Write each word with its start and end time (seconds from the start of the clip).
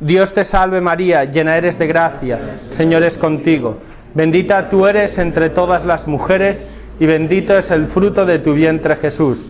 Dios 0.00 0.32
te 0.32 0.44
salve 0.44 0.80
María, 0.80 1.24
llena 1.24 1.58
eres 1.58 1.78
de 1.78 1.86
gracia, 1.86 2.40
Señor 2.70 3.02
es 3.02 3.18
contigo. 3.18 3.76
Bendita 4.14 4.70
tú 4.70 4.86
eres 4.86 5.18
entre 5.18 5.50
todas 5.50 5.84
las 5.84 6.08
mujeres 6.08 6.64
y 6.98 7.04
bendito 7.04 7.56
es 7.58 7.70
el 7.70 7.84
fruto 7.86 8.24
de 8.24 8.38
tu 8.38 8.54
vientre 8.54 8.96
Jesús. 8.96 9.44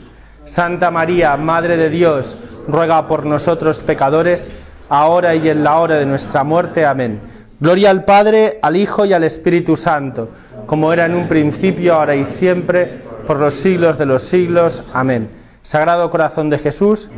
Santa 0.44 0.90
María, 0.90 1.36
Madre 1.36 1.76
de 1.76 1.88
Dios, 1.88 2.36
ruega 2.66 3.06
por 3.06 3.26
nosotros 3.26 3.78
pecadores, 3.78 4.50
ahora 4.88 5.36
y 5.36 5.48
en 5.48 5.62
la 5.62 5.78
hora 5.78 5.94
de 5.94 6.06
nuestra 6.06 6.42
muerte. 6.42 6.84
Amén. 6.84 7.20
Gloria 7.60 7.90
al 7.90 8.04
Padre, 8.04 8.58
al 8.60 8.76
Hijo 8.76 9.04
y 9.04 9.12
al 9.12 9.22
Espíritu 9.22 9.76
Santo, 9.76 10.30
como 10.66 10.92
era 10.92 11.06
en 11.06 11.14
un 11.14 11.28
principio, 11.28 11.94
ahora 11.94 12.16
y 12.16 12.24
siempre, 12.24 13.02
por 13.24 13.38
los 13.38 13.54
siglos 13.54 13.96
de 13.98 14.06
los 14.06 14.22
siglos. 14.24 14.82
Amén. 14.92 15.30
Sagrado 15.62 16.10
Corazón 16.10 16.50
de 16.50 16.58
Jesús. 16.58 17.08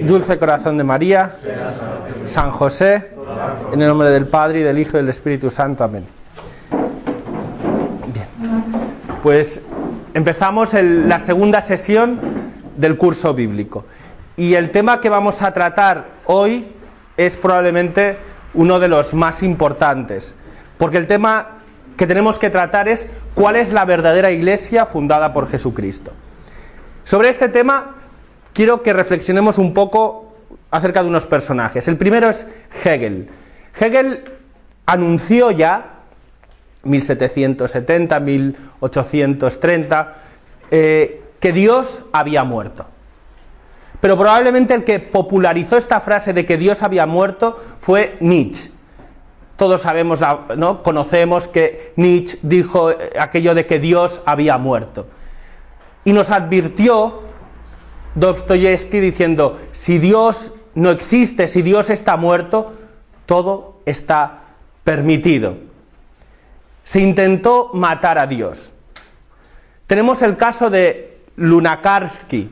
Dulce 0.00 0.38
Corazón 0.38 0.78
de 0.78 0.84
María, 0.84 1.32
San 2.24 2.50
José, 2.50 3.10
en 3.72 3.82
el 3.82 3.88
nombre 3.88 4.10
del 4.10 4.26
Padre 4.26 4.60
y 4.60 4.62
del 4.62 4.78
Hijo 4.78 4.96
y 4.96 5.00
del 5.00 5.10
Espíritu 5.10 5.50
Santo. 5.50 5.84
Amén. 5.84 6.06
Bien, 8.12 8.26
pues 9.22 9.60
empezamos 10.14 10.72
la 10.72 11.18
segunda 11.20 11.60
sesión 11.60 12.18
del 12.76 12.96
curso 12.96 13.34
bíblico. 13.34 13.84
Y 14.36 14.54
el 14.54 14.70
tema 14.70 14.98
que 15.00 15.10
vamos 15.10 15.42
a 15.42 15.52
tratar 15.52 16.06
hoy 16.24 16.66
es 17.18 17.36
probablemente 17.36 18.16
uno 18.54 18.80
de 18.80 18.88
los 18.88 19.12
más 19.14 19.42
importantes, 19.42 20.34
porque 20.78 20.96
el 20.96 21.06
tema 21.06 21.58
que 21.98 22.06
tenemos 22.06 22.38
que 22.38 22.48
tratar 22.50 22.88
es 22.88 23.08
cuál 23.34 23.56
es 23.56 23.72
la 23.74 23.84
verdadera 23.84 24.30
iglesia 24.30 24.86
fundada 24.86 25.34
por 25.34 25.48
Jesucristo. 25.48 26.12
Sobre 27.04 27.28
este 27.28 27.50
tema 27.50 27.96
quiero 28.52 28.82
que 28.82 28.92
reflexionemos 28.92 29.58
un 29.58 29.74
poco 29.74 30.30
acerca 30.70 31.02
de 31.02 31.08
unos 31.08 31.26
personajes. 31.26 31.88
El 31.88 31.96
primero 31.96 32.28
es 32.28 32.46
Hegel. 32.84 33.28
Hegel 33.78 34.36
anunció 34.86 35.50
ya, 35.50 35.88
1770, 36.84 38.18
1830, 38.20 40.14
eh, 40.70 41.22
que 41.38 41.52
Dios 41.52 42.02
había 42.12 42.44
muerto. 42.44 42.86
Pero 44.00 44.16
probablemente 44.18 44.74
el 44.74 44.84
que 44.84 44.98
popularizó 44.98 45.76
esta 45.76 46.00
frase 46.00 46.32
de 46.32 46.44
que 46.44 46.56
Dios 46.56 46.82
había 46.82 47.06
muerto 47.06 47.60
fue 47.78 48.16
Nietzsche. 48.20 48.70
Todos 49.56 49.82
sabemos, 49.82 50.20
¿no? 50.56 50.82
conocemos 50.82 51.46
que 51.46 51.92
Nietzsche 51.96 52.38
dijo 52.42 52.90
eh, 52.90 53.12
aquello 53.20 53.54
de 53.54 53.64
que 53.66 53.78
Dios 53.78 54.20
había 54.26 54.58
muerto. 54.58 55.06
Y 56.04 56.12
nos 56.12 56.30
advirtió 56.30 57.20
Dostoyevsky 58.14 59.00
diciendo, 59.00 59.58
si 59.72 59.98
Dios 59.98 60.52
no 60.74 60.90
existe, 60.90 61.48
si 61.48 61.62
Dios 61.62 61.90
está 61.90 62.16
muerto, 62.16 62.72
todo 63.26 63.80
está 63.86 64.40
permitido. 64.84 65.56
Se 66.82 67.00
intentó 67.00 67.70
matar 67.72 68.18
a 68.18 68.26
Dios. 68.26 68.72
Tenemos 69.86 70.22
el 70.22 70.36
caso 70.36 70.68
de 70.68 71.20
Lunakarsky. 71.36 72.50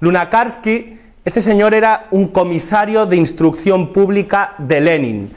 Lunakarsky, 0.00 1.00
este 1.24 1.40
señor 1.40 1.74
era 1.74 2.06
un 2.10 2.28
comisario 2.28 3.06
de 3.06 3.16
instrucción 3.16 3.92
pública 3.92 4.54
de 4.58 4.80
Lenin 4.80 5.32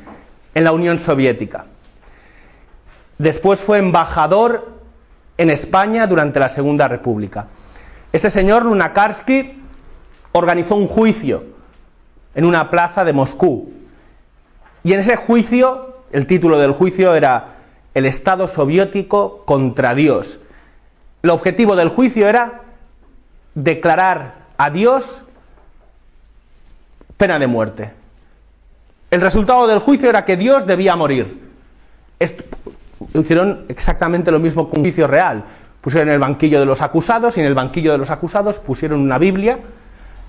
en 0.54 0.64
la 0.64 0.72
Unión 0.72 1.00
Soviética. 1.00 1.66
Después 3.18 3.60
fue 3.62 3.80
embajador 3.80 4.78
en 5.38 5.50
España 5.50 6.06
durante 6.06 6.40
la 6.40 6.50
Segunda 6.50 6.88
República. 6.88 7.48
Este 8.14 8.30
señor 8.30 8.66
Lunakarsky 8.66 9.62
organizó 10.32 10.76
un 10.76 10.88
juicio 10.88 11.44
en 12.36 12.46
una 12.46 12.70
plaza 12.70 13.04
de 13.04 13.14
Moscú. 13.14 13.72
Y 14.84 14.94
en 14.94 15.00
ese 15.00 15.16
juicio, 15.16 15.98
el 16.12 16.26
título 16.26 16.58
del 16.60 16.72
juicio 16.72 17.16
era 17.16 17.56
El 17.94 18.06
Estado 18.06 18.48
soviético 18.48 19.44
contra 19.46 19.94
Dios. 19.94 20.40
El 21.24 21.32
objetivo 21.32 21.76
del 21.76 21.90
juicio 21.90 22.30
era 22.30 22.62
declarar 23.56 24.46
a 24.58 24.70
Dios 24.70 25.26
pena 27.18 27.40
de 27.40 27.48
muerte. 27.48 27.92
El 29.12 29.22
resultado 29.22 29.68
del 29.68 29.80
juicio 29.80 30.10
era 30.10 30.24
que 30.24 30.38
Dios 30.38 30.66
debía 30.66 30.96
morir. 30.96 31.50
hicieron 33.14 33.66
exactamente 33.68 34.32
lo 34.32 34.40
mismo 34.40 34.70
que 34.70 34.78
un 34.78 34.84
juicio 34.84 35.08
real 35.08 35.44
pusieron 35.82 36.10
en 36.10 36.16
el 36.16 36.20
banquillo 36.20 36.60
de 36.60 36.66
los 36.66 36.82
acusados 36.82 37.38
y 37.38 37.40
en 37.40 37.46
el 37.46 37.54
banquillo 37.56 37.92
de 37.92 37.98
los 37.98 38.10
acusados 38.12 38.60
pusieron 38.60 39.00
una 39.02 39.18
Biblia, 39.18 39.60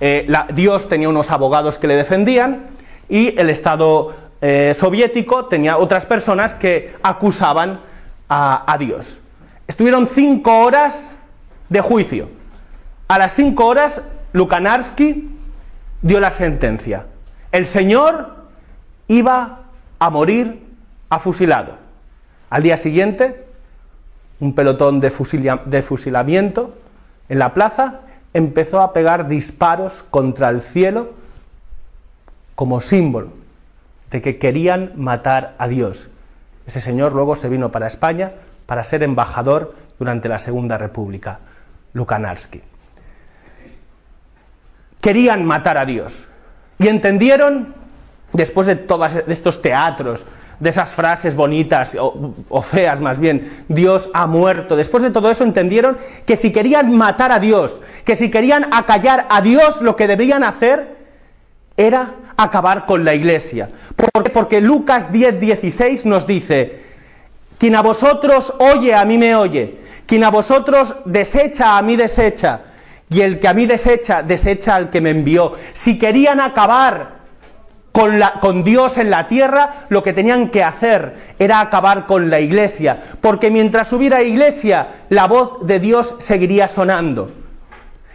eh, 0.00 0.26
Dios 0.54 0.88
tenía 0.88 1.08
unos 1.08 1.30
abogados 1.30 1.78
que 1.78 1.86
le 1.86 1.96
defendían 1.96 2.68
y 3.08 3.34
el 3.38 3.50
Estado 3.50 4.14
eh, 4.40 4.72
soviético 4.74 5.46
tenía 5.46 5.78
otras 5.78 6.06
personas 6.06 6.54
que 6.54 6.94
acusaban 7.02 7.80
a, 8.30 8.76
Dios. 8.78 9.22
Estuvieron 9.66 10.06
cinco 10.06 10.58
horas 10.60 11.16
de 11.70 11.80
juicio. 11.80 12.28
A 13.08 13.16
las 13.18 13.32
cinco 13.34 13.64
horas, 13.66 14.02
Lukanarsky 14.34 15.30
dio 16.02 16.20
la 16.20 16.30
sentencia. 16.30 17.06
El 17.52 17.64
señor 17.64 18.34
iba 19.08 19.60
a 19.98 20.10
morir 20.10 20.62
fusilado. 21.18 21.76
Al 22.50 22.62
día 22.62 22.76
siguiente, 22.76 23.47
un 24.40 24.54
pelotón 24.54 25.00
de, 25.00 25.10
fusilamiento 25.10 26.76
en 27.28 27.38
la 27.38 27.54
plaza, 27.54 28.00
empezó 28.32 28.80
a 28.80 28.92
pegar 28.92 29.26
disparos 29.28 30.04
contra 30.10 30.48
el 30.48 30.62
cielo 30.62 31.10
como 32.54 32.80
símbolo 32.80 33.30
de 34.10 34.22
que 34.22 34.38
querían 34.38 34.92
matar 34.96 35.54
a 35.58 35.66
Dios. 35.68 36.08
Ese 36.66 36.80
señor 36.80 37.12
luego 37.14 37.36
se 37.36 37.48
vino 37.48 37.70
para 37.70 37.86
España 37.86 38.32
para 38.66 38.84
ser 38.84 39.02
embajador 39.02 39.74
durante 39.98 40.28
la 40.28 40.38
Segunda 40.38 40.78
República, 40.78 41.40
Lukanarsky. 41.94 42.60
Querían 45.00 45.44
matar 45.44 45.78
a 45.78 45.86
Dios 45.86 46.28
y 46.78 46.88
entendieron 46.88 47.74
después 48.32 48.66
de 48.66 48.76
todos 48.76 49.16
e, 49.16 49.24
estos 49.28 49.62
teatros, 49.62 50.26
de 50.60 50.70
esas 50.70 50.88
frases 50.90 51.34
bonitas 51.36 51.96
o, 52.00 52.62
feas 52.62 53.00
más 53.00 53.18
bien, 53.20 53.64
Dios 53.68 54.10
ha 54.12 54.26
muerto, 54.26 54.76
después 54.76 55.02
de 55.02 55.10
todo 55.10 55.30
eso 55.30 55.44
entendieron 55.44 55.96
que 56.26 56.36
si 56.36 56.50
querían 56.52 56.94
matar 56.96 57.30
a 57.32 57.38
Dios, 57.38 57.80
que 58.04 58.16
si 58.16 58.30
querían 58.30 58.68
acallar 58.72 59.26
a 59.30 59.40
Dios, 59.40 59.80
lo 59.82 59.94
que 59.96 60.08
debían 60.08 60.42
hacer 60.42 60.96
era 61.76 62.10
acabar 62.36 62.86
con 62.86 63.04
la 63.04 63.14
iglesia. 63.14 63.70
¿Por 63.94 64.08
qué? 64.24 64.30
Porque 64.30 64.60
Lucas 64.60 65.12
10, 65.12 65.38
16 65.38 66.06
nos 66.06 66.26
dice, 66.26 66.80
quien 67.56 67.76
a 67.76 67.82
vosotros 67.82 68.52
oye, 68.58 68.94
a 68.94 69.04
mí 69.04 69.16
me 69.16 69.36
oye, 69.36 69.78
quien 70.06 70.24
a 70.24 70.30
vosotros 70.30 70.96
desecha, 71.04 71.78
a 71.78 71.82
mí 71.82 71.94
desecha, 71.94 72.62
y 73.08 73.20
el 73.20 73.38
que 73.38 73.46
a 73.48 73.54
mí 73.54 73.66
desecha, 73.66 74.22
desecha 74.24 74.74
al 74.74 74.90
que 74.90 75.00
me 75.00 75.10
envió. 75.10 75.52
Si 75.72 75.98
querían 75.98 76.40
acabar 76.40 77.17
con, 77.92 78.64
Dios 78.64 78.98
en 78.98 79.10
la 79.10 79.26
tierra, 79.26 79.70
lo 79.88 80.02
que 80.02 80.12
tenían 80.12 80.50
que 80.50 80.62
hacer 80.62 81.34
era 81.38 81.60
acabar 81.60 82.06
con 82.06 82.30
la 82.30 82.40
iglesia, 82.40 83.00
porque 83.20 83.50
mientras 83.50 83.92
hubiera 83.92 84.22
iglesia, 84.22 84.88
la 85.08 85.26
voz 85.26 85.64
de 85.66 85.80
Dios 85.80 86.14
seguiría 86.18 86.68
sonando. 86.68 87.32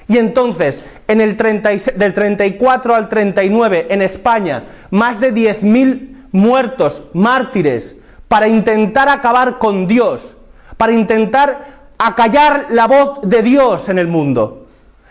Y 0.08 0.18
entonces, 0.18 0.84
en 1.08 1.22
el 1.22 1.38
del 1.38 2.14
34 2.14 2.96
al 2.96 3.10
39, 3.10 3.88
en 3.90 4.02
España, 4.02 4.64
más 4.92 5.20
de 5.20 5.34
10.000 5.34 6.28
muertos, 6.31 7.04
mártires, 7.14 7.96
para 8.28 8.48
intentar 8.48 9.10
acabar 9.10 9.58
con 9.60 9.88
Dios, 9.88 10.36
para 10.78 10.92
intentar 10.94 11.84
acallar 11.98 12.68
la 12.70 12.88
voz 12.88 13.22
de 13.24 13.42
Dios 13.44 13.88
en 13.90 13.98
el 14.00 14.08
mundo. 14.08 14.62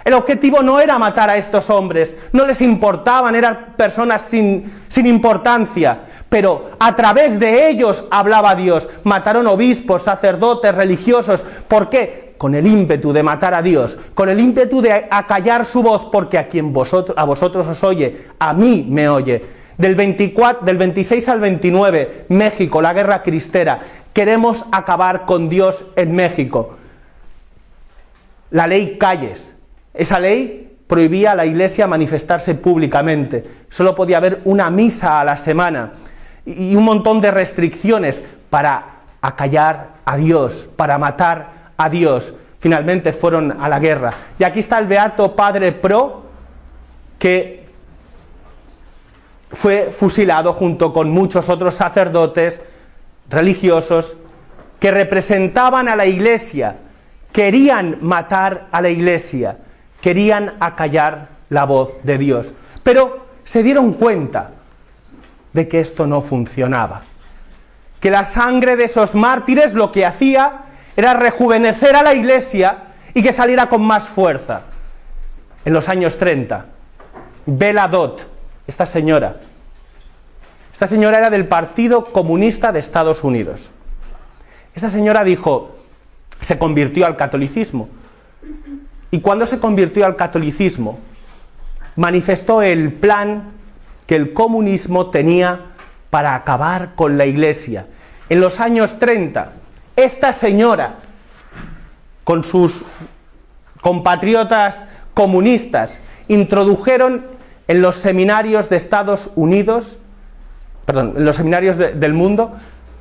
El 0.05 0.15
objetivo 0.15 0.63
no 0.63 0.81
era 0.81 0.99
matar 0.99 1.31
a 1.31 1.37
estos 1.37 1.71
hombres, 1.71 2.17
no 2.33 2.45
les 2.45 2.61
importaban, 2.61 3.35
eran 3.37 3.75
personas 3.77 4.23
sin, 4.23 4.71
importancia, 5.05 6.01
pero 6.29 6.71
a 6.81 6.95
través 6.97 7.39
de 7.39 7.69
ellos 7.71 8.05
hablaba 8.11 8.55
Dios. 8.57 8.89
Mataron 9.05 9.47
obispos, 9.47 10.03
sacerdotes, 10.03 10.75
religiosos. 10.75 11.45
¿Por 11.69 11.89
qué? 11.89 12.35
Con 12.37 12.55
el 12.57 12.67
ímpetu 12.67 13.13
de 13.13 13.23
matar 13.23 13.55
a 13.55 13.63
Dios, 13.63 13.97
con 14.15 14.29
el 14.29 14.41
ímpetu 14.41 14.81
de 14.83 15.07
acallar 15.09 15.65
su 15.65 15.83
voz, 15.83 16.07
porque 16.11 16.39
a 16.39 16.49
quien 16.49 16.73
vosotros, 16.73 17.17
a 17.17 17.25
vosotros 17.25 17.67
os 17.69 17.85
oye, 17.85 18.27
a 18.39 18.53
mí 18.55 18.85
me 18.89 19.09
oye. 19.09 19.63
Del, 19.79 19.97
del 19.97 20.75
26 20.77 21.29
al 21.29 21.41
29, 21.41 22.27
México, 22.29 22.83
la 22.83 22.93
guerra 22.93 23.23
cristera. 23.23 23.81
Queremos 24.13 24.67
acabar 24.73 25.25
con 25.25 25.49
Dios 25.49 25.87
en 25.97 26.15
México. 26.15 26.77
La 28.51 28.67
ley 28.67 28.99
Calles, 28.99 29.55
esa 29.95 30.19
ley 30.19 30.75
prohibía 30.87 31.33
a 31.33 31.35
la 31.35 31.47
iglesia 31.47 31.87
manifestarse 31.87 32.55
públicamente, 32.55 33.45
solo 33.69 33.95
podía 33.95 34.19
haber 34.19 34.41
una 34.45 34.71
misa 34.71 35.21
a 35.21 35.25
la 35.25 35.37
semana 35.37 35.93
y 36.45 36.75
un 36.77 36.85
montón 36.85 37.21
de 37.21 37.31
restricciones 37.31 38.25
para 38.51 39.01
acallar 39.21 39.93
a 40.05 40.17
Dios, 40.17 40.69
para 40.77 40.99
matar 40.99 41.73
a 41.77 41.89
Dios. 41.89 42.35
Finalmente 42.59 43.13
fueron 43.13 43.61
a 43.61 43.69
la 43.69 43.79
guerra. 43.79 44.13
Y 44.39 44.45
aquí 44.45 44.61
está 44.61 44.79
el 44.79 44.87
beato 44.87 45.35
padre 45.35 45.73
Pro, 45.73 46.27
que 47.19 47.65
fue 49.51 49.91
fusilado 49.91 50.53
junto 50.53 50.93
con 50.93 51.11
muchos 51.11 51.49
otros 51.49 51.75
sacerdotes 51.75 52.63
religiosos 53.29 54.17
que 54.81 54.91
representaban 54.91 55.89
a 55.89 55.95
la 55.97 56.07
iglesia, 56.07 56.77
querían 57.33 57.99
matar 58.01 58.67
a 58.73 58.81
la 58.83 58.89
iglesia 58.89 59.57
querían 60.03 60.55
acallar 60.61 61.29
la 61.49 61.65
voz 61.65 61.95
de 62.03 62.19
Dios, 62.19 62.55
pero 62.83 63.25
se 63.45 63.63
dieron 63.63 63.95
cuenta 63.95 64.51
de 65.55 65.69
que 65.69 65.79
esto 65.81 66.07
no 66.07 66.21
funcionaba, 66.21 67.03
que 68.01 68.11
la 68.11 68.25
sangre 68.25 68.75
de 68.77 68.85
esos 68.85 69.15
mártires 69.15 69.75
lo 69.75 69.93
que 69.93 70.05
hacía 70.05 70.63
era 70.97 71.15
rejuvenecer 71.15 71.95
a 71.95 72.03
la 72.03 72.15
iglesia 72.15 72.85
y 73.15 73.23
que 73.23 73.33
saliera 73.33 73.69
con 73.69 73.83
más 73.87 74.09
fuerza. 74.09 74.63
En 75.65 75.73
los 75.73 75.89
años 75.89 76.17
30, 76.19 76.67
Bela 77.47 77.87
Dot, 77.87 78.27
esta 78.67 78.85
señora, 78.87 79.37
esta 80.73 80.89
señora 80.89 81.19
era 81.19 81.31
del 81.31 81.47
Partido 81.47 82.07
Comunista 82.07 82.73
de 82.73 82.81
Estados 82.81 83.23
Unidos. 83.23 83.71
Esta 84.75 84.91
señora 84.91 85.23
dijo, 85.23 85.77
se 86.41 86.59
convirtió 86.59 87.07
al 87.07 87.17
catolicismo, 87.17 87.89
y 89.13 89.21
cuando 89.21 89.45
se 89.47 89.61
convirtió 89.61 90.07
al 90.07 90.17
catolicismo, 90.17 90.99
manifestó 91.97 92.63
el 92.63 92.91
plan 92.95 93.51
que 94.07 94.17
el 94.17 94.33
comunismo 94.33 95.11
tenía 95.11 95.61
para 96.09 96.35
acabar 96.35 96.95
con 96.97 97.19
la 97.19 97.27
Iglesia. 97.27 97.87
En 98.31 98.41
los 98.41 98.59
años 98.59 98.99
30, 98.99 99.53
esta 99.97 100.33
señora, 100.33 100.95
con 102.25 102.43
sus 102.43 102.85
compatriotas 103.83 104.85
comunistas, 105.13 106.01
introdujeron 106.29 107.27
en 107.69 107.83
los 107.83 107.97
seminarios 107.97 108.71
de 108.71 108.77
Estados 108.77 109.31
Unidos, 109.37 109.99
perdón, 110.87 111.15
en 111.19 111.25
los 111.27 111.37
seminarios 111.37 111.77
del 111.77 112.15
mundo, 112.15 112.53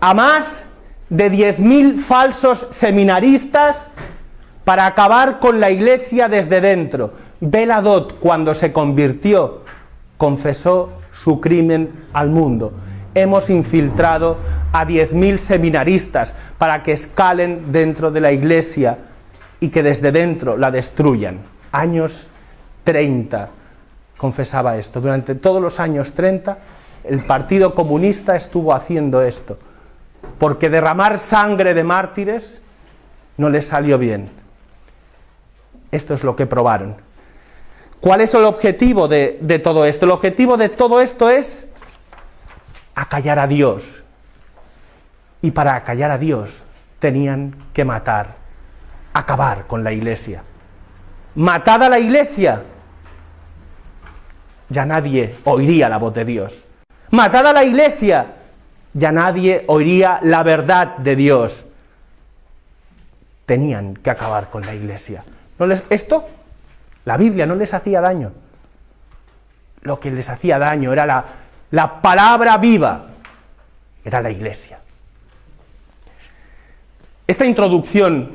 a 0.02 0.14
más 0.14 0.66
de 1.10 1.32
10.000 1.32 2.00
falsos 2.02 2.68
seminaristas 2.72 3.90
para 4.72 4.86
acabar 4.86 5.40
con 5.40 5.60
la 5.60 5.70
iglesia 5.70 6.30
desde 6.30 6.62
dentro. 6.62 7.12
Beladot, 7.42 8.16
cuando 8.22 8.56
se 8.56 8.72
convirtió, 8.72 9.64
confesó 10.16 10.94
su 11.12 11.42
crimen 11.42 12.06
al 12.14 12.30
mundo. 12.30 12.72
Hemos 13.14 13.50
infiltrado 13.50 14.38
a 14.72 14.86
10.000 14.88 15.38
seminaristas 15.40 16.36
para 16.58 16.84
que 16.84 16.94
escalen 16.94 17.74
dentro 17.74 18.12
de 18.12 18.22
la 18.22 18.32
iglesia 18.32 18.98
y 19.60 19.68
que 19.68 19.84
desde 19.84 20.14
dentro 20.14 20.56
la 20.56 20.72
destruyan. 20.72 21.40
Años 21.74 22.30
30 22.86 23.50
confesaba 24.16 24.78
esto. 24.78 25.02
Durante 25.02 25.36
todos 25.36 25.62
los 25.62 25.82
años 25.82 26.14
30 26.14 26.58
el 27.04 27.26
Partido 27.26 27.76
Comunista 27.76 28.38
estuvo 28.38 28.74
haciendo 28.74 29.22
esto, 29.22 29.58
porque 30.38 30.70
derramar 30.70 31.20
sangre 31.20 31.74
de 31.74 31.84
mártires 31.84 32.62
no 33.36 33.50
le 33.50 33.62
salió 33.62 33.98
bien. 33.98 34.40
Esto 35.92 36.14
es 36.14 36.24
lo 36.24 36.36
que 36.36 36.46
probaron. 36.46 36.96
¿Cuál 38.00 38.22
es 38.22 38.34
el 38.34 38.46
objetivo 38.46 39.08
de, 39.08 39.60
todo 39.64 39.86
esto? 39.86 40.06
El 40.06 40.12
objetivo 40.12 40.58
de 40.58 40.70
todo 40.70 41.02
esto 41.02 41.30
es 41.30 41.68
acallar 42.96 43.38
a 43.40 43.48
Dios. 43.48 44.04
Y 45.42 45.52
para 45.52 45.76
acallar 45.76 46.10
a 46.12 46.18
Dios 46.18 46.66
tenían 47.00 47.56
que 47.74 47.84
matar, 47.86 48.36
acabar 49.14 49.68
con 49.68 49.84
la 49.84 49.92
iglesia. 49.92 50.44
matada 51.36 51.90
la 51.90 52.00
iglesia. 52.00 52.64
Ya 54.70 54.86
nadie 54.86 55.36
oiría 55.44 55.90
la 55.90 55.98
voz 56.00 56.14
de 56.14 56.24
Dios. 56.26 56.66
matada 57.10 57.52
la 57.54 57.64
iglesia. 57.64 58.38
Ya 58.94 59.12
nadie 59.12 59.64
oiría 59.68 60.20
la 60.24 60.44
verdad 60.44 60.98
de 60.98 61.16
Dios. 61.16 61.66
Tenían 63.46 63.96
que 63.96 64.10
acabar 64.10 64.50
con 64.50 64.66
la 64.66 64.74
iglesia 64.76 65.24
esto, 65.90 66.28
la 67.06 67.18
Biblia 67.18 67.46
no 67.46 67.56
les 67.56 67.74
hacía 67.74 68.02
daño. 68.02 68.32
Lo 69.82 70.00
que 70.00 70.12
les 70.12 70.30
hacía 70.30 70.58
daño 70.60 70.94
era 70.94 71.06
la 71.70 72.02
palabra 72.02 72.58
viva, 72.58 73.08
era 74.04 74.22
la 74.22 74.30
iglesia. 74.32 74.80
Esta 77.28 77.46
introducción 77.46 78.32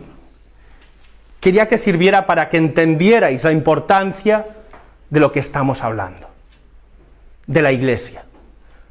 quería 1.40 1.66
que 1.68 1.78
sirviera 1.78 2.26
para 2.26 2.48
que 2.48 2.56
entendierais 2.56 3.44
la 3.44 3.52
importancia 3.52 4.46
de 5.10 5.20
lo 5.20 5.30
que 5.32 5.40
estamos 5.40 5.82
hablando, 5.82 6.26
de 7.46 7.62
la 7.62 7.70
iglesia, 7.72 8.24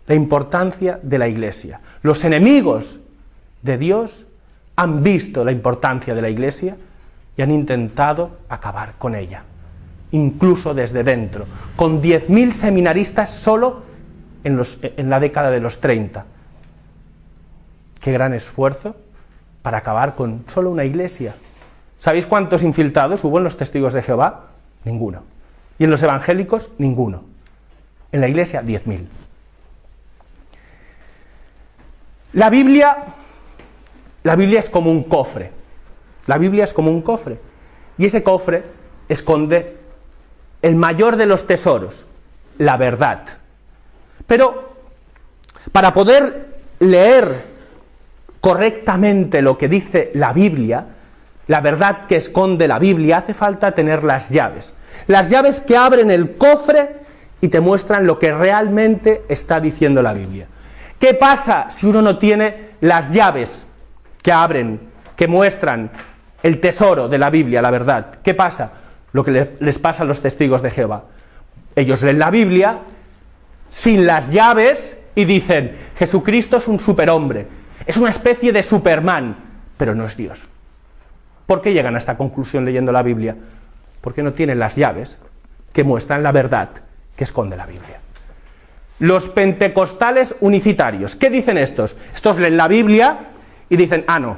la 0.08 0.16
importancia 0.16 1.00
de 1.02 1.18
la 1.18 1.28
iglesia. 1.28 1.82
Los 2.04 2.24
enemigos 2.24 3.00
de 3.62 3.78
Dios 3.78 4.28
han 4.78 5.04
visto 5.04 5.44
la 5.44 5.52
importancia 5.52 6.14
de 6.14 6.22
la 6.22 6.30
iglesia 6.30 6.78
y 7.38 7.42
han 7.42 7.52
intentado 7.52 8.38
acabar 8.50 8.94
con 8.98 9.16
ella, 9.16 9.44
incluso 10.12 10.74
desde 10.74 11.04
dentro, 11.04 11.46
con 11.76 12.02
10.000 12.02 12.52
seminaristas 12.54 13.30
solo 13.32 13.84
en, 14.44 15.10
la 15.10 15.20
década 15.20 15.50
de 15.52 15.60
los 15.60 15.80
30. 15.82 16.26
Qué 18.00 18.12
gran 18.12 18.34
esfuerzo 18.34 18.96
para 19.62 19.80
acabar 19.80 20.14
con 20.16 20.44
solo 20.48 20.70
una 20.72 20.86
iglesia. 20.86 21.36
¿Sabéis 21.98 22.28
cuántos 22.28 22.64
infiltrados 22.64 23.24
hubo 23.24 23.40
en 23.40 23.44
los 23.44 23.58
testigos 23.58 23.94
de 23.94 24.04
Jehová? 24.04 24.46
Ninguno. 24.84 25.24
Y 25.80 25.86
en 25.86 25.92
los 25.92 26.04
evangélicos, 26.04 26.72
ninguno. 26.78 27.24
En 28.12 28.22
la 28.22 28.28
iglesia, 28.28 28.62
10.000. 28.62 29.06
La 32.34 32.50
Biblia, 32.50 32.96
la 34.24 34.36
Biblia 34.36 34.60
es 34.60 34.70
como 34.70 34.92
un 34.92 35.04
cofre. 35.04 35.52
La 36.28 36.38
Biblia 36.38 36.64
es 36.64 36.74
como 36.74 36.92
un 36.92 37.02
cofre. 37.02 37.40
Y 37.98 38.06
ese 38.06 38.24
cofre 38.24 38.64
esconde 39.08 39.78
el 40.62 40.76
mayor 40.76 41.16
de 41.16 41.26
los 41.26 41.46
tesoros, 41.48 42.06
la 42.58 42.78
verdad. 42.78 43.24
Pero 44.26 44.76
para 45.72 45.94
poder 45.94 46.48
leer 46.80 47.56
correctamente 48.42 49.42
lo 49.42 49.58
que 49.58 49.68
dice 49.68 50.12
la 50.14 50.34
Biblia, 50.34 50.86
la 51.48 51.62
verdad 51.62 52.06
que 52.08 52.16
esconde 52.16 52.68
la 52.68 52.80
Biblia, 52.80 53.18
hace 53.20 53.34
falta 53.34 53.74
tener 53.74 54.04
las 54.04 54.30
llaves. 54.30 54.74
Las 55.08 55.30
llaves 55.30 55.62
que 55.62 55.78
abren 55.78 56.10
el 56.10 56.38
cofre 56.38 56.96
y 57.40 57.50
te 57.50 57.60
muestran 57.60 58.08
lo 58.08 58.18
que 58.18 58.34
realmente 58.34 59.24
está 59.30 59.60
diciendo 59.60 60.02
la 60.02 60.14
Biblia. 60.14 60.48
¿Qué 61.00 61.14
pasa 61.14 61.68
si 61.70 61.86
uno 61.86 62.02
no 62.02 62.18
tiene 62.18 62.70
las 62.82 63.12
llaves 63.14 63.68
que 64.24 64.32
abren, 64.32 64.80
que 65.16 65.28
muestran 65.28 65.92
el 66.46 66.60
tesoro 66.60 67.08
de 67.10 67.18
la 67.18 67.32
Biblia, 67.32 67.60
la 67.60 67.72
verdad. 67.72 68.18
¿Qué 68.24 68.36
pasa? 68.36 68.70
Lo 69.14 69.24
que 69.24 69.56
les 69.60 69.80
pasa 69.80 70.04
a 70.04 70.06
los 70.06 70.22
testigos 70.22 70.62
de 70.62 70.70
Jehová. 70.70 71.06
Ellos 71.76 72.04
leen 72.04 72.20
la 72.20 72.30
Biblia 72.30 72.82
sin 73.68 74.06
las 74.06 74.30
llaves 74.30 74.96
y 75.16 75.26
dicen, 75.26 75.76
Jesucristo 75.98 76.58
es 76.58 76.68
un 76.68 76.80
superhombre, 76.80 77.48
es 77.88 77.98
una 77.98 78.12
especie 78.12 78.52
de 78.54 78.62
Superman, 78.62 79.36
pero 79.76 79.96
no 79.96 80.06
es 80.06 80.16
Dios. 80.16 80.46
¿Por 81.48 81.62
qué 81.64 81.74
llegan 81.74 81.96
a 81.96 81.98
esta 81.98 82.16
conclusión 82.16 82.64
leyendo 82.64 82.92
la 82.92 83.02
Biblia? 83.02 83.36
Porque 84.02 84.22
no 84.22 84.34
tienen 84.34 84.60
las 84.60 84.76
llaves 84.76 85.18
que 85.74 85.84
muestran 85.84 86.22
la 86.22 86.32
verdad 86.32 86.70
que 87.16 87.24
esconde 87.24 87.58
la 87.58 87.66
Biblia. 87.66 87.98
Los 89.00 89.30
pentecostales 89.30 90.36
unicitarios, 90.42 91.16
¿qué 91.16 91.32
dicen 91.32 91.58
estos? 91.58 91.96
Estos 92.14 92.38
leen 92.38 92.56
la 92.56 92.68
Biblia 92.68 93.30
y 93.68 93.78
dicen, 93.78 94.06
ah, 94.08 94.20
no, 94.20 94.38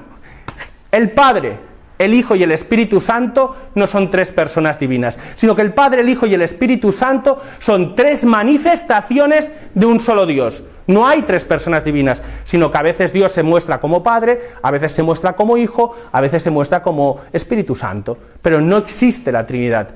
el 0.93 1.11
Padre, 1.11 1.67
el 1.99 2.13
Hijo 2.13 2.35
y 2.35 2.43
el 2.43 2.51
Espíritu 2.51 3.01
Santo 3.01 3.55
no 3.75 3.87
son 3.87 4.09
tres 4.09 4.31
personas 4.31 4.79
divinas, 4.79 5.17
sino 5.35 5.55
que 5.55 5.61
el 5.61 5.73
Padre, 5.73 6.01
el 6.01 6.09
Hijo 6.09 6.25
y 6.27 6.33
el 6.33 6.41
Espíritu 6.41 6.91
Santo 6.91 7.41
son 7.59 7.95
tres 7.95 8.23
manifestaciones 8.23 9.51
de 9.73 9.85
un 9.85 9.99
solo 9.99 10.25
Dios. 10.25 10.63
No 10.85 11.07
hay 11.07 11.23
tres 11.23 11.43
personas 11.43 11.83
divinas, 11.83 12.21
sino 12.45 12.71
que 12.71 12.77
a 12.77 12.81
veces 12.83 13.11
Dios 13.11 13.31
se 13.31 13.43
muestra 13.43 13.79
como 13.79 14.03
Padre, 14.03 14.39
a 14.61 14.71
veces 14.71 14.91
se 14.91 15.03
muestra 15.03 15.33
como 15.35 15.57
Hijo, 15.57 15.95
a 16.11 16.21
veces 16.21 16.43
se 16.43 16.51
muestra 16.51 16.81
como 16.81 17.21
Espíritu 17.33 17.75
Santo. 17.75 18.17
Pero 18.41 18.61
no 18.61 18.77
existe 18.77 19.31
la 19.31 19.45
Trinidad. 19.45 19.89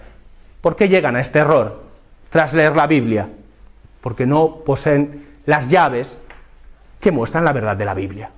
¿Por 0.60 0.76
qué 0.76 0.90
llegan 0.90 1.16
a 1.16 1.22
este 1.22 1.40
error 1.40 1.84
tras 2.30 2.54
leer 2.54 2.76
la 2.76 2.88
Biblia? 2.88 3.30
Porque 4.02 4.26
no 4.26 4.58
poseen 4.66 5.28
las 5.46 5.70
llaves 5.70 6.20
que 7.00 7.12
muestran 7.12 7.46
la 7.46 7.54
verdad 7.54 7.78
de 7.78 7.86
la 7.86 7.94
Biblia. 7.94 8.30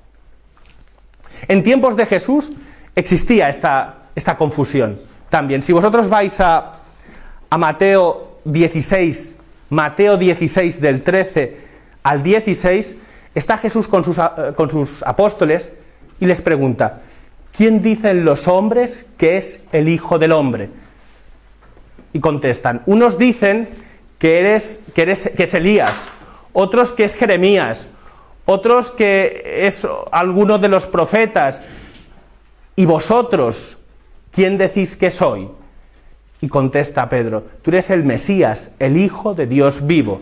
En 1.47 1.63
tiempos 1.63 1.97
de 1.97 2.05
Jesús, 2.05 2.53
existía 2.95 3.49
esta, 3.49 3.97
esta 4.15 4.37
confusión 4.37 4.99
también. 5.29 5.63
Si 5.63 5.73
vosotros 5.73 6.09
vais 6.09 6.39
a, 6.39 6.77
Mateo 7.57 8.37
16, 8.45 9.35
Mateo 9.69 10.17
16 10.17 10.81
del 10.81 11.03
13 11.03 11.57
al 12.03 12.23
16, 12.23 12.97
está 13.35 13.57
Jesús 13.59 13.87
con 13.87 14.03
sus, 14.03 14.17
eh, 14.19 14.23
con 14.55 14.69
sus 14.71 15.03
apóstoles 15.03 15.71
y 16.19 16.25
les 16.25 16.41
pregunta, 16.41 17.01
¿quién 17.55 17.81
dicen 17.83 18.25
los 18.25 18.47
hombres 18.47 19.05
que 19.17 19.37
es 19.37 19.61
el 19.71 19.87
Hijo 19.89 20.17
del 20.19 20.31
Hombre? 20.31 20.69
Y 22.11 22.19
contestan, 22.19 22.81
unos 22.87 23.17
dicen 23.19 23.69
que, 24.19 24.39
eres, 24.39 24.79
que, 24.95 25.01
eres, 25.03 25.29
que 25.35 25.43
es 25.43 25.53
Elías, 25.55 26.09
otros 26.53 26.91
que 26.91 27.03
es 27.05 27.13
Jeremías, 27.15 27.87
otros 28.45 28.89
que 28.91 29.59
es 29.67 29.87
alguno 30.11 30.57
de 30.59 30.67
los 30.69 30.85
profetas, 30.87 31.61
¿Y 32.75 32.85
vosotros 32.85 33.77
quién 34.31 34.57
decís 34.57 34.95
que 34.95 35.11
soy? 35.11 35.47
Y 36.41 36.47
contesta 36.47 37.07
Pedro, 37.07 37.45
tú 37.61 37.69
eres 37.71 37.89
el 37.89 38.03
Mesías, 38.03 38.69
el 38.79 38.97
Hijo 38.97 39.33
de 39.35 39.47
Dios 39.47 39.85
vivo. 39.85 40.21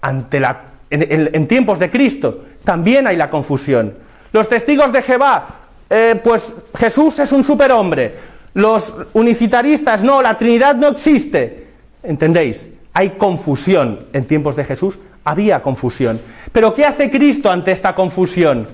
Ante 0.00 0.40
la, 0.40 0.62
en, 0.90 1.46
tiempos 1.46 1.78
de 1.78 1.88
Cristo 1.90 2.42
también 2.64 3.06
hay 3.06 3.16
la 3.16 3.30
confusión. 3.30 3.94
Los 4.32 4.48
testigos 4.48 4.90
de 4.92 5.02
Jehová, 5.02 5.46
eh, 5.90 6.18
pues 6.22 6.54
Jesús 6.76 7.18
es 7.20 7.30
un 7.32 7.44
superhombre. 7.44 8.14
Los 8.54 8.92
unicitaristas, 9.12 10.02
no, 10.02 10.20
la 10.22 10.36
Trinidad 10.36 10.74
no 10.74 10.88
existe. 10.88 11.68
¿Entendéis? 12.02 12.68
Hay 12.94 13.10
confusión 13.10 14.06
en 14.12 14.26
tiempos 14.26 14.56
de 14.56 14.64
Jesús, 14.64 14.98
había 15.24 15.60
confusión. 15.60 16.20
Pero 16.52 16.74
¿qué 16.74 16.84
hace 16.86 17.08
Cristo 17.10 17.50
ante 17.50 17.70
esta 17.70 17.94
confusión? 17.94 18.66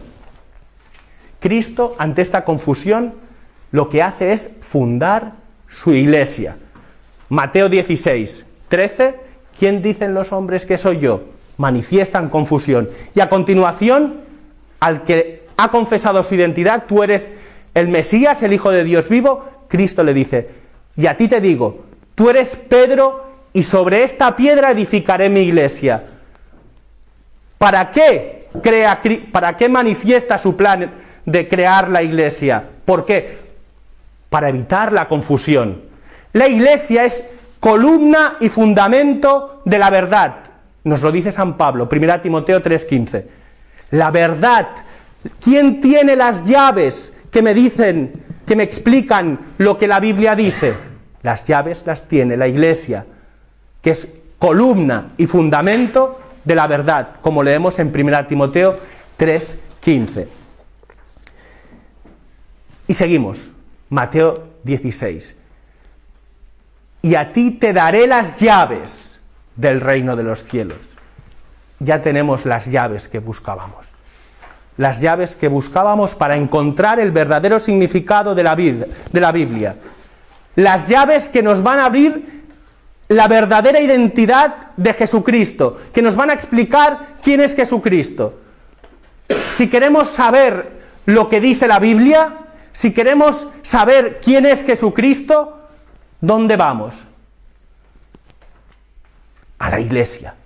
Cristo, 1.41 1.95
ante 1.99 2.23
esta 2.23 2.45
confusión, 2.45 3.15
lo 3.71 3.89
que 3.89 4.03
hace 4.03 4.33
es 4.33 4.51
fundar 4.61 5.33
su 5.69 5.93
iglesia. 5.95 6.57
Mateo 7.29 7.69
16, 7.69 8.47
13, 8.69 9.21
¿quién 9.59 9.83
dicen 9.83 10.15
los 10.15 10.33
hombres 10.33 10.67
que 10.67 10.79
soy 10.79 10.99
yo? 10.99 11.23
Manifiestan 11.59 12.29
confusión. 12.29 12.89
Y 13.15 13.21
a 13.21 13.29
continuación, 13.29 14.21
al 14.81 15.05
que 15.05 15.47
ha 15.57 15.71
confesado 15.71 16.23
su 16.23 16.35
identidad, 16.35 16.85
tú 16.89 17.03
eres 17.03 17.31
el 17.75 17.89
Mesías, 17.89 18.43
el 18.43 18.53
Hijo 18.53 18.71
de 18.71 18.85
Dios 18.85 19.09
vivo, 19.09 19.45
Cristo 19.69 20.03
le 20.03 20.15
dice, 20.15 20.49
y 20.97 21.07
a 21.07 21.17
ti 21.17 21.29
te 21.29 21.41
digo, 21.41 21.85
tú 22.15 22.31
eres 22.31 22.57
Pedro 22.57 23.27
y 23.53 23.63
sobre 23.63 24.03
esta 24.03 24.35
piedra 24.35 24.71
edificaré 24.71 25.29
mi 25.29 25.41
iglesia. 25.41 26.05
¿Para 27.59 27.91
qué, 27.91 28.49
crea, 28.63 29.01
para 29.31 29.57
qué 29.57 29.69
manifiesta 29.69 30.39
su 30.39 30.57
plan 30.57 30.93
de 31.31 31.47
crear 31.47 31.89
la 31.91 32.03
iglesia. 32.03 32.65
¿Por 32.85 33.05
qué? 33.05 33.37
Para 34.31 34.49
evitar 34.49 34.93
la 34.93 35.09
confusión. 35.09 35.83
La 36.33 36.49
iglesia 36.49 37.05
es 37.05 37.23
columna 37.61 38.37
y 38.41 38.49
fundamento 38.49 39.61
de 39.67 39.79
la 39.79 39.91
verdad. 39.91 40.37
Nos 40.85 41.03
lo 41.03 41.13
dice 41.13 41.31
San 41.33 41.57
Pablo, 41.59 41.87
1 41.91 42.21
Timoteo 42.21 42.61
3:15. 42.61 43.25
La 43.93 44.11
verdad. 44.11 44.69
¿Quién 45.41 45.81
tiene 45.81 46.15
las 46.15 46.45
llaves 46.45 47.13
que 47.33 47.43
me 47.43 47.53
dicen, 47.53 48.23
que 48.47 48.55
me 48.55 48.63
explican 48.63 49.39
lo 49.59 49.77
que 49.77 49.89
la 49.89 50.01
Biblia 50.01 50.35
dice? 50.35 50.75
Las 51.23 51.45
llaves 51.45 51.83
las 51.85 52.07
tiene 52.07 52.37
la 52.37 52.47
iglesia, 52.47 53.05
que 53.83 53.91
es 53.91 54.09
columna 54.39 55.13
y 55.19 55.27
fundamento 55.27 56.21
de 56.45 56.55
la 56.55 56.69
verdad, 56.69 57.09
como 57.21 57.43
leemos 57.43 57.79
en 57.81 57.91
1 57.93 58.27
Timoteo 58.27 58.79
3:15. 59.19 60.29
Y 62.89 62.95
seguimos. 62.95 63.51
Mateo 63.91 64.45
16. 64.65 65.37
Y 67.03 67.15
a 67.15 67.31
ti 67.33 67.53
te 67.53 67.73
daré 67.73 68.07
las 68.07 68.37
llaves 68.41 69.21
del 69.55 69.81
reino 69.81 70.17
de 70.17 70.25
los 70.25 70.43
cielos. 70.43 70.89
Ya 71.79 72.01
tenemos 72.03 72.45
las 72.45 72.67
llaves 72.67 73.09
que 73.09 73.21
buscábamos. 73.21 73.89
Las 74.79 75.01
llaves 75.01 75.37
que 75.37 75.49
buscábamos 75.49 76.15
para 76.15 76.37
encontrar 76.37 76.99
el 76.99 77.13
verdadero 77.13 77.61
significado 77.61 78.35
de 78.35 78.43
la, 78.43 78.57
de 78.57 78.91
la 79.21 79.33
Biblia. 79.33 79.77
Las 80.57 80.89
llaves 80.89 81.29
que 81.29 81.43
nos 81.43 81.63
van 81.63 81.79
a 81.81 81.87
abrir 81.87 82.45
la 83.09 83.27
verdadera 83.29 83.81
identidad 83.81 84.73
de 84.77 84.93
Jesucristo, 84.93 85.81
que 85.93 86.03
nos 86.03 86.15
van 86.17 86.31
a 86.31 86.35
explicar 86.35 87.17
quién 87.23 87.41
es 87.41 87.55
Jesucristo. 87.55 88.39
Si 89.51 89.69
queremos 89.71 90.09
saber 90.09 90.79
lo 91.07 91.29
que 91.29 91.41
dice 91.41 91.67
la 91.69 91.79
Biblia, 91.79 92.35
si 92.79 92.93
queremos 92.93 93.49
saber 93.63 94.21
quién 94.23 94.47
es 94.47 94.65
Jesucristo, 94.65 95.63
¿dónde 96.21 96.57
vamos? 96.57 97.09
A 99.59 99.69
la 99.69 99.81
iglesia. 99.81 100.37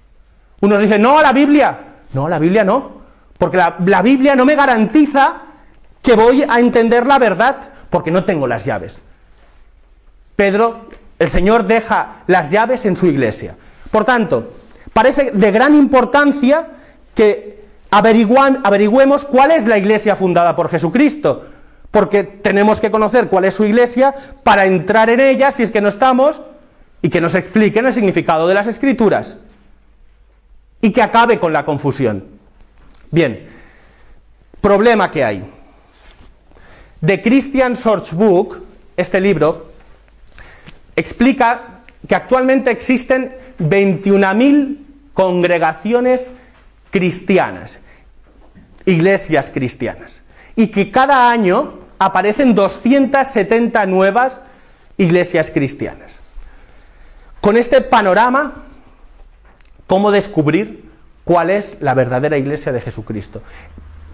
Unos 0.63 0.81
dicen, 0.81 1.03
no, 1.03 1.19
a 1.19 1.23
la 1.23 1.35
Biblia. 1.35 1.79
No, 2.15 2.31
la 2.31 2.39
Biblia 2.39 2.65
no. 2.65 3.03
Porque 3.37 3.59
la, 3.59 4.01
Biblia 4.01 4.35
no 4.35 4.47
me 4.47 4.55
garantiza 4.55 5.43
que 6.01 6.15
voy 6.15 6.43
a 6.49 6.59
entender 6.59 7.07
la 7.07 7.19
verdad, 7.19 7.69
porque 7.91 8.11
no 8.11 8.25
tengo 8.25 8.47
las 8.47 8.65
llaves. 8.65 9.03
Pedro, 10.35 10.87
el 11.19 11.29
Señor 11.29 11.65
deja 11.65 12.23
las 12.29 12.51
llaves 12.51 12.87
en 12.87 12.97
su 12.97 13.09
iglesia. 13.09 13.57
Por 13.91 14.05
tanto, 14.07 14.55
parece 14.95 15.33
de 15.33 15.51
gran 15.51 15.75
importancia 15.75 16.67
que 17.15 17.63
averigüemos 17.91 19.27
cuál 19.27 19.51
es 19.51 19.67
la 19.67 19.77
iglesia 19.77 20.17
fundada 20.17 20.57
por 20.57 20.71
Jesucristo, 20.71 21.45
porque 21.93 22.25
tenemos 22.25 22.81
que 22.81 22.91
conocer 22.91 23.29
cuál 23.29 23.45
es 23.45 23.55
su 23.55 23.65
iglesia 23.65 24.15
para 24.43 24.65
entrar 24.65 25.11
en 25.11 25.21
ella 25.21 25.53
si 25.53 25.63
es 25.63 25.71
que 25.71 25.83
no 25.83 25.89
estamos 25.91 26.43
y 27.03 27.11
que 27.11 27.21
nos 27.21 27.35
expliquen 27.35 27.87
el 27.87 27.93
significado 27.93 28.49
de 28.49 28.55
las 28.55 28.67
escrituras 28.67 29.37
y 30.81 30.91
que 30.91 31.03
acabe 31.03 31.39
con 31.39 31.53
la 31.53 31.65
confusión. 31.65 32.25
Bien, 33.13 33.47
problema 34.61 35.09
que 35.13 35.23
hay. 35.23 35.53
...de 37.03 37.21
Christian 37.21 37.75
Search 37.75 38.13
Book, 38.13 38.65
este 38.97 39.21
libro, 39.21 39.73
explica 40.95 41.81
que 42.07 42.15
actualmente 42.15 42.71
existen 42.71 43.35
21.000 43.59 44.77
congregaciones 45.13 46.33
cristianas, 46.93 47.81
iglesias 48.85 49.51
cristianas, 49.53 50.23
y 50.55 50.69
que 50.69 50.93
cada 50.93 51.29
año 51.29 51.81
aparecen 52.05 52.55
270 52.55 53.87
nuevas 53.87 54.43
iglesias 54.97 55.51
cristianas. 55.51 56.21
Con 57.41 57.57
este 57.57 57.81
panorama, 57.81 58.53
¿cómo 59.87 60.11
descubrir 60.11 60.89
cuál 61.25 61.51
es 61.51 61.77
la 61.81 61.95
verdadera 61.95 62.39
iglesia 62.39 62.73
de 62.73 62.81
Jesucristo? 62.81 63.43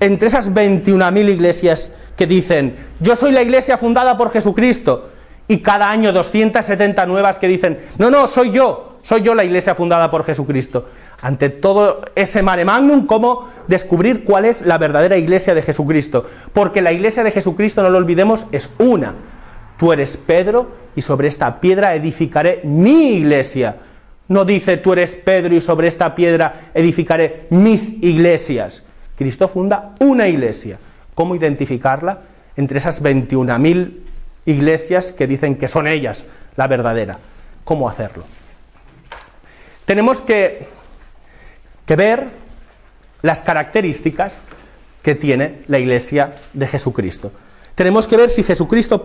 Entre 0.00 0.28
esas 0.28 0.52
21.000 0.52 1.28
iglesias 1.33 1.90
que 2.16 2.26
dicen, 2.26 2.76
yo 3.00 3.16
soy 3.16 3.33
la 3.33 3.42
iglesia 3.42 3.76
fundada 3.78 4.16
por 4.16 4.30
Jesucristo, 4.30 5.11
y 5.50 5.61
cada 5.61 5.88
año 5.90 6.12
270 6.12 7.07
nuevas 7.07 7.38
que 7.38 7.49
dicen, 7.49 7.78
no, 7.99 8.11
no, 8.11 8.28
soy 8.28 8.50
yo, 8.50 8.99
soy 9.02 9.23
yo 9.23 9.35
la 9.35 9.45
iglesia 9.45 9.75
fundada 9.75 10.11
por 10.11 10.23
Jesucristo 10.25 10.87
ante 11.20 11.48
todo 11.48 12.02
ese 12.14 12.42
mare 12.42 12.64
magnum, 12.64 13.06
cómo 13.06 13.48
descubrir 13.66 14.25
cuál 14.25 14.44
es 14.44 14.62
la 14.62 14.78
verdadera 14.78 15.16
iglesia 15.16 15.54
de 15.54 15.62
Jesucristo. 15.62 16.25
Porque 16.52 16.82
la 16.82 16.92
iglesia 16.92 17.25
de 17.25 17.30
Jesucristo, 17.32 17.82
no 17.82 17.90
lo 17.90 17.98
olvidemos, 17.98 18.46
es 18.52 18.70
una. 18.78 19.14
Tú 19.78 19.92
eres 19.92 20.16
Pedro 20.16 20.70
y 20.94 21.02
sobre 21.02 21.28
esta 21.28 21.60
piedra 21.60 21.94
edificaré 21.94 22.60
mi 22.64 23.14
iglesia. 23.16 23.76
No 24.28 24.44
dice 24.44 24.76
tú 24.76 24.92
eres 24.92 25.16
Pedro 25.16 25.54
y 25.54 25.60
sobre 25.60 25.88
esta 25.88 26.14
piedra 26.14 26.70
edificaré 26.75 27.46
mis 27.50 27.90
iglesias. 28.02 28.84
Cristo 29.16 29.48
funda 29.48 29.94
una 30.00 30.28
iglesia. 30.28 30.78
¿Cómo 31.14 31.34
identificarla 31.34 32.20
entre 32.56 32.78
esas 32.78 33.02
21.000 33.02 33.96
iglesias 34.46 35.10
que 35.12 35.26
dicen 35.26 35.56
que 35.56 35.66
son 35.66 35.88
ellas 35.88 36.25
la 36.56 36.68
verdadera? 36.68 37.18
¿Cómo 37.64 37.88
hacerlo? 37.88 38.25
Tenemos 39.84 40.20
que 40.20 40.68
que 41.88 41.97
ver 41.97 42.28
las 43.23 43.40
características 43.40 44.40
que 45.02 45.14
tiene 45.14 45.64
la 45.68 45.78
iglesia 45.78 46.35
de 46.52 46.66
Jesucristo. 46.66 47.33
Tenemos 47.75 48.07
que 48.07 48.18
ver 48.18 48.28
si 48.28 48.42
Jesucristo 48.45 49.04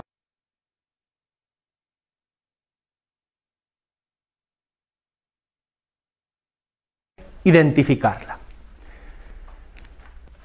identificarla. 7.45 8.37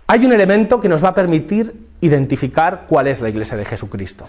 Hay 0.07 0.25
un 0.25 0.33
elemento 0.33 0.78
que 0.78 0.88
nos 0.88 1.02
va 1.02 1.09
a 1.09 1.14
permitir 1.14 1.75
identificar 2.00 2.85
cuál 2.88 3.09
es 3.09 3.21
la 3.21 3.30
iglesia 3.30 3.57
de 3.57 3.64
Jesucristo. 3.64 4.28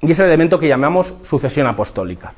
Y 0.00 0.10
es 0.10 0.18
el 0.18 0.26
elemento 0.26 0.58
que 0.58 0.66
llamamos 0.66 1.14
sucesión 1.22 1.68
apostólica. 1.68 2.34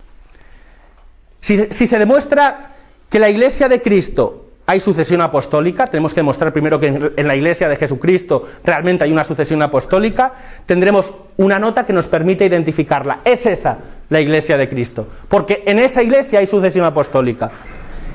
Si, 1.40 1.68
si 1.70 1.86
se 1.86 1.98
demuestra 1.98 2.76
que 3.08 3.18
la 3.18 3.30
iglesia 3.30 3.70
de 3.70 3.80
Cristo 3.80 4.41
hay 4.66 4.78
sucesión 4.80 5.20
apostólica, 5.20 5.88
tenemos 5.88 6.14
que 6.14 6.20
demostrar 6.20 6.52
primero 6.52 6.78
que 6.78 7.12
en 7.16 7.26
la 7.26 7.34
iglesia 7.34 7.68
de 7.68 7.76
Jesucristo 7.76 8.44
realmente 8.64 9.04
hay 9.04 9.12
una 9.12 9.24
sucesión 9.24 9.60
apostólica, 9.62 10.32
tendremos 10.66 11.14
una 11.36 11.58
nota 11.58 11.84
que 11.84 11.92
nos 11.92 12.06
permite 12.06 12.44
identificarla. 12.46 13.20
Es 13.24 13.44
esa 13.46 13.78
la 14.08 14.20
iglesia 14.20 14.56
de 14.56 14.68
Cristo, 14.68 15.06
porque 15.28 15.64
en 15.66 15.78
esa 15.78 16.02
iglesia 16.02 16.38
hay 16.38 16.46
sucesión 16.46 16.84
apostólica. 16.84 17.50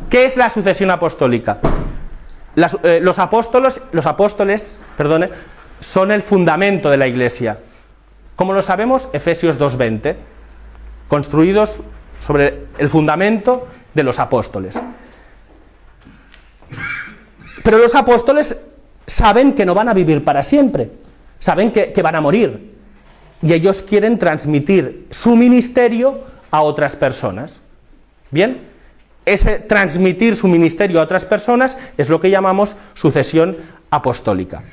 ¿Qué 0.10 0.24
es 0.24 0.38
la 0.38 0.50
sucesión 0.50 0.89
apostólica? 0.89 1.60
Eh, 2.84 3.00
los 3.04 3.20
apóstoles, 3.20 3.82
los 3.92 4.06
apóstoles 4.06 4.80
son 5.82 6.12
el 6.12 6.22
fundamento 6.22 6.89
de 6.89 6.98
la 6.98 7.08
iglesia. 7.08 7.60
Como 8.38 8.54
lo 8.54 8.62
sabemos, 8.62 9.10
Efesios 9.12 9.60
2.20, 9.60 10.16
construidos 11.10 11.82
sobre 12.20 12.68
el 12.77 12.88
fundamento 12.89 13.68
de 13.94 14.04
los 14.04 14.18
apóstoles. 14.20 14.82
Pero 17.68 17.80
los 17.80 17.96
apóstoles 17.96 18.56
saben 19.06 19.52
que 19.54 19.66
no 19.66 19.76
van 19.76 19.90
a 19.90 19.94
vivir 19.94 20.24
para 20.24 20.42
siempre, 20.42 20.90
saben 21.38 21.74
que, 21.74 21.92
van 22.02 22.16
a 22.16 22.22
morir. 22.22 22.74
Y 23.42 23.52
ellos 23.52 23.84
quieren 23.84 24.18
transmitir 24.18 25.06
su 25.12 25.36
ministerio 25.36 26.22
a 26.50 26.62
otras 26.62 26.96
personas. 26.96 27.60
¿Bien? 28.32 28.62
Ese 29.26 29.60
transmitir 29.60 30.38
su 30.38 30.48
ministerio 30.48 31.02
a 31.02 31.04
otras 31.04 31.26
personas 31.26 31.78
es 31.98 32.10
lo 32.10 32.22
que 32.22 32.30
llamamos 32.30 32.78
sucesión 32.94 33.58
apostólica. 33.92 34.64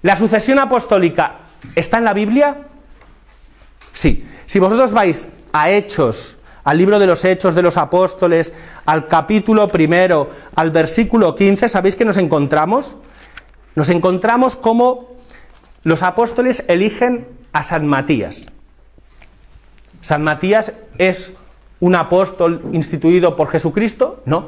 ¿La 0.00 0.16
sucesión 0.16 0.58
apostólica 0.60 1.40
está 1.74 1.98
en 1.98 2.04
la 2.06 2.14
Biblia? 2.14 2.56
Sí. 3.92 4.24
Si 4.46 4.58
vosotros 4.58 4.94
vais 4.94 5.28
a 5.52 5.68
Hechos 5.70 6.38
al 6.64 6.78
libro 6.78 6.98
de 6.98 7.06
los 7.06 7.24
Hechos 7.24 7.54
de 7.54 7.62
los 7.62 7.76
Apóstoles, 7.76 8.52
al 8.84 9.06
capítulo 9.06 9.68
primero, 9.68 10.30
al 10.54 10.70
versículo 10.70 11.34
15, 11.34 11.68
¿sabéis 11.68 11.96
que 11.96 12.04
nos 12.04 12.16
encontramos? 12.16 12.96
Nos 13.74 13.88
encontramos 13.88 14.56
como 14.56 15.08
los 15.82 16.02
apóstoles 16.02 16.64
eligen 16.68 17.28
a 17.52 17.62
San 17.62 17.86
Matías. 17.86 18.46
¿San 20.02 20.22
Matías 20.22 20.72
es 20.98 21.32
un 21.78 21.94
apóstol 21.94 22.62
instituido 22.72 23.36
por 23.36 23.48
Jesucristo? 23.50 24.22
No. 24.26 24.46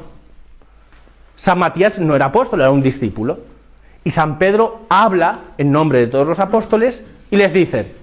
San 1.35 1.57
Matías 1.57 1.99
no 1.99 2.15
era 2.15 2.25
apóstol, 2.25 2.61
era 2.61 2.69
un 2.69 2.81
discípulo. 2.81 3.39
Y 4.03 4.11
San 4.11 4.37
Pedro 4.37 4.81
habla 4.89 5.39
en 5.57 5.71
nombre 5.71 5.99
de 5.99 6.07
todos 6.07 6.27
los 6.27 6.39
apóstoles 6.39 7.03
y 7.31 7.37
les 7.37 7.53
dice, 7.53 7.93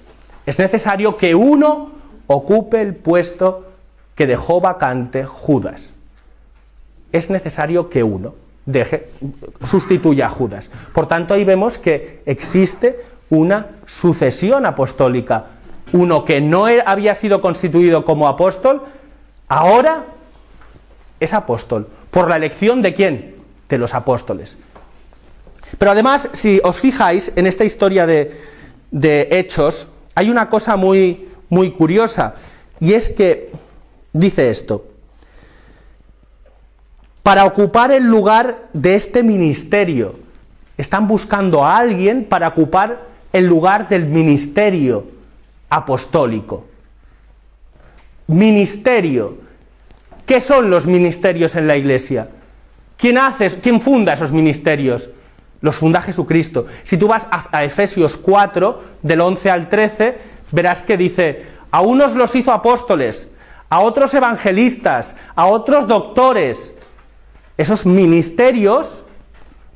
es 0.46 0.58
necesario 0.58 1.16
que 1.16 1.34
uno 1.34 1.92
ocupe 2.26 2.80
el 2.80 2.96
puesto 2.96 3.69
que 4.14 4.26
dejó 4.26 4.60
vacante 4.60 5.24
Judas. 5.24 5.94
Es 7.12 7.30
necesario 7.30 7.88
que 7.88 8.02
uno 8.02 8.34
deje, 8.66 9.10
sustituya 9.64 10.26
a 10.26 10.30
Judas. 10.30 10.70
Por 10.92 11.06
tanto, 11.06 11.34
ahí 11.34 11.44
vemos 11.44 11.78
que 11.78 12.22
existe 12.26 13.00
una 13.30 13.66
sucesión 13.86 14.66
apostólica. 14.66 15.44
Uno 15.92 16.24
que 16.24 16.40
no 16.40 16.66
había 16.66 17.14
sido 17.14 17.40
constituido 17.40 18.04
como 18.04 18.28
apóstol, 18.28 18.82
ahora 19.48 20.04
es 21.18 21.32
apóstol. 21.34 21.88
¿Por 22.10 22.28
la 22.28 22.36
elección 22.36 22.80
de 22.80 22.94
quién? 22.94 23.34
De 23.68 23.78
los 23.78 23.94
apóstoles. 23.94 24.58
Pero 25.78 25.90
además, 25.92 26.28
si 26.32 26.60
os 26.62 26.80
fijáis 26.80 27.32
en 27.36 27.46
esta 27.46 27.64
historia 27.64 28.06
de, 28.06 28.36
de 28.92 29.28
hechos, 29.32 29.88
hay 30.14 30.28
una 30.30 30.48
cosa 30.48 30.76
muy, 30.76 31.28
muy 31.48 31.70
curiosa, 31.72 32.34
y 32.80 32.92
es 32.94 33.08
que 33.08 33.50
dice 34.12 34.50
esto, 34.50 34.84
para 37.22 37.44
ocupar 37.44 37.92
el 37.92 38.04
lugar 38.04 38.68
de 38.72 38.94
este 38.94 39.22
ministerio, 39.22 40.16
están 40.76 41.06
buscando 41.06 41.64
a 41.64 41.76
alguien 41.76 42.24
para 42.24 42.48
ocupar 42.48 43.02
el 43.32 43.46
lugar 43.46 43.88
del 43.88 44.06
ministerio 44.06 45.04
apostólico. 45.68 46.66
Ministerio. 48.26 49.36
¿Qué 50.24 50.40
son 50.40 50.70
los 50.70 50.86
ministerios 50.86 51.54
en 51.56 51.66
la 51.66 51.76
iglesia? 51.76 52.28
¿Quién 52.96 53.18
hace, 53.18 53.50
quién 53.60 53.80
funda 53.80 54.12
esos 54.12 54.32
ministerios? 54.32 55.10
Los 55.60 55.76
funda 55.76 56.00
Jesucristo. 56.00 56.66
Si 56.84 56.96
tú 56.96 57.08
vas 57.08 57.26
a, 57.30 57.44
a, 57.58 57.64
Efesios 57.64 58.16
4, 58.16 58.80
del 59.02 59.20
11 59.20 59.50
al 59.50 59.68
13, 59.68 60.18
verás 60.52 60.82
que 60.82 60.96
dice, 60.96 61.44
a 61.70 61.80
unos 61.82 62.14
los 62.14 62.34
hizo 62.36 62.52
apóstoles, 62.52 63.28
a 63.70 63.80
otros 63.80 64.12
evangelistas, 64.14 65.16
a 65.36 65.46
otros 65.46 65.86
doctores. 65.86 66.74
Esos 67.56 67.86
ministerios 67.86 69.04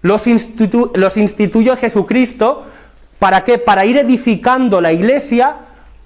los, 0.03 0.27
instituye 0.27 0.91
instituyó 1.17 1.77
Jesucristo. 1.77 2.65
¿Para 3.21 3.45
qué? 3.45 3.57
Para 3.59 3.87
ir 3.87 3.97
edificando 3.97 4.81
la 4.81 4.93
iglesia 4.93 5.57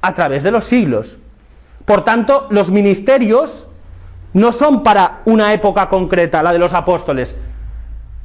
a 0.03 0.15
través 0.15 0.43
de 0.43 0.51
los 0.51 0.65
siglos. 0.67 1.19
Por 1.87 2.05
tanto, 2.05 2.47
los 2.51 2.71
ministerios 2.71 3.67
no 4.35 4.53
son 4.53 4.83
para 4.83 5.23
una 5.25 5.55
época 5.55 5.89
concreta, 5.89 6.43
la 6.43 6.53
de 6.53 6.59
los 6.59 6.75
apóstoles. 6.75 7.35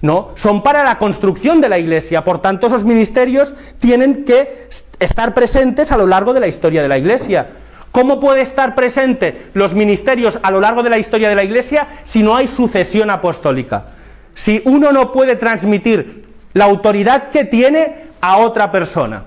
No, 0.02 0.32
son 0.36 0.62
para 0.64 0.84
la 0.84 0.98
construcción 0.98 1.62
de 1.62 1.70
la 1.70 1.80
iglesia. 1.80 2.26
Por 2.26 2.42
tanto, 2.42 2.68
esos 2.68 2.84
ministerios 2.84 3.56
tienen 3.80 4.26
que 4.26 4.68
estar 5.00 5.34
presentes 5.34 5.94
a 5.94 5.98
lo 5.98 6.06
largo 6.06 6.34
de 6.34 6.42
la 6.42 6.48
historia 6.48 6.82
de 6.82 6.90
la 6.90 6.98
iglesia. 6.98 7.52
¿Cómo 7.94 8.20
puede 8.20 8.42
estar 8.42 8.74
presente 8.74 9.52
los 9.54 9.76
ministerios 9.76 10.40
a 10.42 10.50
lo 10.50 10.60
largo 10.60 10.82
de 10.82 10.90
la 10.90 10.98
historia 10.98 11.30
de 11.30 11.36
la 11.36 11.44
Iglesia 11.44 11.88
si 12.06 12.24
no 12.24 12.36
hay 12.36 12.48
sucesión 12.48 13.12
apostólica? 13.12 13.86
Si 14.34 14.64
uno 14.66 14.92
no 14.92 15.12
puede 15.12 15.36
transmitir 15.36 16.28
la 16.54 16.66
autoridad 16.66 17.30
que 17.30 17.46
tiene 17.46 18.08
a 18.20 18.38
otra 18.38 18.72
persona. 18.72 19.26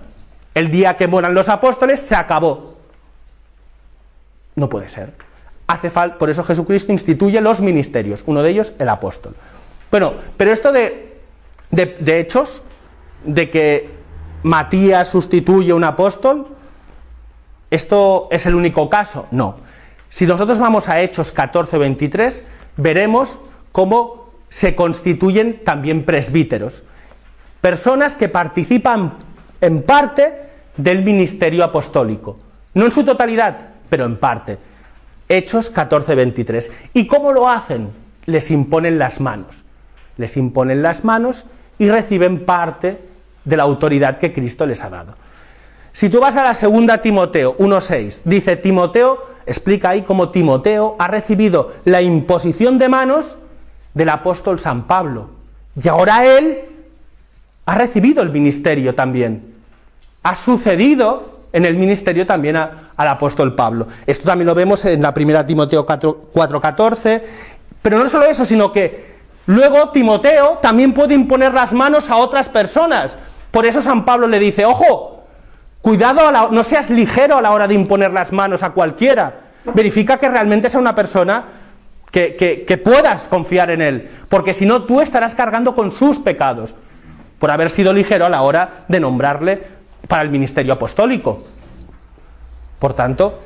El 0.52 0.68
día 0.68 0.96
que 0.96 1.06
mueran 1.06 1.32
los 1.32 1.48
apóstoles 1.48 2.00
se 2.00 2.16
acabó. 2.16 2.76
No 4.56 4.68
puede 4.68 4.88
ser. 4.88 5.12
Hace 5.68 5.88
falta, 5.88 6.18
por 6.18 6.28
eso 6.28 6.42
Jesucristo 6.42 6.90
instituye 6.90 7.40
los 7.40 7.60
ministerios, 7.60 8.24
uno 8.26 8.42
de 8.42 8.50
ellos 8.50 8.72
el 8.80 8.88
apóstol. 8.88 9.36
Bueno, 9.92 10.14
pero 10.36 10.52
esto 10.52 10.72
de, 10.72 11.18
de 11.70 12.18
hechos, 12.18 12.64
de 13.24 13.48
que 13.48 13.90
Matías 14.42 15.08
sustituye 15.08 15.70
a 15.70 15.74
un 15.76 15.84
apóstol, 15.84 16.48
¿Esto 17.70 18.28
es 18.30 18.46
el 18.46 18.54
único 18.54 18.88
caso? 18.88 19.26
No. 19.30 19.56
Si 20.08 20.26
nosotros 20.26 20.60
vamos 20.60 20.88
a 20.88 21.00
Hechos 21.00 21.32
14 21.32 21.78
23, 21.78 22.44
veremos 22.76 23.40
cómo 23.72 24.30
se 24.48 24.74
constituyen 24.76 25.64
también 25.64 26.04
presbíteros, 26.04 26.84
personas 27.60 28.14
que 28.14 28.28
participan 28.28 29.14
en 29.60 29.82
parte 29.82 30.34
del 30.76 31.02
ministerio 31.02 31.64
apostólico, 31.64 32.38
no 32.74 32.84
en 32.84 32.92
su 32.92 33.04
totalidad, 33.04 33.58
pero 33.90 34.04
en 34.04 34.16
parte. 34.18 34.58
Hechos 35.28 35.70
14 35.70 36.14
23. 36.14 36.72
¿Y 36.94 37.08
cómo 37.08 37.32
lo 37.32 37.48
hacen? 37.48 37.90
Les 38.26 38.50
imponen 38.52 38.98
las 38.98 39.20
manos. 39.20 39.64
Les 40.18 40.36
imponen 40.36 40.82
las 40.82 41.04
manos 41.04 41.46
y 41.78 41.88
reciben 41.88 42.46
parte 42.46 43.00
de 43.44 43.56
la 43.56 43.64
autoridad 43.64 44.18
que 44.18 44.32
Cristo 44.32 44.66
les 44.66 44.82
ha 44.84 44.90
dado. 44.90 45.14
Si 45.96 46.10
tú 46.10 46.20
vas 46.20 46.36
a 46.36 46.42
la 46.42 46.52
segunda 46.52 46.98
Timoteo 46.98 47.56
1.6, 47.56 48.24
dice 48.26 48.56
Timoteo, 48.58 49.16
explica 49.46 49.88
ahí 49.88 50.02
cómo 50.02 50.28
Timoteo 50.28 50.94
ha 50.98 51.08
recibido 51.08 51.72
la 51.86 52.02
imposición 52.02 52.76
de 52.76 52.90
manos 52.90 53.38
del 53.94 54.10
apóstol 54.10 54.58
San 54.58 54.82
Pablo. 54.86 55.30
Y 55.82 55.88
ahora 55.88 56.26
él 56.36 56.64
ha 57.64 57.76
recibido 57.76 58.22
el 58.22 58.28
ministerio 58.28 58.94
también. 58.94 59.54
Ha 60.22 60.36
sucedido 60.36 61.40
en 61.54 61.64
el 61.64 61.76
ministerio 61.76 62.26
también 62.26 62.56
al 62.56 62.78
apóstol 63.08 63.54
Pablo. 63.54 63.86
Esto 64.06 64.26
también 64.26 64.48
lo 64.48 64.54
vemos 64.54 64.84
en 64.84 65.00
la 65.00 65.14
primera 65.14 65.46
Timoteo 65.46 65.86
4.14. 65.86 67.22
Pero 67.80 67.98
no 67.98 68.06
solo 68.10 68.26
eso, 68.26 68.44
sino 68.44 68.70
que 68.70 69.14
luego 69.46 69.88
Timoteo 69.92 70.58
también 70.60 70.92
puede 70.92 71.14
imponer 71.14 71.54
las 71.54 71.72
manos 71.72 72.10
a 72.10 72.16
otras 72.16 72.50
personas. 72.50 73.16
Por 73.50 73.64
eso 73.64 73.80
San 73.80 74.04
Pablo 74.04 74.28
le 74.28 74.38
dice, 74.38 74.66
ojo, 74.66 75.14
Cuidado, 75.86 76.32
no 76.50 76.64
seas 76.64 76.90
ligero 76.90 77.36
a 77.36 77.42
la 77.42 77.52
hora 77.52 77.68
de 77.68 77.74
imponer 77.74 78.12
las 78.12 78.32
manos 78.32 78.64
a 78.64 78.70
cualquiera. 78.70 79.42
Verifica 79.72 80.18
que 80.18 80.28
realmente 80.28 80.68
sea 80.68 80.80
una 80.80 80.96
persona 80.96 81.44
que, 82.10 82.64
que 82.66 82.78
puedas 82.78 83.28
confiar 83.28 83.70
en 83.70 83.80
él, 83.80 84.08
porque 84.28 84.52
si 84.52 84.66
no 84.66 84.82
tú 84.82 85.00
estarás 85.00 85.36
cargando 85.36 85.76
con 85.76 85.92
sus 85.92 86.18
pecados 86.18 86.74
por 87.38 87.52
haber 87.52 87.70
sido 87.70 87.92
ligero 87.92 88.26
a 88.26 88.28
la 88.28 88.42
hora 88.42 88.84
de 88.88 88.98
nombrarle 88.98 89.62
para 90.08 90.22
el 90.22 90.30
ministerio 90.30 90.72
apostólico. 90.72 91.44
Por 92.80 92.92
tanto, 92.94 93.38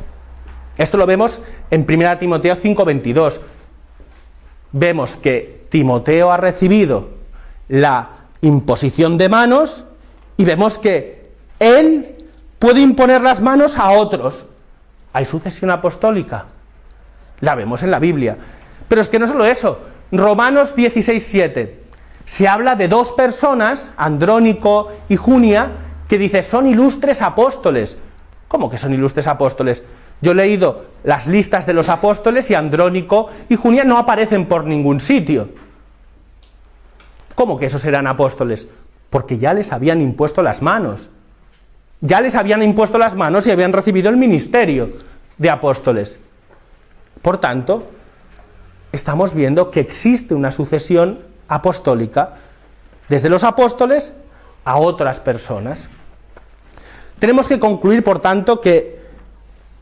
esto 0.79 0.97
lo 0.97 1.05
vemos 1.05 1.43
en 1.71 1.85
1 1.87 2.17
Timoteo 2.17 2.57
5:22. 2.57 3.41
Vemos 4.73 5.17
que 5.17 5.67
Timoteo 5.69 6.33
ha 6.33 6.39
recibido 6.39 7.11
la 7.69 8.09
imposición 8.41 9.19
de 9.19 9.29
manos 9.29 9.85
y 10.39 10.47
vemos 10.47 10.79
que 10.79 11.29
él 11.59 12.17
puede 12.61 12.81
imponer 12.83 13.23
las 13.23 13.41
manos 13.41 13.77
a 13.79 13.91
otros. 13.91 14.45
Hay 15.13 15.25
sucesión 15.25 15.71
apostólica. 15.73 16.47
La 17.41 17.57
vemos 17.57 17.83
en 17.83 17.91
la 17.91 17.99
Biblia. 17.99 18.37
Pero 18.87 19.01
es 19.01 19.09
que 19.09 19.19
no 19.19 19.27
solo 19.27 19.45
eso. 19.47 19.81
Romanos 20.13 20.77
16, 20.77 21.25
7. 21.27 21.83
Se 22.27 22.47
habla 22.47 22.77
de 22.77 22.87
dos 22.87 23.13
personas, 23.13 23.93
Andrónico 23.97 24.89
y 25.09 25.17
Junia, 25.17 25.73
que 26.07 26.19
dice 26.19 26.43
son 26.43 26.67
ilustres 26.69 27.23
apóstoles. 27.23 27.97
¿Cómo 28.47 28.69
que 28.69 28.79
son 28.79 28.93
ilustres 28.93 29.27
apóstoles? 29.27 29.83
Yo 30.21 30.33
he 30.33 30.35
leído 30.35 30.85
las 31.03 31.27
listas 31.27 31.65
de 31.65 31.73
los 31.73 31.89
apóstoles 31.89 32.51
y 32.51 32.55
Andrónico 32.55 33.29
y 33.49 33.57
Junia 33.57 33.85
no 33.85 33.97
aparecen 33.97 34.47
por 34.47 34.65
ningún 34.67 35.01
sitio. 35.01 35.49
¿Cómo 37.35 37.57
que 37.59 37.67
esos 37.67 37.87
eran 37.87 38.07
apóstoles? 38.07 38.69
Porque 39.09 39.39
ya 39.39 39.55
les 39.55 39.73
habían 39.73 40.03
impuesto 40.03 40.43
las 40.43 40.61
manos. 40.61 41.09
Ya 42.01 42.21
les 42.21 42.35
habían 42.35 42.63
impuesto 42.63 42.99
las 42.99 43.15
manos 43.15 43.47
y 43.47 43.51
habían 43.51 43.73
recibido 43.73 44.09
el 44.09 44.17
ministerio 44.17 44.91
de 45.37 45.51
apóstoles. 45.51 46.19
Por 47.21 47.39
tanto, 47.39 47.85
estamos 48.93 49.35
viendo 49.35 49.71
que 49.71 49.81
existe 49.81 50.35
una 50.35 50.51
sucesión 50.51 51.21
apostólica 51.49 52.37
desde 53.09 53.29
los 53.29 53.45
apóstoles 53.45 54.15
a 54.65 54.79
otras 54.79 55.21
personas. 55.21 55.91
Tenemos 57.19 57.49
que 57.49 57.59
concluir, 57.61 58.03
por 58.03 58.21
tanto, 58.21 58.63
que 58.63 59.01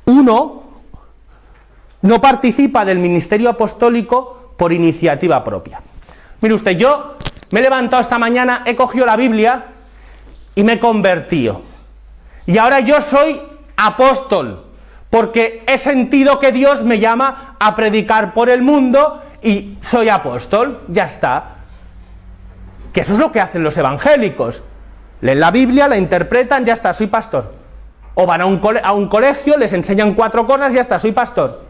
uno 0.06 0.62
no 2.02 2.20
participa 2.20 2.84
del 2.84 2.98
ministerio 2.98 3.48
apostólico 3.50 4.54
por 4.56 4.72
iniciativa 4.72 5.44
propia. 5.44 5.80
Mire 6.40 6.54
usted, 6.54 6.72
yo 6.72 7.16
me 7.50 7.60
he 7.60 7.62
levantado 7.62 8.00
esta 8.00 8.18
mañana, 8.18 8.64
he 8.66 8.74
cogido 8.74 9.06
la 9.06 9.16
Biblia 9.16 9.66
y 10.56 10.64
me 10.64 10.74
he 10.74 10.80
convertido. 10.80 11.67
Y 12.48 12.56
ahora 12.56 12.80
yo 12.80 13.02
soy 13.02 13.42
apóstol, 13.76 14.64
porque 15.10 15.62
he 15.68 15.76
sentido 15.76 16.38
que 16.38 16.50
Dios 16.50 16.82
me 16.82 16.98
llama 16.98 17.54
a 17.60 17.76
predicar 17.76 18.32
por 18.32 18.48
el 18.48 18.62
mundo 18.62 19.20
y 19.42 19.76
soy 19.82 20.08
apóstol, 20.08 20.80
ya 20.88 21.04
está. 21.04 21.44
Que 22.90 23.02
eso 23.02 23.12
es 23.12 23.18
lo 23.18 23.30
que 23.32 23.42
hacen 23.42 23.62
los 23.62 23.76
evangélicos. 23.76 24.62
Leen 25.20 25.40
la 25.40 25.50
Biblia, 25.50 25.88
la 25.88 25.98
interpretan, 25.98 26.64
ya 26.64 26.72
está, 26.72 26.94
soy 26.94 27.08
pastor. 27.08 27.52
O 28.14 28.24
van 28.26 28.40
a 28.40 28.46
un, 28.46 28.58
colegio, 29.10 29.58
les 29.58 29.74
enseñan 29.74 30.14
cuatro 30.14 30.46
cosas, 30.46 30.72
ya 30.72 30.80
está, 30.80 30.98
soy 30.98 31.12
pastor. 31.12 31.66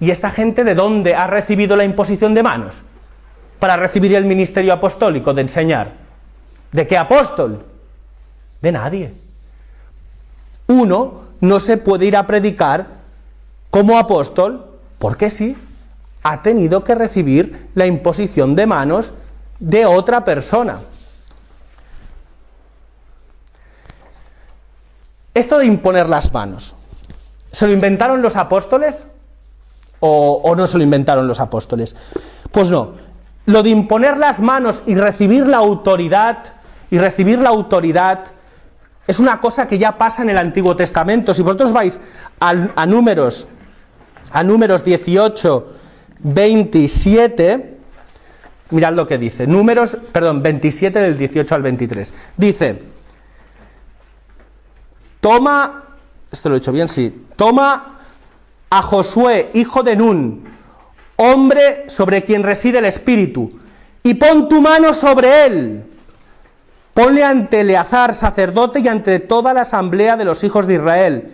¿Y 0.00 0.10
esta 0.10 0.32
gente 0.32 0.64
de 0.64 0.74
dónde 0.74 1.14
ha 1.14 1.28
recibido 1.28 1.76
la 1.76 1.84
imposición 1.84 2.34
de 2.34 2.42
manos? 2.42 2.82
Para 3.60 3.76
recibir 3.76 4.12
el 4.16 4.24
ministerio 4.24 4.72
apostólico 4.72 5.32
de 5.32 5.42
enseñar. 5.42 5.92
¿De 6.72 6.88
qué 6.88 6.98
apóstol? 6.98 7.64
De 8.60 8.72
nadie 8.72 9.14
uno 10.72 11.20
no 11.40 11.60
se 11.60 11.76
puede 11.76 12.06
ir 12.06 12.16
a 12.16 12.26
predicar 12.26 13.02
como 13.70 13.98
apóstol, 13.98 14.66
porque 14.98 15.30
sí, 15.30 15.56
ha 16.22 16.42
tenido 16.42 16.84
que 16.84 16.94
recibir 16.94 17.68
la 17.74 17.86
imposición 17.86 18.54
de 18.54 18.66
manos 18.66 19.12
de 19.58 19.86
otra 19.86 20.24
persona. 20.24 20.80
Esto 25.34 25.58
de 25.58 25.66
imponer 25.66 26.08
las 26.08 26.32
manos, 26.32 26.76
¿se 27.50 27.66
lo 27.66 27.72
inventaron 27.72 28.20
los 28.20 28.36
apóstoles 28.36 29.06
o, 30.00 30.54
no 30.54 30.66
se 30.66 30.76
lo 30.76 30.84
inventaron 30.84 31.26
los 31.26 31.40
apóstoles? 31.40 31.96
Pues 32.52 32.70
no, 32.70 32.92
lo 33.46 33.62
de 33.62 33.70
imponer 33.70 34.18
las 34.18 34.40
manos 34.40 34.82
y 34.86 34.94
recibir 34.94 35.46
la 35.46 35.56
autoridad, 35.58 36.52
y 36.90 36.98
recibir 36.98 37.38
la 37.38 37.48
autoridad 37.48 38.24
es 39.06 39.18
una 39.18 39.40
cosa 39.40 39.66
que 39.66 39.78
ya 39.78 39.98
pasa 39.98 40.22
en 40.22 40.30
el 40.30 40.38
Antiguo 40.38 40.76
Testamento. 40.76 41.34
Si 41.34 41.42
vosotros 41.42 41.72
vais 41.72 41.98
a, 42.38 42.86
números, 42.86 43.48
a 44.32 44.44
números 44.44 44.84
18, 44.84 45.72
27, 46.20 47.78
mirad 48.70 48.92
lo 48.92 49.06
que 49.06 49.18
dice. 49.18 49.46
Números, 49.46 49.96
perdón, 50.12 50.42
27 50.42 51.00
del 51.00 51.18
18 51.18 51.54
al 51.54 51.62
23. 51.62 52.14
Dice, 52.36 52.82
toma, 55.20 55.82
esto 56.30 56.48
lo 56.48 56.54
he 56.54 56.58
hecho 56.58 56.70
bien, 56.72 56.88
sí, 56.88 57.26
toma 57.34 57.98
a 58.70 58.82
Josué, 58.82 59.50
hijo 59.54 59.82
de 59.82 59.96
Nun, 59.96 60.44
hombre 61.16 61.84
sobre 61.88 62.22
quien 62.22 62.42
reside 62.44 62.78
el 62.78 62.86
Espíritu, 62.86 63.48
y 64.04 64.14
pon 64.14 64.48
tu 64.48 64.60
mano 64.62 64.94
sobre 64.94 65.44
él 65.46 65.84
Ponle 66.94 67.24
ante 67.24 67.60
Eleazar, 67.60 68.14
sacerdote, 68.14 68.80
y 68.80 68.88
ante 68.88 69.18
toda 69.20 69.54
la 69.54 69.62
asamblea 69.62 70.16
de 70.18 70.26
los 70.26 70.44
hijos 70.44 70.66
de 70.66 70.74
Israel, 70.74 71.32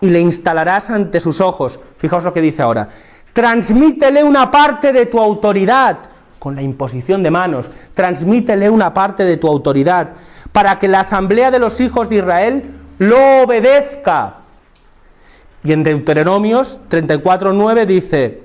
y 0.00 0.10
le 0.10 0.20
instalarás 0.20 0.90
ante 0.90 1.20
sus 1.20 1.40
ojos. 1.40 1.80
Fijaos 1.96 2.22
lo 2.24 2.32
que 2.32 2.40
dice 2.40 2.62
ahora. 2.62 2.88
Transmítele 3.32 4.22
una 4.22 4.50
parte 4.50 4.92
de 4.92 5.06
tu 5.06 5.18
autoridad, 5.20 5.98
con 6.38 6.54
la 6.54 6.62
imposición 6.62 7.22
de 7.22 7.30
manos, 7.30 7.70
transmítele 7.94 8.70
una 8.70 8.94
parte 8.94 9.24
de 9.24 9.36
tu 9.36 9.48
autoridad, 9.48 10.10
para 10.52 10.78
que 10.78 10.86
la 10.86 11.00
asamblea 11.00 11.50
de 11.50 11.58
los 11.58 11.80
hijos 11.80 12.08
de 12.08 12.16
Israel 12.16 12.70
lo 12.98 13.16
obedezca. 13.42 14.36
Y 15.64 15.72
en 15.72 15.82
Deuteronomios 15.82 16.78
34.9 16.90 17.86
dice, 17.86 18.42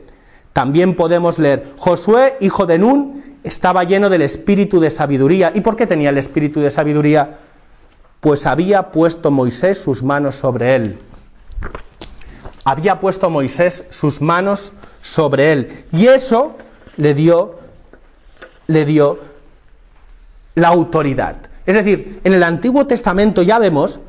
también 0.53 0.95
podemos 0.95 1.37
leer, 1.37 1.73
Josué, 1.77 2.37
hijo 2.41 2.65
de 2.65 2.79
Nun, 2.79 3.30
estaba 3.43 3.83
lleno 3.83 4.09
del 4.09 4.21
espíritu 4.21 4.79
de 4.79 4.89
sabiduría. 4.89 5.51
¿Y 5.53 5.61
por 5.61 5.75
qué 5.75 5.87
tenía 5.87 6.09
el 6.09 6.17
espíritu 6.17 6.59
de 6.59 6.71
sabiduría? 6.71 7.37
Pues 8.19 8.45
había 8.45 8.91
puesto 8.91 9.31
Moisés 9.31 9.77
sus 9.81 10.03
manos 10.03 10.35
sobre 10.35 10.75
él. 10.75 10.99
Había 12.63 12.99
puesto 12.99 13.29
Moisés 13.29 13.87
sus 13.89 14.21
manos 14.21 14.73
sobre 15.01 15.51
él. 15.53 15.85
Y 15.91 16.05
eso 16.07 16.55
le 16.97 17.15
dio, 17.15 17.55
le 18.67 18.85
dio 18.85 19.19
la 20.53 20.67
autoridad. 20.67 21.37
Es 21.65 21.75
decir, 21.75 22.19
en 22.23 22.33
el 22.33 22.43
Antiguo 22.43 22.85
Testamento 22.85 23.41
ya 23.41 23.57
vemos 23.57 23.99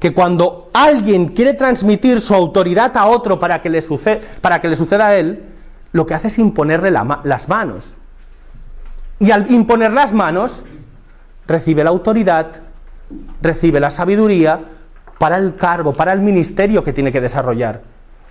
que 0.00 0.12
cuando 0.12 0.70
alguien 0.72 1.28
quiere 1.28 1.54
transmitir 1.54 2.20
su 2.20 2.34
autoridad 2.34 2.96
a 2.96 3.06
otro 3.06 3.38
para 3.38 3.60
que 3.60 3.68
le, 3.68 3.82
suceda, 3.82 4.18
para 4.40 4.60
que 4.60 4.66
le 4.66 4.74
suceda 4.74 5.08
a 5.08 5.16
él, 5.16 5.44
lo 5.92 6.06
que 6.06 6.14
hace 6.14 6.28
es 6.28 6.38
imponerle 6.38 6.90
las 6.90 7.48
manos. 7.48 7.94
Y 9.20 9.30
al 9.32 9.50
imponer 9.52 9.92
las 9.92 10.12
manos, 10.14 10.62
recibe 11.46 11.84
la 11.84 11.90
autoridad, 11.90 12.46
recibe 13.42 13.78
la 13.78 13.90
sabiduría 13.90 14.58
para 15.18 15.36
el 15.36 15.56
cargo, 15.56 15.92
para 15.92 16.12
el 16.14 16.20
ministerio 16.20 16.82
que 16.82 16.94
tiene 16.94 17.12
que 17.12 17.20
desarrollar. 17.20 17.82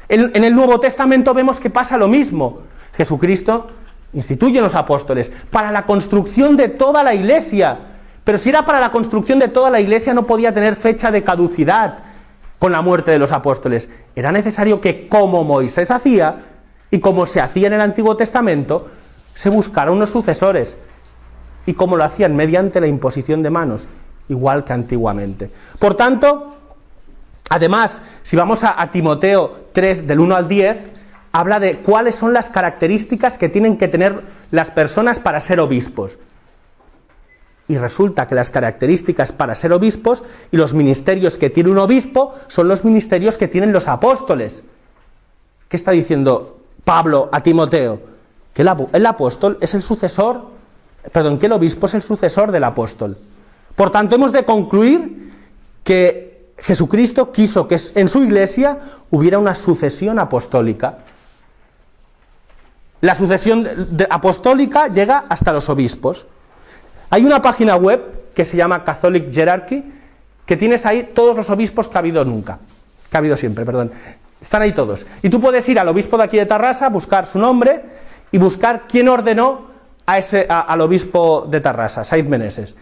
En, 0.09 0.43
el 0.43 0.55
Nuevo 0.55 0.79
Testamento 0.79 1.35
vemos 1.35 1.59
que 1.59 1.69
pasa 1.69 1.95
lo 1.95 2.07
mismo. 2.07 2.61
Jesucristo 2.95 3.67
instituye 4.13 4.59
los 4.59 4.73
apóstoles 4.73 5.31
para 5.51 5.71
la 5.71 5.85
construcción 5.85 6.57
de 6.57 6.69
toda 6.69 7.03
la 7.03 7.13
iglesia. 7.13 7.77
Pero 8.23 8.39
si 8.39 8.49
era 8.49 8.65
para 8.65 8.79
la 8.79 8.89
construcción 8.91 9.37
de 9.37 9.47
toda 9.49 9.69
la 9.69 9.79
iglesia 9.79 10.15
no 10.15 10.25
podía 10.25 10.51
tener 10.51 10.75
fecha 10.75 11.11
de 11.11 11.23
caducidad 11.23 11.99
con 12.57 12.71
la 12.71 12.81
muerte 12.81 13.11
de 13.11 13.19
los 13.19 13.31
apóstoles. 13.31 13.91
Era 14.15 14.31
necesario 14.31 14.81
que 14.81 15.07
como 15.07 15.43
Moisés 15.43 15.91
hacía 15.91 16.37
y 16.89 16.99
como 16.99 17.27
se 17.27 17.41
hacía 17.41 17.67
en 17.67 17.73
el 17.73 17.81
Antiguo 17.81 18.17
Testamento, 18.17 18.87
se 19.39 19.47
buscaron 19.47 19.95
unos 19.95 20.09
sucesores. 20.09 20.77
Y 21.65 21.71
como 21.73 21.95
lo 21.95 22.03
hacían 22.03 22.35
mediante 22.35 22.81
la 22.81 22.87
imposición 22.87 23.41
de 23.41 23.49
manos, 23.49 23.87
igual 24.27 24.65
que 24.65 24.73
antiguamente. 24.73 25.49
Por 25.79 25.93
tanto, 25.95 26.57
además, 27.49 28.01
si 28.21 28.35
vamos 28.35 28.65
a, 28.65 28.81
a 28.81 28.91
Timoteo 28.91 29.67
3, 29.71 30.05
del 30.07 30.19
1 30.19 30.35
al 30.35 30.45
10, 30.49 30.77
habla 31.31 31.61
de 31.61 31.77
cuáles 31.77 32.15
son 32.15 32.33
las 32.33 32.49
características 32.49 33.37
que 33.37 33.47
tienen 33.47 33.77
que 33.77 33.87
tener 33.87 34.23
las 34.51 34.71
personas 34.71 35.19
para 35.19 35.39
ser 35.39 35.61
obispos. 35.61 36.17
Y 37.69 37.77
resulta 37.77 38.27
que 38.27 38.35
las 38.35 38.49
características 38.49 39.31
para 39.31 39.55
ser 39.55 39.71
obispos 39.71 40.21
y 40.51 40.57
los 40.57 40.73
ministerios 40.73 41.37
que 41.37 41.49
tiene 41.49 41.69
un 41.71 41.77
obispo 41.77 42.33
son 42.47 42.67
los 42.67 42.83
ministerios 42.83 43.37
que 43.37 43.47
tienen 43.47 43.71
los 43.71 43.87
apóstoles. 43.87 44.65
¿Qué 45.69 45.77
está 45.77 45.91
diciendo 45.91 46.57
Pablo 46.83 47.29
a 47.31 47.41
Timoteo? 47.41 48.08
el, 48.61 49.05
apóstol 49.05 49.57
es 49.61 49.73
el 49.73 49.81
sucesor, 49.81 50.41
perdón, 51.13 51.39
que 51.39 51.45
el 51.45 51.53
obispo 51.53 51.85
es 51.85 51.93
el 51.93 52.01
sucesor 52.01 52.51
del 52.51 52.63
apóstol. 52.65 53.17
Por 53.75 53.89
tanto, 53.89 54.15
hemos 54.15 54.33
de 54.33 54.43
concluir 54.43 55.33
que 55.83 56.51
Jesucristo 56.57 57.31
quiso 57.31 57.67
que 57.67 57.77
en 57.95 58.09
su 58.09 58.21
iglesia 58.21 58.79
hubiera 59.11 59.39
una 59.39 59.55
sucesión 59.55 60.19
apostólica. 60.19 60.97
La 62.99 63.15
sucesión 63.15 63.65
apostólica 64.09 64.87
llega 64.89 65.23
hasta 65.29 65.53
los 65.53 65.69
obispos. 65.69 66.25
Hay 67.11 67.23
una 67.23 67.41
página 67.41 67.77
web 67.77 68.33
que 68.35 68.43
se 68.43 68.57
llama 68.57 68.83
Catholic 68.83 69.29
Hierarchy, 69.31 69.85
que 70.45 70.57
tienes 70.57 70.85
ahí 70.85 71.11
todos 71.15 71.37
los 71.37 71.49
obispos 71.49 71.87
que 71.87 71.97
ha 71.97 71.99
habido 71.99 72.25
nunca, 72.25 72.59
que 73.09 73.15
ha 73.17 73.19
habido 73.19 73.37
siempre, 73.37 73.63
perdón. 73.63 73.93
Están 74.41 74.61
ahí 74.63 74.73
todos. 74.73 75.05
Y 75.21 75.29
tú 75.29 75.39
puedes 75.39 75.67
ir 75.69 75.79
al 75.79 75.87
obispo 75.87 76.17
de 76.17 76.23
aquí 76.25 76.37
de 76.37 76.45
Tarrasa, 76.45 76.89
buscar 76.89 77.25
su 77.25 77.39
nombre 77.39 77.83
y 78.31 78.37
buscar 78.37 78.83
quién 78.87 79.07
ordenó 79.09 79.67
a 80.05 80.17
ese, 80.17 80.45
al 80.49 80.81
obispo 80.81 81.47
de 81.49 81.61
Tarrasa, 81.61 82.03
Saiz 82.03 82.25
Meneses. 82.25 82.75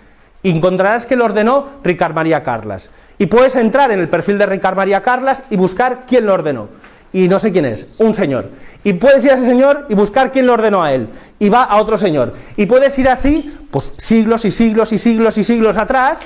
Y 0.44 0.52
encontrarás 0.52 1.06
que 1.06 1.16
lo 1.16 1.26
ordenó 1.26 1.68
Ricard 1.84 2.14
María 2.14 2.44
Carlas. 2.44 2.92
Y 3.18 3.26
puedes 3.26 3.56
entrar 3.56 3.92
en 3.92 4.00
el 4.00 4.08
perfil 4.08 4.38
de 4.38 4.46
Ricard 4.46 4.76
María 4.78 5.02
Carlas 5.02 5.44
y 5.50 5.58
buscar 5.58 6.04
quién 6.08 6.26
lo 6.26 6.34
ordenó. 6.34 6.70
Y 7.12 7.28
no 7.28 7.40
sé 7.40 7.52
quién 7.52 7.66
es, 7.66 7.88
un 7.98 8.14
señor. 8.14 8.50
Y 8.84 8.94
puedes 8.94 9.26
ir 9.26 9.32
a 9.32 9.36
ese 9.36 9.46
señor 9.46 9.88
y 9.90 9.96
buscar 9.96 10.32
quién 10.32 10.46
lo 10.46 10.54
ordenó 10.54 10.84
a 10.84 10.94
él. 10.94 11.10
Y 11.40 11.50
va 11.50 11.64
a 11.64 11.78
otro 11.82 11.98
señor. 11.98 12.34
Y 12.56 12.66
puedes 12.66 12.98
ir 13.00 13.10
así, 13.10 13.58
pues 13.72 13.94
siglos 13.98 14.46
y 14.46 14.52
siglos 14.52 14.94
y 14.94 14.98
siglos 14.98 15.38
y 15.38 15.44
siglos 15.44 15.76
atrás. 15.78 16.20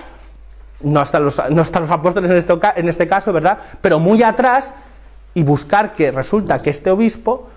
No 0.82 1.00
hasta 1.00 1.20
los, 1.20 1.42
no 1.50 1.62
hasta 1.62 1.80
los 1.80 1.90
apóstoles 1.92 2.32
en 2.76 2.84
este 2.90 3.08
caso, 3.08 3.32
¿verdad? 3.32 3.58
Pero 3.82 4.00
muy 4.00 4.22
atrás. 4.24 4.74
Y 5.34 5.44
buscar 5.44 5.94
que 5.94 6.12
resulta 6.12 6.62
que 6.62 6.70
este 6.70 6.92
obispo 6.92 7.48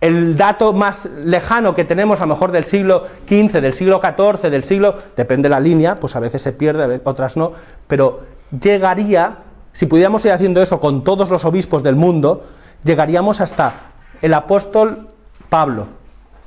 el 0.00 0.36
dato 0.36 0.72
más 0.72 1.06
lejano 1.24 1.74
que 1.74 1.84
tenemos, 1.84 2.20
a 2.20 2.22
lo 2.26 2.34
mejor 2.34 2.52
del 2.52 2.64
siglo 2.64 3.06
XV, 3.26 3.60
del 3.60 3.74
siglo 3.74 4.00
XIV, 4.02 4.50
del 4.50 4.64
siglo, 4.64 4.94
depende 5.14 5.48
la 5.48 5.60
línea, 5.60 6.00
pues 6.00 6.16
a 6.16 6.20
veces 6.20 6.40
se 6.40 6.52
pierde, 6.52 7.00
otras 7.04 7.36
no, 7.36 7.52
pero 7.86 8.20
llegaría, 8.58 9.38
si 9.72 9.86
pudiéramos 9.86 10.24
ir 10.24 10.32
haciendo 10.32 10.62
eso 10.62 10.80
con 10.80 11.04
todos 11.04 11.28
los 11.30 11.44
obispos 11.44 11.82
del 11.82 11.96
mundo, 11.96 12.46
llegaríamos 12.82 13.40
hasta 13.42 13.92
el 14.22 14.32
apóstol 14.32 15.08
Pablo, 15.50 15.88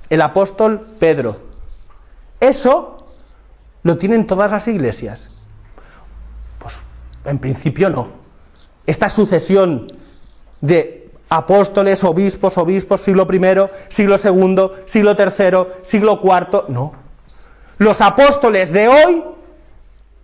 el 0.09 0.21
apóstol 0.21 0.87
Pedro. 0.99 1.37
Eso 2.39 2.97
lo 3.83 3.97
tienen 3.97 4.25
todas 4.25 4.51
las 4.51 4.67
iglesias. 4.67 5.29
Pues 6.57 6.79
en 7.25 7.37
principio 7.37 7.89
no. 7.89 8.07
Esta 8.85 9.09
sucesión 9.09 9.87
de 10.59 11.02
apóstoles, 11.37 12.03
obispos, 12.03 12.57
obispos, 12.57 13.01
siglo 13.01 13.27
I, 13.31 13.39
siglo 13.89 14.15
II, 14.23 14.67
siglo 14.85 15.15
III, 15.17 15.57
siglo 15.81 16.19
IV. 16.23 16.65
No. 16.69 16.93
Los 17.77 18.01
apóstoles 18.01 18.71
de 18.71 18.87
hoy 18.87 19.23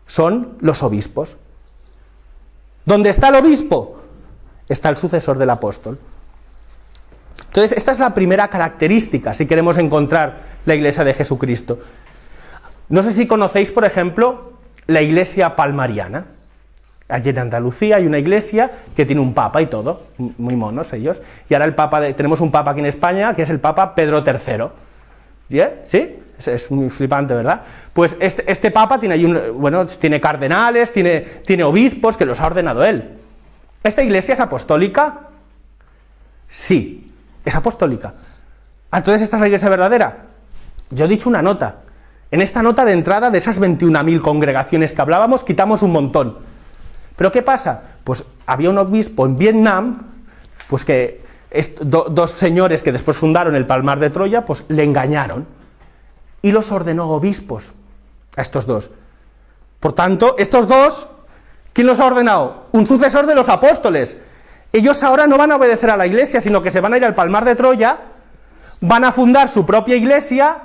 son 0.07 0.57
los 0.61 0.83
obispos. 0.83 1.37
¿Dónde 2.85 3.09
está 3.09 3.29
el 3.29 3.35
obispo? 3.35 4.01
Está 4.67 4.89
el 4.89 4.97
sucesor 4.97 5.37
del 5.37 5.49
apóstol. 5.49 5.99
Entonces, 7.47 7.71
esta 7.77 7.91
es 7.91 7.99
la 7.99 8.13
primera 8.13 8.47
característica 8.49 9.33
si 9.33 9.45
queremos 9.47 9.77
encontrar 9.77 10.41
la 10.65 10.75
iglesia 10.75 11.03
de 11.03 11.13
Jesucristo. 11.13 11.79
No 12.89 13.01
sé 13.03 13.13
si 13.13 13.27
conocéis, 13.27 13.71
por 13.71 13.85
ejemplo, 13.85 14.53
la 14.87 15.01
iglesia 15.01 15.55
palmariana. 15.55 16.25
Allí 17.09 17.29
en 17.31 17.39
Andalucía 17.39 17.97
hay 17.97 18.05
una 18.05 18.19
iglesia 18.19 18.71
que 18.95 19.03
tiene 19.03 19.19
un 19.19 19.33
papa 19.33 19.63
y 19.63 19.65
todo, 19.65 20.03
muy 20.37 20.55
monos 20.55 20.93
ellos. 20.93 21.21
Y 21.49 21.55
ahora 21.55 21.65
el 21.65 21.73
papa 21.73 22.13
tenemos 22.13 22.39
un 22.39 22.51
papa 22.51 22.71
aquí 22.71 22.81
en 22.81 22.85
España, 22.85 23.33
que 23.33 23.41
es 23.41 23.49
el 23.49 23.59
papa 23.59 23.95
Pedro 23.95 24.23
III. 24.25 24.63
¿Sí? 25.49 25.61
¿Sí? 25.83 26.19
Es, 26.51 26.71
muy 26.71 26.89
flipante, 26.89 27.33
¿verdad? 27.33 27.63
Pues 27.91 28.15
este, 28.19 28.49
este 28.49 28.69
papa 28.71 28.99
tiene, 28.99 29.49
bueno, 29.49 29.87
tiene 29.87 30.21
cardenales, 30.21 30.93
tiene, 30.93 31.21
tiene 31.45 31.63
obispos, 31.63 32.15
que 32.15 32.25
los 32.25 32.39
ha 32.39 32.45
ordenado 32.45 32.83
él. 32.85 33.15
¿Esta 33.83 34.03
iglesia 34.03 34.33
es 34.33 34.39
apostólica? 34.39 35.21
Sí, 36.47 37.11
es 37.43 37.55
apostólica. 37.55 38.13
Ah, 38.91 38.99
entonces, 38.99 39.23
¿esta 39.23 39.37
es 39.37 39.41
la 39.41 39.47
iglesia 39.47 39.67
verdadera? 39.67 40.17
Yo 40.91 41.05
he 41.05 41.07
dicho 41.07 41.27
una 41.27 41.41
nota. 41.41 41.77
En 42.31 42.41
esta 42.41 42.61
nota 42.61 42.85
de 42.85 42.93
entrada 42.93 43.31
de 43.31 43.39
esas 43.39 43.59
21.000 43.59 44.21
congregaciones 44.21 44.93
que 44.93 45.01
hablábamos, 45.01 45.43
quitamos 45.43 45.81
un 45.81 45.91
montón. 45.91 46.37
Pero 47.19 47.33
¿qué 47.33 47.41
pasa? 47.41 47.81
Pues 48.05 48.23
había 48.45 48.69
un 48.69 48.77
obispo 48.77 49.25
en 49.25 49.37
Vietnam, 49.37 50.03
pues 50.69 50.85
que 50.85 51.21
dos 51.91 52.31
señores 52.31 52.81
que 52.81 52.93
después 52.93 53.17
fundaron 53.17 53.55
el 53.55 53.67
Palmar 53.67 53.99
de 53.99 54.09
Troya, 54.09 54.45
pues 54.45 54.63
le 54.69 54.83
engañaron 54.83 55.45
y 56.41 56.53
los 56.53 56.71
ordenó 56.71 57.09
obispos 57.09 57.73
a 58.37 58.41
estos 58.41 58.65
dos. 58.65 58.89
Por 59.81 59.91
tanto, 59.91 60.35
estos 60.37 60.65
dos, 60.65 61.07
¿quién 61.73 61.87
los 61.87 61.99
ha 61.99 62.05
ordenado? 62.05 62.67
Un 62.71 62.85
sucesor 62.85 63.27
de 63.27 63.35
los 63.35 63.49
apóstoles. 63.49 64.17
Ellos 64.71 65.03
ahora 65.03 65.27
no 65.27 65.37
van 65.37 65.51
a 65.51 65.57
obedecer 65.57 65.89
a 65.89 65.97
la 65.97 66.07
iglesia, 66.07 66.39
sino 66.39 66.61
que 66.61 66.71
se 66.71 66.79
van 66.79 66.93
a 66.93 66.97
ir 66.97 67.03
al 67.03 67.15
Palmar 67.15 67.43
de 67.43 67.55
Troya, 67.57 67.97
van 68.79 69.03
a 69.03 69.11
fundar 69.11 69.49
su 69.49 69.65
propia 69.65 69.97
iglesia 69.97 70.59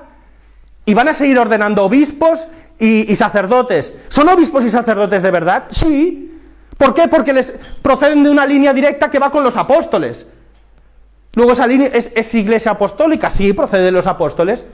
y 0.84 0.94
van 0.94 1.08
a 1.08 1.14
seguir 1.14 1.36
ordenando 1.36 1.82
obispos 1.82 2.46
y 2.78 3.12
sacerdotes. 3.16 3.92
¿Son 4.08 4.28
obispos 4.28 4.64
y 4.64 4.70
sacerdotes 4.70 5.20
de 5.20 5.30
verdad? 5.32 5.64
Sí, 5.70 6.30
¿Por 6.76 6.92
qué? 6.94 7.08
Porque 7.08 7.32
les 7.32 7.54
proceden 7.82 8.22
de 8.22 8.30
una 8.30 8.46
línea 8.46 8.72
directa 8.72 9.10
que 9.10 9.18
va 9.18 9.30
con 9.30 9.44
los 9.44 9.56
apóstoles. 9.56 10.26
Luego 11.34 11.52
esa 11.52 11.66
línea 11.66 11.88
es, 11.92 12.34
iglesia 12.34 12.72
apostólica, 12.72 13.30
sí, 13.30 13.52
procede 13.52 13.82
de 13.82 13.92
los 13.92 14.06
apóstoles. 14.06 14.64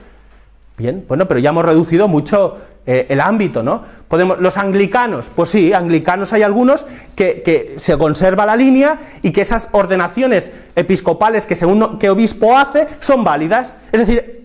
Bien, 0.77 1.05
bueno, 1.07 1.27
pero 1.27 1.39
ya 1.39 1.49
hemos 1.49 1.65
reducido 1.65 2.07
mucho 2.07 2.57
eh, 2.87 3.05
el 3.09 3.19
ámbito, 3.19 3.61
¿no? 3.61 3.83
Podemos, 4.07 4.39
los 4.39 4.57
anglicanos, 4.57 5.31
pues 5.35 5.49
sí, 5.49 5.73
anglicanos 5.73 6.33
hay 6.33 6.41
algunos 6.41 6.85
que, 7.15 7.75
se 7.77 7.97
conserva 7.97 8.45
la 8.45 8.55
línea 8.55 8.99
y 9.21 9.31
que 9.31 9.41
esas 9.41 9.69
ordenaciones 9.73 10.51
episcopales 10.75 11.45
que 11.45 11.55
según 11.55 11.99
que 11.99 12.09
obispo 12.09 12.57
hace 12.57 12.87
son 12.99 13.23
válidas. 13.23 13.75
Es 13.91 13.99
decir, 14.01 14.43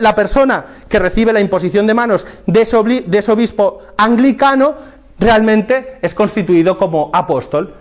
la 0.00 0.14
persona 0.14 0.64
que 0.88 0.98
recibe 0.98 1.32
la 1.32 1.40
imposición 1.40 1.86
de 1.86 1.94
manos 1.94 2.26
de 2.46 2.62
ese 2.62 3.32
obispo 3.32 3.80
anglicano 3.96 4.74
realmente 5.18 5.98
es 6.02 6.14
constituido 6.14 6.76
como 6.76 7.10
apóstol. 7.12 7.74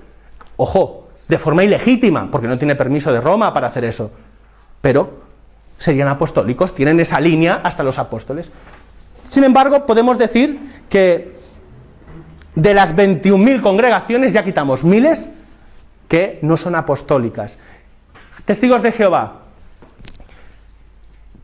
Ojo, 0.58 1.10
de 1.28 1.38
forma 1.38 1.64
ilegítima, 1.64 2.30
porque 2.32 2.48
no 2.48 2.58
tiene 2.58 2.76
permiso 2.76 3.12
de 3.12 3.22
Roma 3.22 3.54
para 3.54 3.68
hacer 3.68 3.84
eso. 3.84 4.12
Pero 4.82 5.24
serían 5.78 6.08
apostólicos, 6.08 6.74
tienen 6.74 7.00
esa 7.00 7.20
línea 7.20 7.62
hasta 7.64 7.84
los 7.84 7.98
apóstoles. 8.00 8.52
Sin 9.30 9.44
embargo, 9.44 9.86
podemos 9.86 10.18
decir 10.18 10.84
que 10.90 11.36
de 12.56 12.74
las 12.74 12.96
21.000 12.96 13.62
congregaciones 13.62 14.34
ya 14.34 14.44
quitamos 14.44 14.84
miles 14.84 15.30
que 16.08 16.40
no 16.44 16.56
son 16.56 16.76
apostólicas. 16.76 17.58
Testigos 18.46 18.84
de 18.84 18.92
Jehová, 18.92 19.45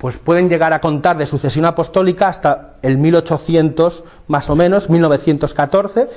pues 0.02 0.18
pueden 0.18 0.50
llegar 0.50 0.74
a 0.74 0.82
contar 0.82 1.16
de 1.20 1.28
sucesión 1.28 1.64
apostólica 1.66 2.28
hasta 2.28 2.74
el 2.82 2.98
1800 2.98 4.04
más 4.26 4.50
o 4.50 4.56
menos, 4.56 4.90
1914, 4.90 6.10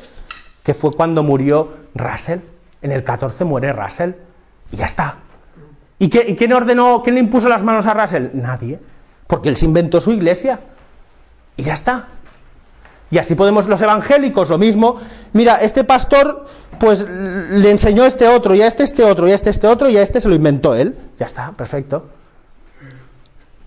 que 0.62 0.73
fue 0.73 0.90
cuando 0.92 1.23
murió 1.23 1.68
Russell. 1.94 2.38
En 2.81 2.92
el 2.92 3.05
14 3.05 3.44
muere 3.44 3.75
Russell 3.75 4.12
y 4.73 4.77
ya 4.77 4.87
está. 4.87 5.18
¿Y, 5.99 6.09
qué, 6.09 6.35
quién 6.35 6.55
ordenó, 6.55 7.03
quién 7.05 7.14
le 7.16 7.20
impuso 7.20 7.47
las 7.51 7.62
manos 7.62 7.85
a 7.87 7.92
Russell? 7.92 8.29
Nadie, 8.33 8.81
porque 9.27 9.51
él 9.51 9.57
se 9.59 9.66
inventó 9.66 10.01
su 10.01 10.12
iglesia 10.12 10.61
y 11.57 11.62
ya 11.64 11.75
está. 11.75 12.09
Y 13.11 13.18
así 13.18 13.35
podemos 13.35 13.66
los 13.68 13.81
evangélicos, 13.83 14.49
lo 14.49 14.57
mismo. 14.57 14.97
Mira, 15.35 15.57
este 15.57 15.85
pastor, 15.85 16.47
pues 16.81 17.07
le 17.07 17.70
enseñó 17.70 18.05
este 18.07 18.29
otro, 18.29 18.55
y 18.55 18.62
a 18.62 18.66
este 18.66 18.85
este 18.85 19.05
otro, 19.05 19.29
y 19.29 19.33
a 19.33 19.35
este 19.35 19.51
este 19.51 19.66
otro, 19.66 19.90
y 19.90 19.99
a 19.99 20.03
este 20.03 20.23
se 20.23 20.29
lo 20.31 20.35
inventó 20.35 20.75
él. 20.75 20.97
Ya 21.18 21.27
está, 21.27 21.53
perfecto 21.53 22.09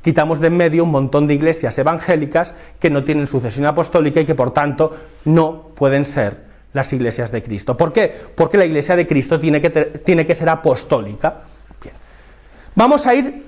quitamos 0.04 0.40
de 0.40 0.48
en 0.48 0.58
medio 0.58 0.84
un 0.84 0.92
montón 0.92 1.28
de 1.28 1.34
iglesias 1.34 1.78
evangélicas 1.80 2.54
que 2.80 2.90
no 2.90 3.04
tienen 3.04 3.28
sucesión 3.28 3.66
apostólica 3.66 4.20
y 4.22 4.26
que 4.26 4.36
por 4.36 4.52
tanto 4.52 4.96
no 5.26 5.62
pueden 5.76 6.06
ser 6.06 6.46
las 6.74 6.92
iglesias 6.94 7.32
de 7.32 7.42
Cristo. 7.42 7.76
¿Por 7.76 7.92
qué? 7.94 8.14
Porque 8.36 8.58
la 8.58 8.66
iglesia 8.66 8.96
de 8.96 9.08
Cristo 9.08 9.40
tiene 9.40 9.60
que, 9.60 10.36
ser 10.36 10.50
apostólica. 10.50 11.42
Vamos 12.76 13.08
a 13.08 13.16
ir 13.16 13.46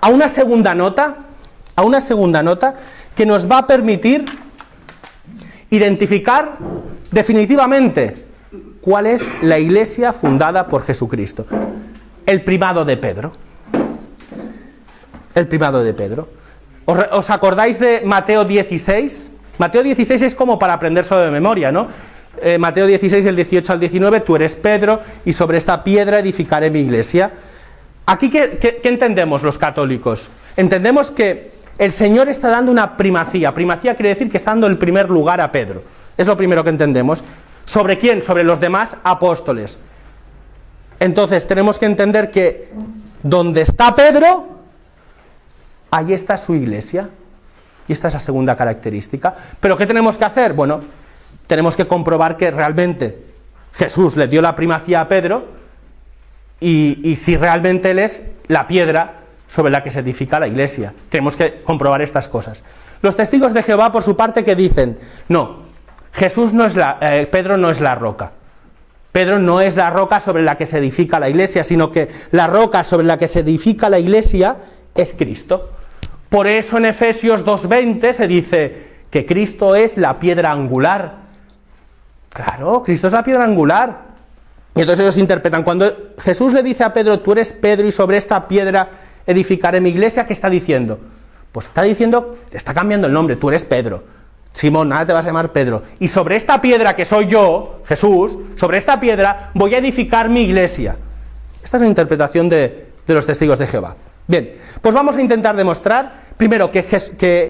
a 0.00 0.08
una 0.08 0.28
segunda 0.28 0.74
nota, 0.74 1.16
a 1.76 1.82
una 1.82 2.00
segunda 2.00 2.42
nota 2.42 2.74
que 3.14 3.24
nos 3.24 3.48
va 3.50 3.58
a 3.58 3.66
permitir 3.66 4.24
identificar 5.70 6.56
definitivamente 7.10 8.24
cuál 8.80 9.06
es 9.06 9.30
la 9.42 9.58
iglesia 9.58 10.12
fundada 10.12 10.66
por 10.66 10.82
Jesucristo. 10.82 11.46
El 12.26 12.42
privado 12.42 12.84
de 12.84 12.96
Pedro 12.96 13.32
el 15.34 15.46
primado 15.48 15.82
de 15.82 15.94
Pedro. 15.94 16.28
¿Os, 16.86 17.30
acordáis 17.30 17.78
de 17.78 18.02
Mateo 18.04 18.44
16? 18.44 19.30
Mateo 19.58 19.82
16 19.82 20.22
es 20.22 20.34
como 20.34 20.58
para 20.58 20.74
aprender 20.74 21.04
sobre 21.04 21.30
memoria, 21.30 21.72
¿no? 21.72 21.88
Eh, 22.42 22.58
Mateo 22.58 22.86
16, 22.86 23.24
del 23.24 23.36
18 23.36 23.72
al 23.72 23.80
19, 23.80 24.20
tú 24.20 24.36
eres 24.36 24.56
Pedro 24.56 25.00
y 25.24 25.32
sobre 25.32 25.58
esta 25.58 25.82
piedra 25.84 26.18
edificaré 26.18 26.70
mi 26.70 26.80
iglesia. 26.80 27.30
Aquí, 28.06 28.28
¿qué, 28.28 28.80
entendemos 28.84 29.42
los 29.42 29.56
católicos? 29.56 30.30
Entendemos 30.56 31.10
que 31.10 31.52
el 31.78 31.92
Señor 31.92 32.28
está 32.28 32.48
dando 32.50 32.70
una 32.70 32.96
primacía. 32.96 33.54
Primacía 33.54 33.94
quiere 33.94 34.10
decir 34.10 34.30
que 34.30 34.36
está 34.36 34.50
dando 34.50 34.66
el 34.66 34.76
primer 34.76 35.08
lugar 35.10 35.40
a 35.40 35.50
Pedro. 35.50 35.82
Es 36.16 36.26
lo 36.26 36.36
primero 36.36 36.62
que 36.64 36.70
entendemos. 36.70 37.24
¿Sobre 37.64 37.96
quién? 37.96 38.20
Sobre 38.20 38.44
los 38.44 38.60
demás 38.60 38.98
apóstoles. 39.04 39.78
Entonces 41.00 41.46
tenemos 41.46 41.78
que 41.78 41.86
entender 41.86 42.30
que 42.30 42.68
donde 43.22 43.62
está 43.62 43.94
Pedro, 43.94 44.53
Ahí 45.96 46.12
está 46.12 46.36
su 46.36 46.56
iglesia. 46.56 47.08
Y 47.86 47.92
esta 47.92 48.08
es 48.08 48.14
la 48.14 48.20
segunda 48.20 48.56
característica. 48.56 49.32
Pero 49.60 49.76
¿qué 49.76 49.86
tenemos 49.86 50.18
que 50.18 50.24
hacer? 50.24 50.52
Bueno, 50.52 50.80
tenemos 51.46 51.76
que 51.76 51.86
comprobar 51.86 52.36
que 52.36 52.50
realmente 52.50 53.24
Jesús 53.74 54.16
le 54.16 54.26
dio 54.26 54.42
la 54.42 54.56
primacía 54.56 55.02
a 55.02 55.06
Pedro 55.08 55.44
y, 56.58 57.14
si 57.14 57.36
realmente 57.36 57.92
Él 57.92 58.00
es 58.00 58.22
la 58.48 58.66
piedra 58.66 59.20
sobre 59.46 59.70
la 59.70 59.84
que 59.84 59.92
se 59.92 60.00
edifica 60.00 60.40
la 60.40 60.48
iglesia. 60.48 60.92
Tenemos 61.10 61.36
que 61.36 61.62
comprobar 61.62 62.02
estas 62.02 62.26
cosas. 62.26 62.64
Los 63.00 63.14
testigos 63.14 63.54
de 63.54 63.62
Jehová, 63.62 63.92
por 63.92 64.02
su 64.02 64.16
parte, 64.16 64.44
que 64.44 64.56
dicen, 64.56 64.98
no, 65.28 65.58
Jesús 66.12 66.52
no 66.52 66.64
es 66.64 66.74
la, 66.74 66.98
eh, 67.02 67.28
Pedro 67.30 67.56
no 67.56 67.70
es 67.70 67.80
la 67.80 67.94
roca. 67.94 68.32
Pedro 69.12 69.38
no 69.38 69.60
es 69.60 69.76
la 69.76 69.90
roca 69.90 70.18
sobre 70.18 70.42
la 70.42 70.56
que 70.56 70.66
se 70.66 70.78
edifica 70.78 71.20
la 71.20 71.28
iglesia, 71.28 71.62
sino 71.62 71.92
que 71.92 72.08
la 72.32 72.48
roca 72.48 72.82
sobre 72.82 73.06
la 73.06 73.16
que 73.16 73.28
se 73.28 73.40
edifica 73.40 73.88
la 73.88 74.00
iglesia 74.00 74.56
es 74.96 75.14
Cristo. 75.14 75.73
Por 76.34 76.48
eso 76.48 76.78
en 76.78 76.86
Efesios 76.86 77.44
2.20 77.46 78.10
se 78.12 78.26
dice 78.26 78.88
que 79.08 79.24
Cristo 79.24 79.76
es 79.76 79.96
la 79.96 80.18
piedra 80.18 80.50
angular. 80.50 81.18
Claro, 82.30 82.82
Cristo 82.82 83.06
es 83.06 83.12
la 83.12 83.22
piedra 83.22 83.44
angular. 83.44 83.98
Y 84.74 84.80
entonces 84.80 85.04
ellos 85.04 85.16
interpretan, 85.16 85.62
cuando 85.62 85.94
Jesús 86.18 86.52
le 86.52 86.64
dice 86.64 86.82
a 86.82 86.92
Pedro, 86.92 87.20
tú 87.20 87.30
eres 87.30 87.52
Pedro 87.52 87.86
y 87.86 87.92
sobre 87.92 88.16
esta 88.16 88.48
piedra 88.48 88.88
edificaré 89.28 89.80
mi 89.80 89.90
iglesia, 89.90 90.26
¿qué 90.26 90.32
está 90.32 90.50
diciendo? 90.50 90.98
Pues 91.52 91.66
está 91.68 91.82
diciendo, 91.82 92.36
está 92.50 92.74
cambiando 92.74 93.06
el 93.06 93.12
nombre, 93.12 93.36
tú 93.36 93.50
eres 93.50 93.64
Pedro. 93.64 94.02
Simón, 94.52 94.88
nada 94.88 95.06
te 95.06 95.12
vas 95.12 95.24
a 95.24 95.28
llamar 95.28 95.52
Pedro. 95.52 95.84
Y 96.00 96.08
sobre 96.08 96.34
esta 96.34 96.60
piedra 96.60 96.96
que 96.96 97.04
soy 97.04 97.28
yo, 97.28 97.80
Jesús, 97.84 98.38
sobre 98.56 98.78
esta 98.78 98.98
piedra 98.98 99.52
voy 99.54 99.76
a 99.76 99.78
edificar 99.78 100.28
mi 100.28 100.42
iglesia. 100.42 100.96
Esta 101.62 101.76
es 101.76 101.80
la 101.82 101.86
interpretación 101.88 102.48
de, 102.48 102.88
de 103.06 103.14
los 103.14 103.24
testigos 103.24 103.60
de 103.60 103.68
Jehová. 103.68 103.94
Bien, 104.26 104.52
pues 104.80 104.94
vamos 104.94 105.16
a 105.16 105.20
intentar 105.20 105.54
demostrar 105.54 106.23
primero, 106.36 106.70
que, 106.70 107.48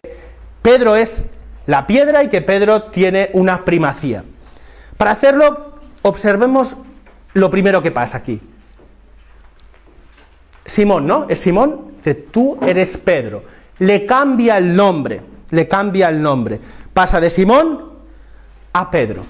Pedro 0.63 0.97
es 0.97 1.27
la 1.67 1.87
piedra 1.87 2.23
y 2.23 2.29
que 2.29 2.43
Pedro 2.43 2.85
tiene 2.85 3.31
una 3.33 3.65
primacía. 3.65 4.25
Para 4.97 5.13
hacerlo, 5.13 5.75
observemos 6.03 6.77
lo 7.35 7.51
primero 7.51 7.83
que 7.83 7.91
pasa 7.91 8.19
aquí. 8.19 8.41
Simón, 10.67 11.07
¿no? 11.07 11.27
Es 11.29 11.41
Simón, 11.41 11.93
dice, 11.97 12.15
tú 12.15 12.59
eres 12.67 12.97
Pedro. 12.97 13.43
Le 13.81 14.07
cambia 14.07 14.57
el 14.59 14.75
nombre, 14.75 15.21
le 15.51 15.69
cambia 15.69 16.09
el 16.09 16.23
nombre. 16.23 16.59
Pasa 16.93 17.21
de 17.21 17.29
Simón 17.29 17.91
a 18.73 18.91
Pedro. 18.91 19.23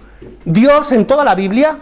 Dios 0.44 0.92
en 0.92 1.06
toda 1.06 1.24
la 1.24 1.34
Biblia, 1.34 1.78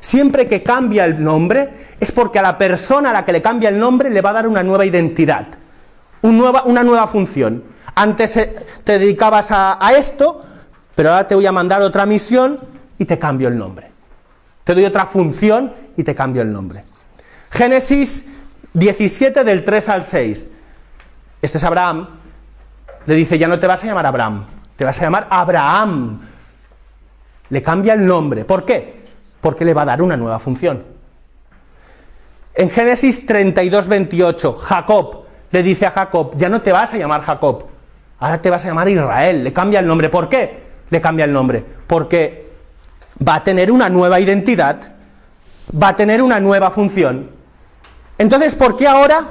siempre 0.00 0.46
que 0.46 0.62
cambia 0.62 1.04
el 1.04 1.22
nombre, 1.22 1.70
es 1.98 2.12
porque 2.12 2.38
a 2.38 2.42
la 2.42 2.58
persona 2.58 3.10
a 3.10 3.12
la 3.12 3.24
que 3.24 3.32
le 3.32 3.40
cambia 3.42 3.68
el 3.68 3.78
nombre 3.78 4.10
le 4.10 4.20
va 4.20 4.30
a 4.30 4.34
dar 4.34 4.48
una 4.48 4.62
nueva 4.62 4.84
identidad 4.84 5.46
una 6.22 6.82
nueva 6.82 7.06
función. 7.06 7.62
Antes 7.94 8.36
eh, 8.36 8.66
te 8.84 8.98
dedicabas 8.98 9.50
a, 9.50 9.84
a 9.84 9.92
esto, 9.92 10.42
pero 10.94 11.10
ahora 11.10 11.26
te 11.26 11.34
voy 11.34 11.46
a 11.46 11.52
mandar 11.52 11.82
otra 11.82 12.06
misión 12.06 12.60
y 12.98 13.04
te 13.04 13.18
cambio 13.18 13.48
el 13.48 13.56
nombre. 13.56 13.90
Te 14.64 14.74
doy 14.74 14.84
otra 14.84 15.06
función 15.06 15.72
y 15.96 16.04
te 16.04 16.14
cambio 16.14 16.42
el 16.42 16.52
nombre. 16.52 16.84
Génesis 17.50 18.26
17 18.74 19.42
del 19.44 19.64
3 19.64 19.88
al 19.88 20.04
6. 20.04 20.50
Este 21.42 21.58
es 21.58 21.64
Abraham. 21.64 22.08
Le 23.06 23.14
dice, 23.14 23.38
ya 23.38 23.48
no 23.48 23.58
te 23.58 23.66
vas 23.66 23.82
a 23.82 23.86
llamar 23.86 24.06
Abraham, 24.06 24.44
te 24.76 24.84
vas 24.84 24.98
a 25.00 25.02
llamar 25.02 25.26
Abraham. 25.30 26.20
Le 27.48 27.62
cambia 27.62 27.94
el 27.94 28.06
nombre. 28.06 28.44
¿Por 28.44 28.64
qué? 28.64 29.00
Porque 29.40 29.64
le 29.64 29.74
va 29.74 29.82
a 29.82 29.86
dar 29.86 30.02
una 30.02 30.16
nueva 30.16 30.38
función. 30.38 30.84
En 32.54 32.68
Génesis 32.68 33.26
32, 33.26 33.88
28, 33.88 34.52
Jacob, 34.52 35.19
le 35.50 35.62
dice 35.62 35.86
a 35.86 35.90
Jacob, 35.90 36.32
ya 36.36 36.48
no 36.48 36.60
te 36.60 36.72
vas 36.72 36.94
a 36.94 36.96
llamar 36.96 37.22
Jacob, 37.22 37.64
ahora 38.18 38.40
te 38.40 38.50
vas 38.50 38.64
a 38.64 38.68
llamar 38.68 38.88
Israel, 38.88 39.42
le 39.44 39.52
cambia 39.52 39.80
el 39.80 39.86
nombre. 39.86 40.08
¿Por 40.08 40.28
qué? 40.28 40.70
Le 40.90 41.00
cambia 41.00 41.24
el 41.24 41.32
nombre. 41.32 41.64
Porque 41.86 42.50
va 43.26 43.36
a 43.36 43.44
tener 43.44 43.70
una 43.70 43.88
nueva 43.88 44.20
identidad, 44.20 44.92
va 45.80 45.88
a 45.88 45.96
tener 45.96 46.22
una 46.22 46.38
nueva 46.40 46.70
función. 46.70 47.30
Entonces, 48.16 48.54
¿por 48.54 48.76
qué 48.76 48.86
ahora, 48.86 49.28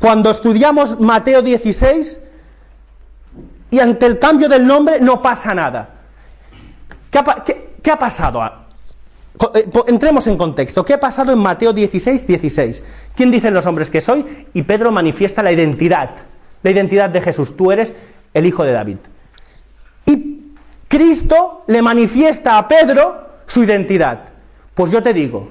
cuando 0.00 0.30
estudiamos 0.30 0.98
Mateo 1.00 1.40
16, 1.40 2.20
y 3.70 3.80
ante 3.80 4.06
el 4.06 4.18
cambio 4.18 4.48
del 4.48 4.66
nombre 4.66 4.98
no 5.00 5.22
pasa 5.22 5.54
nada? 5.54 5.88
¿Qué 7.10 7.18
ha, 7.18 7.44
qué 7.82 7.90
ha 7.90 7.98
pasado? 7.98 8.42
Eh, 9.54 9.64
entremos 9.88 10.26
en 10.26 10.38
contexto. 10.38 10.84
¿Qué 10.84 10.94
ha 10.94 11.00
pasado 11.00 11.32
en 11.32 11.38
Mateo 11.40 11.72
16, 11.72 12.26
16? 12.26 12.84
¿Quién 13.14 13.30
dicen 13.30 13.52
los 13.54 13.66
hombres 13.66 13.90
que 13.90 14.00
soy? 14.00 14.24
Y 14.54 14.62
Pedro 14.62 14.92
manifiesta 14.92 15.42
la 15.42 15.50
identidad, 15.52 16.10
la 16.62 16.70
identidad 16.70 17.10
de 17.10 17.20
Jesús. 17.20 17.56
Tú 17.56 17.72
eres 17.72 17.94
el 18.32 18.46
hijo 18.46 18.64
de 18.64 18.72
David. 18.72 18.98
Y 20.06 20.42
Cristo 20.86 21.64
le 21.66 21.82
manifiesta 21.82 22.58
a 22.58 22.68
Pedro 22.68 23.26
su 23.46 23.64
identidad. 23.64 24.26
Pues 24.74 24.90
yo 24.92 25.02
te 25.02 25.12
digo, 25.12 25.50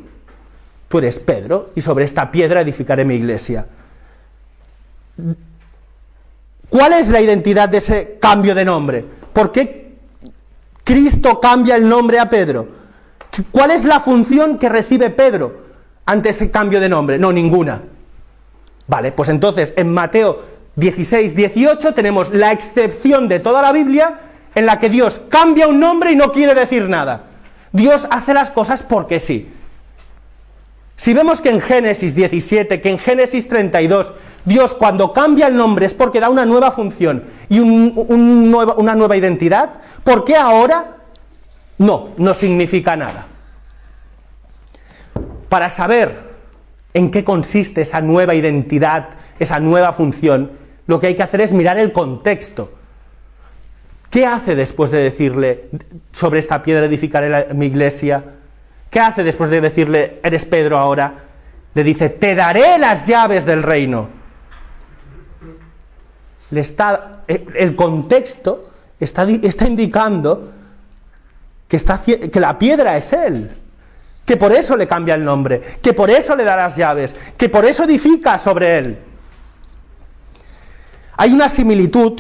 tú 0.88 0.98
eres 1.00 1.20
Pedro 1.20 1.72
y 1.76 1.82
sobre 1.82 2.06
esta 2.06 2.32
piedra 2.32 2.62
edificaré 2.62 3.04
mi 3.04 3.16
iglesia. 3.16 3.68
¿Cuál 6.70 6.94
es 6.94 7.10
la 7.10 7.20
identidad 7.22 7.70
de 7.70 7.78
ese 7.80 8.18
cambio 8.20 8.56
de 8.56 8.66
nombre? 8.66 9.06
¿Por 9.34 9.52
qué 9.52 9.94
Cristo 10.84 11.40
cambia 11.40 11.76
el 11.76 11.88
nombre 11.88 12.18
a 12.20 12.30
Pedro? 12.30 12.83
¿Cuál 13.52 13.72
es 13.72 13.84
la 13.86 14.00
función 14.00 14.58
que 14.58 14.70
recibe 14.70 15.10
Pedro 15.10 15.58
ante 16.06 16.30
ese 16.30 16.52
cambio 16.52 16.80
de 16.80 16.90
nombre? 16.90 17.18
No, 17.18 17.32
ninguna. 17.32 17.82
Vale, 18.88 19.12
pues 19.12 19.30
entonces 19.30 19.74
en 19.78 19.92
Mateo 19.92 20.42
16, 20.76 21.36
18 21.36 21.94
tenemos 21.94 22.32
la 22.34 22.52
excepción 22.52 23.28
de 23.28 23.40
toda 23.40 23.62
la 23.62 23.72
Biblia 23.72 24.20
en 24.56 24.66
la 24.66 24.80
que 24.80 24.90
Dios 24.90 25.22
cambia 25.30 25.68
un 25.68 25.80
nombre 25.80 26.12
y 26.12 26.16
no 26.16 26.32
quiere 26.32 26.54
decir 26.54 26.90
nada. 26.90 27.26
Dios 27.72 28.08
hace 28.12 28.34
las 28.34 28.52
cosas 28.52 28.84
porque 28.84 29.20
sí. 29.20 29.52
Si 30.96 31.16
vemos 31.16 31.42
que 31.42 31.50
en 31.50 31.60
Génesis 31.60 32.14
17, 32.14 32.80
que 32.80 32.90
en 32.90 33.00
Génesis 33.00 33.48
32, 33.48 34.14
Dios 34.46 34.76
cuando 34.76 35.12
cambia 35.12 35.48
el 35.48 35.56
nombre 35.56 35.88
es 35.88 35.96
porque 35.96 36.20
da 36.20 36.30
una 36.30 36.46
nueva 36.46 36.70
función 36.70 37.24
y 37.50 37.60
una 37.60 38.94
nueva 38.94 39.18
identidad, 39.18 39.72
¿por 40.04 40.24
qué 40.24 40.36
ahora 40.36 40.93
no, 41.78 42.10
no 42.18 42.34
significa 42.34 42.96
nada. 42.96 43.28
Para 45.50 45.70
saber 45.70 46.34
en 46.94 47.12
qué 47.12 47.24
consiste 47.24 47.82
esa 47.82 48.02
nueva 48.02 48.36
identidad, 48.36 49.10
esa 49.40 49.60
nueva 49.60 49.94
función, 49.94 50.52
lo 50.88 51.00
que 51.00 51.08
hay 51.08 51.16
que 51.16 51.24
hacer 51.24 51.42
es 51.42 51.54
mirar 51.54 51.78
el 51.78 51.92
contexto. 51.92 52.74
¿Qué 54.10 54.26
hace 54.28 54.54
después 54.56 54.92
de 54.92 55.00
decirle, 55.00 55.70
sobre 56.12 56.40
esta 56.40 56.62
piedra 56.62 56.86
edificaré 56.86 57.52
mi 57.54 57.66
iglesia? 57.66 58.24
¿Qué 58.92 59.00
hace 59.00 59.24
después 59.24 59.50
de 59.50 59.60
decirle, 59.62 60.20
eres 60.24 60.46
Pedro 60.46 60.78
ahora? 60.78 61.16
Le 61.74 61.84
dice, 61.84 62.10
te 62.10 62.36
daré 62.36 62.78
las 62.78 63.08
llaves 63.08 63.44
del 63.46 63.64
reino. 63.64 64.08
Eh, 67.28 67.48
el 67.56 67.76
contexto 67.76 68.70
está 69.00 69.68
indicando 69.68 70.53
que, 72.32 72.40
la 72.40 72.58
piedra 72.58 72.98
es 72.98 73.14
Él, 73.14 73.50
que 74.26 74.38
por 74.38 74.52
eso 74.52 74.76
le 74.78 74.86
cambia 74.88 75.16
el 75.16 75.24
nombre, 75.24 75.62
que 75.82 75.94
por 75.94 76.10
eso 76.10 76.36
le 76.36 76.44
da 76.44 76.56
las 76.56 76.76
llaves, 76.76 77.16
que 77.38 77.50
por 77.50 77.66
eso 77.66 77.84
edifica 77.84 78.38
sobre 78.40 78.78
Él. 78.78 78.98
Hay 81.18 81.32
una 81.32 81.50
similitud 81.50 82.20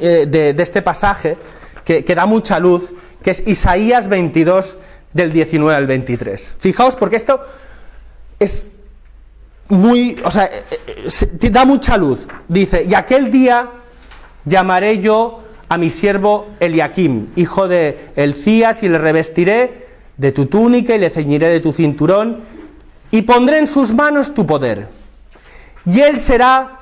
eh, 0.00 0.26
de, 0.28 0.62
este 0.62 0.82
pasaje 0.82 1.36
que, 1.84 2.04
que 2.04 2.14
da 2.14 2.26
mucha 2.26 2.58
luz, 2.58 2.92
que 3.22 3.30
es 3.32 3.44
Isaías 3.46 4.08
22 4.08 4.78
del 5.12 5.32
19 5.32 5.74
al 5.76 5.86
23. 5.86 6.54
Fijaos, 6.58 6.96
porque 6.96 7.16
esto 7.16 7.40
es 8.38 8.64
muy, 9.68 10.20
o 10.24 10.30
sea, 10.30 10.46
eh, 10.46 10.80
eh, 11.06 11.50
da 11.50 11.64
mucha 11.64 11.96
luz. 11.96 12.26
Dice, 12.48 12.84
y 12.88 12.94
aquel 12.94 13.30
día 13.30 13.68
llamaré 14.44 14.98
yo 14.98 15.39
a 15.70 15.78
mi 15.78 15.88
siervo 15.88 16.48
Eliakim, 16.58 17.28
hijo 17.36 17.68
de 17.68 18.10
Elcías, 18.16 18.82
y 18.82 18.88
le 18.88 18.98
revestiré 18.98 19.86
de 20.16 20.32
tu 20.32 20.46
túnica 20.46 20.96
y 20.96 20.98
le 20.98 21.10
ceñiré 21.10 21.48
de 21.48 21.60
tu 21.60 21.72
cinturón, 21.72 22.40
y 23.12 23.22
pondré 23.22 23.58
en 23.58 23.68
sus 23.68 23.94
manos 23.94 24.34
tu 24.34 24.44
poder. 24.44 24.88
Y 25.86 26.00
él 26.00 26.18
será 26.18 26.80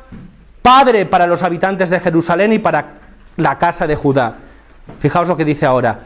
padre 0.63 1.05
para 1.05 1.27
los 1.27 1.43
habitantes 1.43 1.91
de 1.91 2.01
Jerusalén 2.01 2.55
y 2.55 2.59
para 2.61 2.99
la 3.37 3.59
casa 3.59 3.87
de 3.87 3.95
Judá. 3.95 4.39
Fijaos 5.01 5.29
lo 5.29 5.37
que 5.37 5.45
dice 5.45 5.67
ahora. 5.67 6.01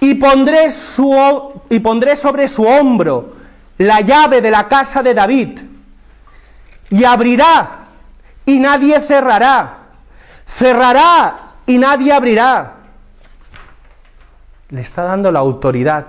Y 0.00 0.14
pondré, 0.16 0.72
su, 0.72 1.62
y 1.70 1.78
pondré 1.78 2.16
sobre 2.16 2.48
su 2.48 2.64
hombro 2.64 3.36
la 3.78 4.00
llave 4.00 4.40
de 4.42 4.50
la 4.50 4.66
casa 4.66 5.04
de 5.04 5.14
David, 5.14 5.58
y 6.90 7.04
abrirá, 7.04 7.86
y 8.44 8.58
nadie 8.58 8.98
cerrará. 9.00 9.78
Cerrará 10.46 11.43
y 11.66 11.78
nadie 11.78 12.12
abrirá. 12.12 12.74
Le 14.70 14.80
está 14.80 15.02
dando 15.04 15.30
la 15.30 15.40
autoridad. 15.40 16.06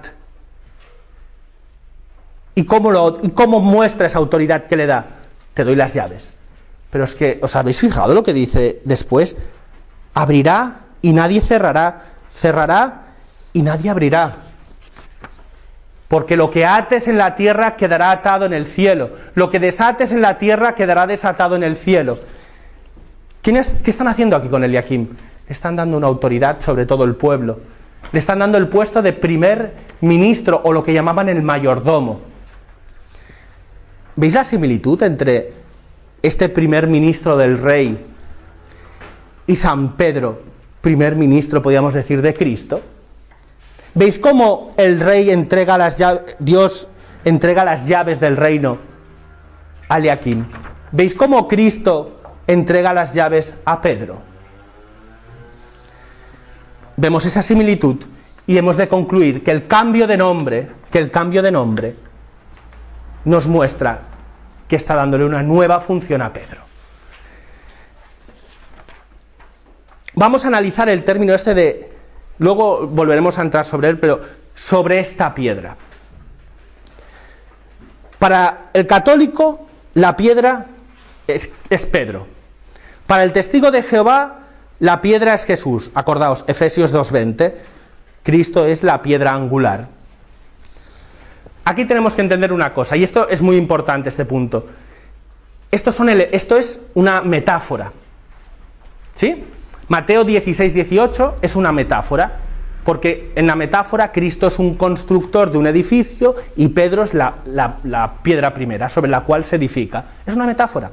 ¿Y 2.55 2.63
cómo, 2.65 2.89
lo, 2.91 3.19
¿Y 3.21 3.29
cómo 3.29 3.59
muestra 3.59 4.07
esa 4.07 4.17
autoridad 4.17 4.65
que 4.65 4.77
le 4.77 4.85
da? 4.85 5.05
Te 5.53 5.63
doy 5.63 5.75
las 5.75 5.93
llaves. 5.93 6.33
Pero 6.89 7.03
es 7.03 7.15
que, 7.15 7.39
¿os 7.41 7.55
habéis 7.55 7.79
fijado 7.81 8.13
lo 8.13 8.23
que 8.23 8.33
dice 8.33 8.81
después? 8.85 9.35
Abrirá 10.13 10.79
y 11.01 11.11
nadie 11.13 11.41
cerrará. 11.41 12.05
Cerrará 12.33 13.03
y 13.51 13.61
nadie 13.61 13.89
abrirá. 13.89 14.37
Porque 16.07 16.37
lo 16.37 16.49
que 16.49 16.65
ates 16.65 17.07
en 17.07 17.17
la 17.17 17.35
tierra 17.35 17.75
quedará 17.75 18.11
atado 18.11 18.45
en 18.45 18.53
el 18.53 18.65
cielo. 18.65 19.11
Lo 19.33 19.49
que 19.49 19.59
desates 19.59 20.11
en 20.13 20.21
la 20.21 20.37
tierra 20.37 20.75
quedará 20.75 21.07
desatado 21.07 21.55
en 21.57 21.63
el 21.63 21.75
cielo. 21.75 22.19
¿Qué 23.41 23.51
están 23.85 24.07
haciendo 24.07 24.35
aquí 24.35 24.47
con 24.47 24.63
Eliakim? 24.63 25.09
le 25.47 25.53
están 25.53 25.75
dando 25.75 25.97
una 25.97 26.07
autoridad 26.07 26.61
sobre 26.61 26.85
todo 26.85 27.03
el 27.03 27.15
pueblo. 27.15 27.59
Le 28.11 28.19
están 28.19 28.39
dando 28.39 28.57
el 28.57 28.67
puesto 28.67 29.01
de 29.01 29.13
primer 29.13 29.73
ministro 30.01 30.61
o 30.63 30.71
lo 30.73 30.81
que 30.83 30.93
llamaban 30.93 31.29
el 31.29 31.41
mayordomo. 31.41 32.19
¿Veis 34.15 34.33
la 34.35 34.43
similitud 34.43 35.01
entre 35.03 35.53
este 36.21 36.49
primer 36.49 36.87
ministro 36.87 37.37
del 37.37 37.57
rey 37.57 38.05
y 39.47 39.55
San 39.55 39.93
Pedro, 39.95 40.41
primer 40.81 41.15
ministro, 41.15 41.61
podríamos 41.61 41.93
decir, 41.93 42.21
de 42.21 42.33
Cristo? 42.33 42.81
¿Veis 43.93 44.17
cómo 44.19 44.73
el 44.77 44.99
rey 44.99 45.29
entrega 45.29 45.77
las 45.77 45.97
llaves, 45.97 46.35
Dios 46.39 46.87
entrega 47.23 47.63
las 47.65 47.85
llaves 47.87 48.19
del 48.19 48.37
reino 48.37 48.77
a 49.89 49.99
Leaquín? 49.99 50.45
¿Veis 50.91 51.13
cómo 51.15 51.47
Cristo 51.47 52.19
entrega 52.47 52.93
las 52.93 53.13
llaves 53.13 53.57
a 53.65 53.81
Pedro? 53.81 54.34
vemos 56.97 57.25
esa 57.25 57.41
similitud 57.41 57.97
y 58.47 58.57
hemos 58.57 58.77
de 58.77 58.87
concluir 58.87 59.43
que 59.43 59.51
el 59.51 59.67
cambio 59.67 60.07
de 60.07 60.17
nombre, 60.17 60.69
que 60.91 60.99
el 60.99 61.11
cambio 61.11 61.41
de 61.41 61.51
nombre 61.51 61.95
nos 63.25 63.47
muestra 63.47 64.01
que 64.67 64.75
está 64.75 64.95
dándole 64.95 65.25
una 65.25 65.43
nueva 65.43 65.79
función 65.79 66.21
a 66.21 66.31
Pedro. 66.31 66.61
Vamos 70.15 70.45
a 70.45 70.47
analizar 70.47 70.87
el 70.89 71.03
término 71.03 71.33
este 71.33 71.53
de, 71.53 71.91
luego 72.39 72.87
volveremos 72.87 73.37
a 73.37 73.41
entrar 73.41 73.65
sobre 73.65 73.89
él, 73.89 73.99
pero 73.99 74.21
sobre 74.53 74.99
esta 74.99 75.33
piedra. 75.35 75.75
Para 78.17 78.69
el 78.73 78.87
católico, 78.87 79.67
la 79.95 80.15
piedra 80.15 80.67
es, 81.27 81.51
es 81.69 81.85
Pedro. 81.85 82.27
Para 83.05 83.23
el 83.23 83.33
testigo 83.33 83.71
de 83.71 83.83
Jehová, 83.83 84.39
la 84.79 85.01
piedra 85.01 85.33
es 85.33 85.45
Jesús, 85.45 85.89
acordaos, 85.95 86.43
Efesios 86.47 86.93
2.20, 86.93 87.53
Cristo 88.23 88.65
es 88.65 88.83
la 88.83 89.01
piedra 89.01 89.33
angular. 89.33 89.87
Aquí 91.63 91.85
tenemos 91.85 92.15
que 92.15 92.21
entender 92.21 92.51
una 92.51 92.73
cosa, 92.73 92.97
y 92.97 93.03
esto 93.03 93.27
es 93.29 93.41
muy 93.41 93.55
importante, 93.55 94.09
este 94.09 94.25
punto. 94.25 94.67
Esto, 95.71 95.91
son 95.91 96.09
esto 96.09 96.57
es 96.57 96.79
una 96.93 97.21
metáfora. 97.21 97.91
¿Sí? 99.13 99.43
Mateo 99.87 100.25
16.18 100.25 101.35
es 101.41 101.55
una 101.55 101.71
metáfora, 101.71 102.39
porque 102.83 103.31
en 103.35 103.47
la 103.47 103.55
metáfora 103.55 104.11
Cristo 104.11 104.47
es 104.47 104.59
un 104.59 104.75
constructor 104.75 105.51
de 105.51 105.57
un 105.57 105.67
edificio 105.67 106.35
y 106.55 106.67
Pedro 106.67 107.03
es 107.03 107.13
la, 107.13 107.35
la 107.45 108.13
piedra 108.21 108.53
primera 108.53 108.89
sobre 108.89 109.09
la 109.09 109.21
cual 109.23 109.45
se 109.45 109.55
edifica. 109.55 110.05
Es 110.25 110.35
una 110.35 110.45
metáfora. 110.45 110.91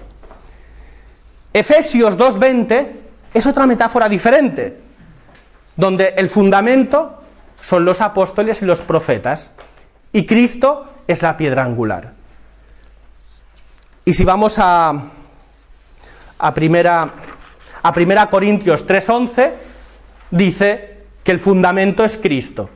Efesios 1.52 2.16
2.20 2.16 3.01
es 3.34 3.46
otra 3.46 3.66
metáfora 3.66 4.08
diferente, 4.08 4.78
donde 5.76 6.14
el 6.16 6.28
fundamento 6.28 7.22
son 7.60 7.84
los 7.84 8.00
apóstoles 8.00 8.60
y 8.62 8.66
los 8.66 8.80
profetas, 8.82 9.52
y 10.12 10.26
Cristo 10.26 10.86
es 11.06 11.22
la 11.22 11.36
piedra 11.36 11.64
angular. 11.64 12.12
Y 14.04 14.12
si 14.12 14.24
vamos 14.24 14.56
a, 14.58 14.92
a 16.38 16.54
primera, 16.54 17.10
a 17.82 17.92
primera 17.92 18.28
Corintios 18.28 18.86
3:11, 18.86 19.52
dice 20.30 20.98
que 21.24 21.32
el 21.32 21.38
fundamento 21.38 22.04
es 22.04 22.18
Cristo. 22.18 22.68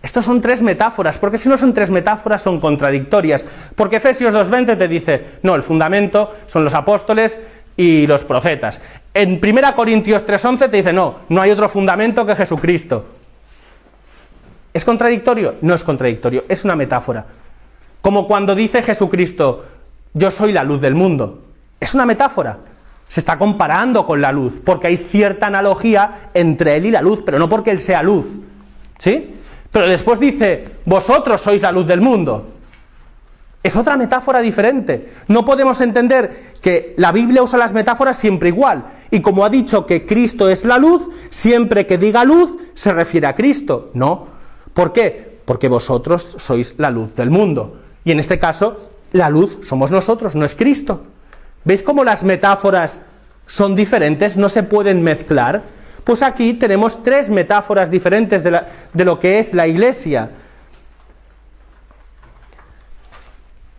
Estos 0.00 0.24
son 0.24 0.40
tres 0.40 0.62
metáforas, 0.62 1.18
porque 1.18 1.38
si 1.38 1.48
no 1.48 1.56
son 1.56 1.74
tres 1.74 1.90
metáforas 1.90 2.42
son 2.42 2.60
contradictorias, 2.60 3.44
porque 3.74 3.96
Efesios 3.96 4.32
2.20 4.32 4.78
te 4.78 4.86
dice, 4.88 5.24
no, 5.42 5.56
el 5.56 5.62
fundamento 5.64 6.30
son 6.46 6.62
los 6.62 6.72
apóstoles 6.74 7.38
y 7.78 8.06
los 8.08 8.24
profetas. 8.24 8.80
En 9.14 9.40
1 9.42 9.74
Corintios 9.74 10.26
3:11 10.26 10.68
te 10.68 10.76
dice, 10.78 10.92
no, 10.92 11.20
no 11.30 11.40
hay 11.40 11.52
otro 11.52 11.68
fundamento 11.68 12.26
que 12.26 12.34
Jesucristo. 12.34 13.06
¿Es 14.74 14.84
contradictorio? 14.84 15.54
No 15.62 15.74
es 15.74 15.84
contradictorio, 15.84 16.44
es 16.48 16.64
una 16.64 16.74
metáfora. 16.76 17.24
Como 18.02 18.26
cuando 18.26 18.54
dice 18.54 18.82
Jesucristo, 18.82 19.64
yo 20.12 20.30
soy 20.32 20.52
la 20.52 20.64
luz 20.64 20.80
del 20.80 20.94
mundo. 20.96 21.38
Es 21.78 21.94
una 21.94 22.04
metáfora. 22.04 22.58
Se 23.06 23.20
está 23.20 23.38
comparando 23.38 24.04
con 24.04 24.20
la 24.20 24.32
luz, 24.32 24.54
porque 24.62 24.88
hay 24.88 24.96
cierta 24.96 25.46
analogía 25.46 26.30
entre 26.34 26.76
él 26.76 26.86
y 26.86 26.90
la 26.90 27.00
luz, 27.00 27.22
pero 27.24 27.38
no 27.38 27.48
porque 27.48 27.70
él 27.70 27.78
sea 27.80 28.02
luz. 28.02 28.26
¿Sí? 28.98 29.36
Pero 29.70 29.86
después 29.86 30.18
dice, 30.18 30.68
vosotros 30.84 31.40
sois 31.40 31.62
la 31.62 31.70
luz 31.70 31.86
del 31.86 32.00
mundo. 32.00 32.57
Es 33.62 33.76
otra 33.76 33.96
metáfora 33.96 34.40
diferente. 34.40 35.12
No 35.26 35.44
podemos 35.44 35.80
entender 35.80 36.52
que 36.62 36.94
la 36.96 37.10
Biblia 37.10 37.42
usa 37.42 37.58
las 37.58 37.72
metáforas 37.72 38.16
siempre 38.16 38.48
igual. 38.50 38.84
Y 39.10 39.20
como 39.20 39.44
ha 39.44 39.50
dicho 39.50 39.84
que 39.84 40.06
Cristo 40.06 40.48
es 40.48 40.64
la 40.64 40.78
luz, 40.78 41.08
siempre 41.30 41.86
que 41.86 41.98
diga 41.98 42.24
luz 42.24 42.56
se 42.74 42.92
refiere 42.92 43.26
a 43.26 43.34
Cristo. 43.34 43.90
No. 43.94 44.26
¿Por 44.74 44.92
qué? 44.92 45.40
Porque 45.44 45.68
vosotros 45.68 46.36
sois 46.38 46.74
la 46.78 46.90
luz 46.90 47.14
del 47.16 47.30
mundo. 47.30 47.80
Y 48.04 48.12
en 48.12 48.20
este 48.20 48.38
caso, 48.38 48.90
la 49.12 49.28
luz 49.28 49.58
somos 49.64 49.90
nosotros, 49.90 50.36
no 50.36 50.44
es 50.44 50.54
Cristo. 50.54 51.02
¿Veis 51.64 51.82
cómo 51.82 52.04
las 52.04 52.22
metáforas 52.22 53.00
son 53.46 53.74
diferentes? 53.74 54.36
No 54.36 54.48
se 54.48 54.62
pueden 54.62 55.02
mezclar. 55.02 55.64
Pues 56.04 56.22
aquí 56.22 56.54
tenemos 56.54 57.02
tres 57.02 57.28
metáforas 57.28 57.90
diferentes 57.90 58.44
de, 58.44 58.60
de 58.94 59.04
lo 59.04 59.18
que 59.18 59.40
es 59.40 59.52
la 59.52 59.66
iglesia 59.66 60.30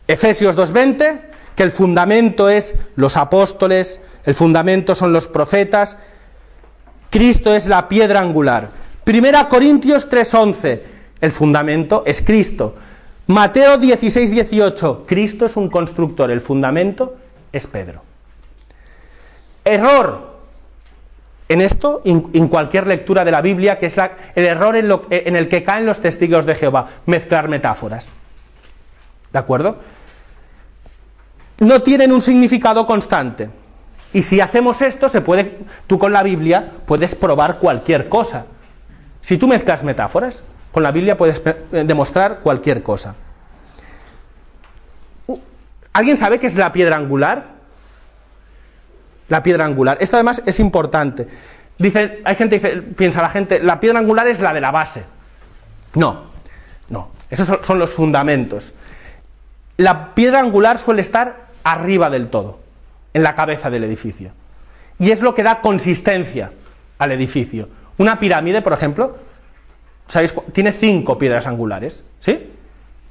Efesios 0.10 0.58
2.20, 0.58 1.22
que 1.56 1.62
el 1.62 1.72
fundamento 1.72 2.50
es 2.50 2.74
los 2.96 3.16
apóstoles, 3.16 4.02
el 4.26 4.34
fundamento 4.34 4.96
son 4.96 5.14
los 5.14 5.28
profetas, 5.28 5.98
Cristo 7.12 7.54
es 7.56 7.68
la 7.68 7.88
piedra 7.88 8.20
angular. 8.20 8.72
Primera 9.04 9.48
Corintios 9.48 10.10
3.11, 10.10 10.82
el 11.22 11.32
fundamento 11.32 12.02
es 12.08 12.24
Cristo. 12.24 12.74
Mateo 13.28 13.78
16.18, 13.78 15.02
Cristo 15.06 15.46
es 15.46 15.56
un 15.56 15.70
constructor, 15.70 16.32
el 16.32 16.42
fundamento 16.42 17.16
es 17.52 17.68
Pedro. 17.68 18.02
Error 19.64 20.40
en 21.50 21.62
esto, 21.62 22.02
en 22.04 22.48
cualquier 22.48 22.88
lectura 22.88 23.24
de 23.24 23.30
la 23.32 23.42
Biblia, 23.42 23.78
que 23.78 23.86
es 23.86 23.96
el 23.98 24.44
error 24.46 24.76
en 24.76 25.36
el 25.36 25.48
que 25.50 25.62
caen 25.62 25.86
los 25.86 26.00
testigos 26.02 26.48
de 26.48 26.56
Jehová, 26.56 26.88
mezclar 27.06 27.48
metáforas. 27.48 28.14
¿De 29.32 29.38
acuerdo? 29.38 29.78
no 31.60 31.82
tienen 31.82 32.12
un 32.12 32.22
significado 32.22 32.86
constante. 32.86 33.50
Y 34.14 34.24
si 34.24 34.42
hacemos 34.42 34.82
esto, 34.82 35.08
se 35.10 35.22
puede, 35.22 35.60
tú 35.86 36.00
con 36.00 36.12
la 36.12 36.24
Biblia 36.24 36.72
puedes 36.86 37.16
probar 37.16 37.60
cualquier 37.60 38.10
cosa. 38.10 38.46
Si 39.22 39.38
tú 39.38 39.48
mezclas 39.48 39.84
metáforas, 39.84 40.44
con 40.72 40.84
la 40.84 40.92
Biblia 40.92 41.18
puedes 41.18 41.42
eh, 41.46 41.84
demostrar 41.86 42.40
cualquier 42.42 42.82
cosa. 42.82 43.16
¿Alguien 45.94 46.18
sabe 46.18 46.40
qué 46.40 46.48
es 46.48 46.56
la 46.56 46.72
piedra 46.72 46.96
angular? 46.96 47.46
La 49.28 49.44
piedra 49.44 49.66
angular. 49.66 49.98
Esto 50.00 50.16
además 50.16 50.42
es 50.46 50.60
importante. 50.60 51.28
Dice, 51.78 52.22
hay 52.24 52.36
gente 52.36 52.60
que 52.60 52.70
piensa 52.78 53.22
la 53.22 53.30
gente, 53.30 53.62
la 53.62 53.80
piedra 53.80 54.00
angular 54.00 54.28
es 54.28 54.40
la 54.40 54.54
de 54.54 54.62
la 54.62 54.72
base. 54.72 55.04
No, 55.96 56.22
no. 56.90 57.10
Esos 57.30 57.60
son 57.64 57.80
los 57.80 57.94
fundamentos. 57.94 58.74
La 59.78 60.14
piedra 60.16 60.40
angular 60.40 60.78
suele 60.80 61.02
estar 61.02 61.49
arriba 61.64 62.10
del 62.10 62.28
todo, 62.28 62.60
en 63.14 63.24
la 63.24 63.36
cabeza 63.36 63.70
del 63.70 63.84
edificio. 63.84 64.32
Y 64.98 65.12
es 65.12 65.22
lo 65.22 65.34
que 65.34 65.44
da 65.44 65.62
consistencia 65.62 66.52
al 66.98 67.12
edificio. 67.12 67.70
Una 67.98 68.20
pirámide, 68.20 68.62
por 68.62 68.74
ejemplo, 68.74 69.18
¿sabéis? 70.08 70.36
Tiene 70.54 70.72
cinco 70.72 71.18
piedras 71.18 71.48
angulares, 71.48 72.04
¿sí? 72.20 72.52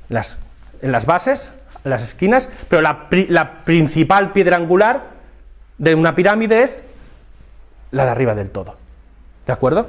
Las, 0.09 0.39
en 0.83 0.93
las 0.93 1.07
bases, 1.07 1.51
en 1.85 1.91
las 1.91 2.03
esquinas, 2.03 2.49
pero 2.69 2.83
la, 2.83 3.07
la 3.29 3.65
principal 3.65 4.33
piedra 4.33 4.57
angular 4.57 5.11
de 5.79 5.95
una 5.95 6.15
pirámide 6.15 6.63
es 6.63 6.83
la 7.91 8.05
de 8.05 8.11
arriba 8.11 8.35
del 8.35 8.51
todo. 8.51 8.77
¿De 9.47 9.53
acuerdo? 9.53 9.89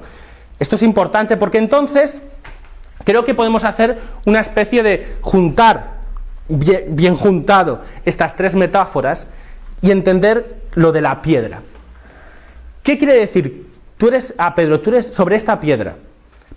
Esto 0.59 0.75
es 0.75 0.83
importante 0.83 1.35
porque 1.35 1.57
entonces 1.57 2.21
creo 3.03 3.25
que 3.25 3.33
podemos 3.33 3.63
hacer 3.63 3.97
una 4.25 4.39
especie 4.39 4.83
de 4.83 5.17
juntar 5.21 5.98
bien, 6.49 7.15
juntado 7.15 7.81
estas 8.05 8.35
tres 8.35 8.55
metáforas 8.55 9.27
y 9.81 9.91
entender 9.91 10.61
lo 10.75 10.91
de 10.91 11.01
la 11.01 11.21
piedra. 11.21 11.61
¿Qué 12.83 12.97
quiere 12.97 13.13
decir? 13.13 13.69
Tú 13.97 14.07
eres, 14.07 14.33
a 14.37 14.47
ah, 14.47 14.55
Pedro, 14.55 14.81
tú 14.81 14.89
eres 14.89 15.07
sobre 15.07 15.35
esta 15.35 15.59
piedra, 15.59 15.95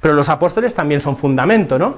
pero 0.00 0.14
los 0.14 0.28
apóstoles 0.28 0.74
también 0.74 1.00
son 1.00 1.16
fundamento, 1.16 1.78
¿no? 1.78 1.96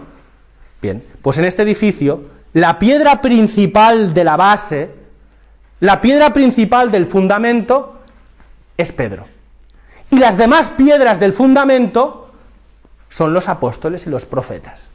Bien, 0.82 1.03
pues 1.22 1.38
en 1.38 1.45
este 1.45 1.62
edificio, 1.62 2.24
la 2.53 2.78
piedra 2.78 3.22
principal 3.22 4.12
de 4.12 4.24
la 4.24 4.36
base, 4.36 4.90
la 5.80 6.01
piedra 6.01 6.32
principal 6.32 6.90
del 6.90 7.07
fundamento 7.07 7.99
es 8.76 8.92
Pedro. 8.92 9.26
Y 10.11 10.18
las 10.18 10.36
demás 10.36 10.70
piedras 10.70 11.20
del 11.20 11.32
fundamento 11.32 12.30
son 13.09 13.32
los 13.32 13.49
apóstoles 13.49 14.07
y 14.07 14.11
los 14.11 14.24
profetas. 14.26 14.90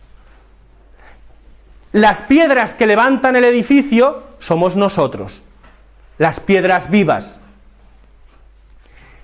Las 1.91 2.21
piedras 2.21 2.73
que 2.73 2.85
levantan 2.85 3.35
el 3.35 3.43
edificio 3.43 4.21
somos 4.39 4.75
nosotros, 4.75 5.41
las 6.19 6.39
piedras 6.39 6.89
vivas. 6.91 7.39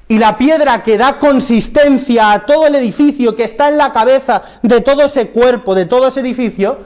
Y 0.07 0.17
la 0.19 0.37
piedra 0.37 0.81
que 0.83 0.97
da 0.97 1.19
consistencia 1.19 2.31
a 2.31 2.45
todo 2.45 2.65
el 2.67 2.75
edificio, 2.75 3.35
que 3.35 3.43
está 3.43 3.69
en 3.69 3.77
la 3.77 3.91
cabeza 3.93 4.41
de 4.63 4.81
todo 4.81 5.03
ese 5.03 5.29
cuerpo, 5.29 5.75
de 5.75 5.85
todo 5.85 6.07
ese 6.07 6.19
edificio, 6.21 6.79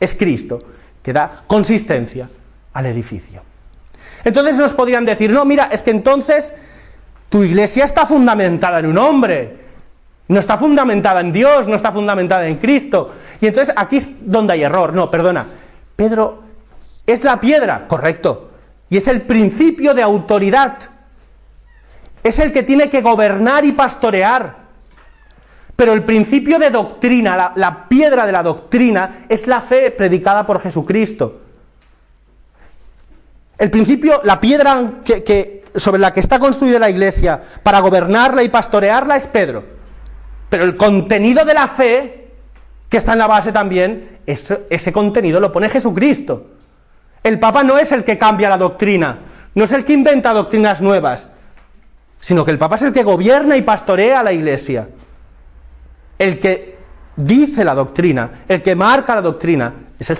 es 0.00 0.14
Cristo, 0.14 0.60
que 1.02 1.12
da 1.12 1.42
consistencia 1.46 2.28
al 2.72 2.86
edificio. 2.86 3.42
Entonces 4.24 4.56
nos 4.58 4.74
podrían 4.74 5.04
decir, 5.04 5.30
no, 5.30 5.44
mira, 5.44 5.68
es 5.72 5.82
que 5.84 5.90
entonces 5.92 6.52
tu 7.28 7.42
iglesia 7.42 7.84
está 7.84 8.06
fundamentada 8.06 8.80
en 8.80 8.86
un 8.86 8.98
hombre, 8.98 9.67
no 10.28 10.38
está 10.38 10.58
fundamentada 10.58 11.20
en 11.20 11.32
Dios, 11.32 11.66
no 11.66 11.74
está 11.74 11.90
fundamentada 11.90 12.46
en 12.46 12.56
Cristo. 12.56 13.14
Y 13.40 13.46
entonces 13.46 13.74
aquí 13.76 13.96
es 13.96 14.10
donde 14.20 14.52
hay 14.52 14.62
error. 14.62 14.92
No, 14.92 15.10
perdona. 15.10 15.48
Pedro 15.96 16.42
es 17.06 17.24
la 17.24 17.40
piedra, 17.40 17.88
correcto. 17.88 18.50
Y 18.90 18.98
es 18.98 19.08
el 19.08 19.22
principio 19.22 19.94
de 19.94 20.02
autoridad. 20.02 20.78
Es 22.22 22.38
el 22.38 22.52
que 22.52 22.62
tiene 22.62 22.90
que 22.90 23.00
gobernar 23.00 23.64
y 23.64 23.72
pastorear. 23.72 24.68
Pero 25.76 25.94
el 25.94 26.04
principio 26.04 26.58
de 26.58 26.70
doctrina, 26.70 27.52
la, 27.54 27.88
piedra 27.88 28.26
de 28.26 28.32
la 28.32 28.42
doctrina, 28.42 29.20
es 29.30 29.46
la 29.46 29.60
fe 29.62 29.90
predicada 29.90 30.44
por 30.44 30.60
Jesucristo. 30.60 31.40
El 33.56 33.70
principio, 33.70 34.20
la 34.24 34.40
piedra 34.40 34.94
que, 35.04 35.64
sobre 35.76 36.00
la 36.00 36.12
que 36.12 36.20
está 36.20 36.38
construida 36.38 36.78
la 36.78 36.90
iglesia 36.90 37.40
para 37.62 37.80
gobernarla 37.80 38.42
y 38.42 38.48
pastorearla 38.50 39.16
es 39.16 39.26
Pedro. 39.28 39.77
Pero 40.48 40.64
el 40.64 40.76
contenido 40.76 41.44
de 41.44 41.54
la 41.54 41.68
fe, 41.68 42.30
que 42.88 42.96
está 42.96 43.12
en 43.12 43.18
la 43.18 43.26
base 43.26 43.52
también, 43.52 44.18
ese, 44.26 44.92
contenido 44.92 45.40
lo 45.40 45.52
pone 45.52 45.68
Jesucristo. 45.68 46.46
El 47.22 47.38
Papa 47.38 47.62
no 47.62 47.78
es 47.78 47.92
el 47.92 48.04
que 48.04 48.16
cambia 48.16 48.48
la 48.48 48.56
doctrina, 48.56 49.18
no 49.54 49.64
es 49.64 49.72
el 49.72 49.84
que 49.84 49.92
inventa 49.92 50.32
doctrinas 50.32 50.80
nuevas, 50.80 51.28
sino 52.20 52.44
que 52.44 52.50
el 52.50 52.58
Papa 52.58 52.76
es 52.76 52.82
el 52.82 52.92
que 52.92 53.02
gobierna 53.02 53.56
y 53.56 53.62
pastorea 53.62 54.22
la 54.22 54.32
Iglesia. 54.32 54.88
El 56.18 56.38
que 56.38 56.78
dice 57.16 57.64
la 57.64 57.74
doctrina, 57.74 58.30
el 58.48 58.62
que 58.62 58.74
marca 58.74 59.14
la 59.14 59.20
doctrina, 59.22 59.74
es, 59.98 60.10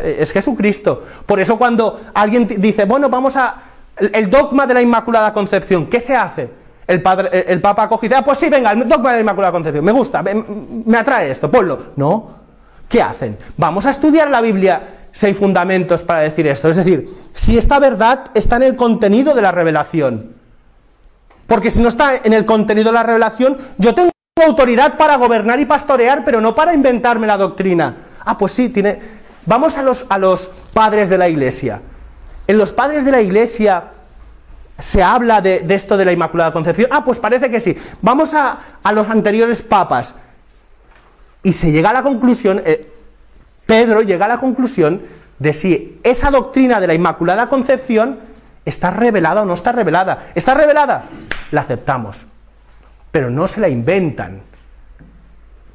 es 0.00 0.32
Jesucristo. 0.32 1.04
Por 1.24 1.38
eso 1.38 1.56
cuando 1.56 2.00
alguien 2.14 2.46
dice, 2.46 2.84
bueno, 2.84 3.08
vamos 3.08 3.36
a... 3.36 3.56
El 3.98 4.30
dogma 4.30 4.64
de 4.66 4.74
la 4.74 4.82
Inmaculada 4.82 5.32
Concepción, 5.32 5.86
¿qué 5.86 6.00
se 6.00 6.14
hace? 6.14 6.48
el, 6.88 7.02
padre, 7.02 7.28
eh, 7.32 7.44
el 7.48 7.60
Papa 7.60 7.86
coge 7.86 8.08
ah, 8.16 8.24
pues 8.24 8.38
sí, 8.38 8.48
venga, 8.48 8.72
el 8.72 8.88
dogma 8.88 9.10
de 9.10 9.16
la 9.18 9.20
Inmaculada 9.20 9.52
Concepción, 9.52 9.84
me 9.84 9.92
gusta, 9.92 10.22
me, 10.22 10.96
atrae 10.98 11.30
esto, 11.30 11.50
ponlo. 11.50 11.78
No, 11.96 12.30
¿qué 12.88 13.00
hacen? 13.02 13.38
Vamos 13.58 13.84
a 13.86 13.90
estudiar 13.90 14.30
la 14.30 14.40
Biblia 14.40 14.80
si 15.12 15.26
hay 15.26 15.34
fundamentos 15.34 16.02
para 16.02 16.20
decir 16.20 16.46
esto. 16.48 16.68
Es 16.70 16.76
decir, 16.76 17.06
si 17.34 17.56
esta 17.58 17.78
verdad 17.78 18.30
está 18.34 18.56
en 18.56 18.62
el 18.64 18.74
contenido 18.76 19.34
de 19.34 19.42
la 19.42 19.52
revelación. 19.52 20.32
Porque 21.46 21.70
si 21.70 21.80
no 21.82 21.88
está 21.88 22.16
en 22.24 22.32
el 22.32 22.44
contenido 22.44 22.86
de 22.90 22.94
la 22.94 23.02
revelación, 23.02 23.56
yo 23.76 23.94
tengo 23.94 24.10
autoridad 24.46 24.96
para 24.96 25.16
gobernar 25.16 25.60
y 25.60 25.66
pastorear, 25.66 26.24
pero 26.24 26.40
no 26.40 26.54
para 26.54 26.72
inventarme 26.74 27.26
la 27.26 27.36
doctrina. 27.36 27.96
Ah, 28.24 28.36
pues 28.36 28.52
sí, 28.52 28.68
tiene... 28.70 28.98
Vamos 29.44 29.78
a 29.78 29.82
los, 29.82 30.04
a 30.10 30.18
los 30.18 30.50
padres 30.74 31.08
de 31.08 31.16
la 31.18 31.28
iglesia. 31.28 31.80
En 32.46 32.58
los 32.58 32.72
padres 32.72 33.04
de 33.04 33.10
la 33.12 33.22
iglesia 33.22 33.82
se 34.78 35.02
habla 35.02 35.40
de, 35.40 35.64
esto 35.70 35.96
de 35.96 36.04
la 36.04 36.12
Inmaculada 36.12 36.52
Concepción. 36.52 36.88
Ah, 36.92 37.02
pues 37.04 37.18
parece 37.18 37.50
que 37.50 37.60
sí. 37.60 37.76
Vamos 38.00 38.32
a, 38.34 38.58
los 38.92 39.08
anteriores 39.08 39.62
papas. 39.62 40.14
Y 41.42 41.52
se 41.52 41.72
llega 41.72 41.90
a 41.90 41.92
la 41.92 42.02
conclusión, 42.02 42.62
eh, 42.64 42.90
Pedro 43.66 44.02
llega 44.02 44.26
a 44.26 44.28
la 44.28 44.38
conclusión 44.38 45.02
de 45.38 45.52
si 45.52 46.00
esa 46.04 46.30
doctrina 46.30 46.80
de 46.80 46.86
la 46.86 46.94
Inmaculada 46.94 47.48
Concepción 47.48 48.18
está 48.64 48.90
revelada 48.90 49.42
o 49.42 49.44
no 49.44 49.54
está 49.54 49.72
revelada. 49.72 50.30
¿Está 50.34 50.54
revelada? 50.54 51.04
La 51.50 51.62
aceptamos. 51.62 52.26
Pero 53.10 53.30
no 53.30 53.48
se 53.48 53.60
la 53.60 53.68
inventan. 53.68 54.42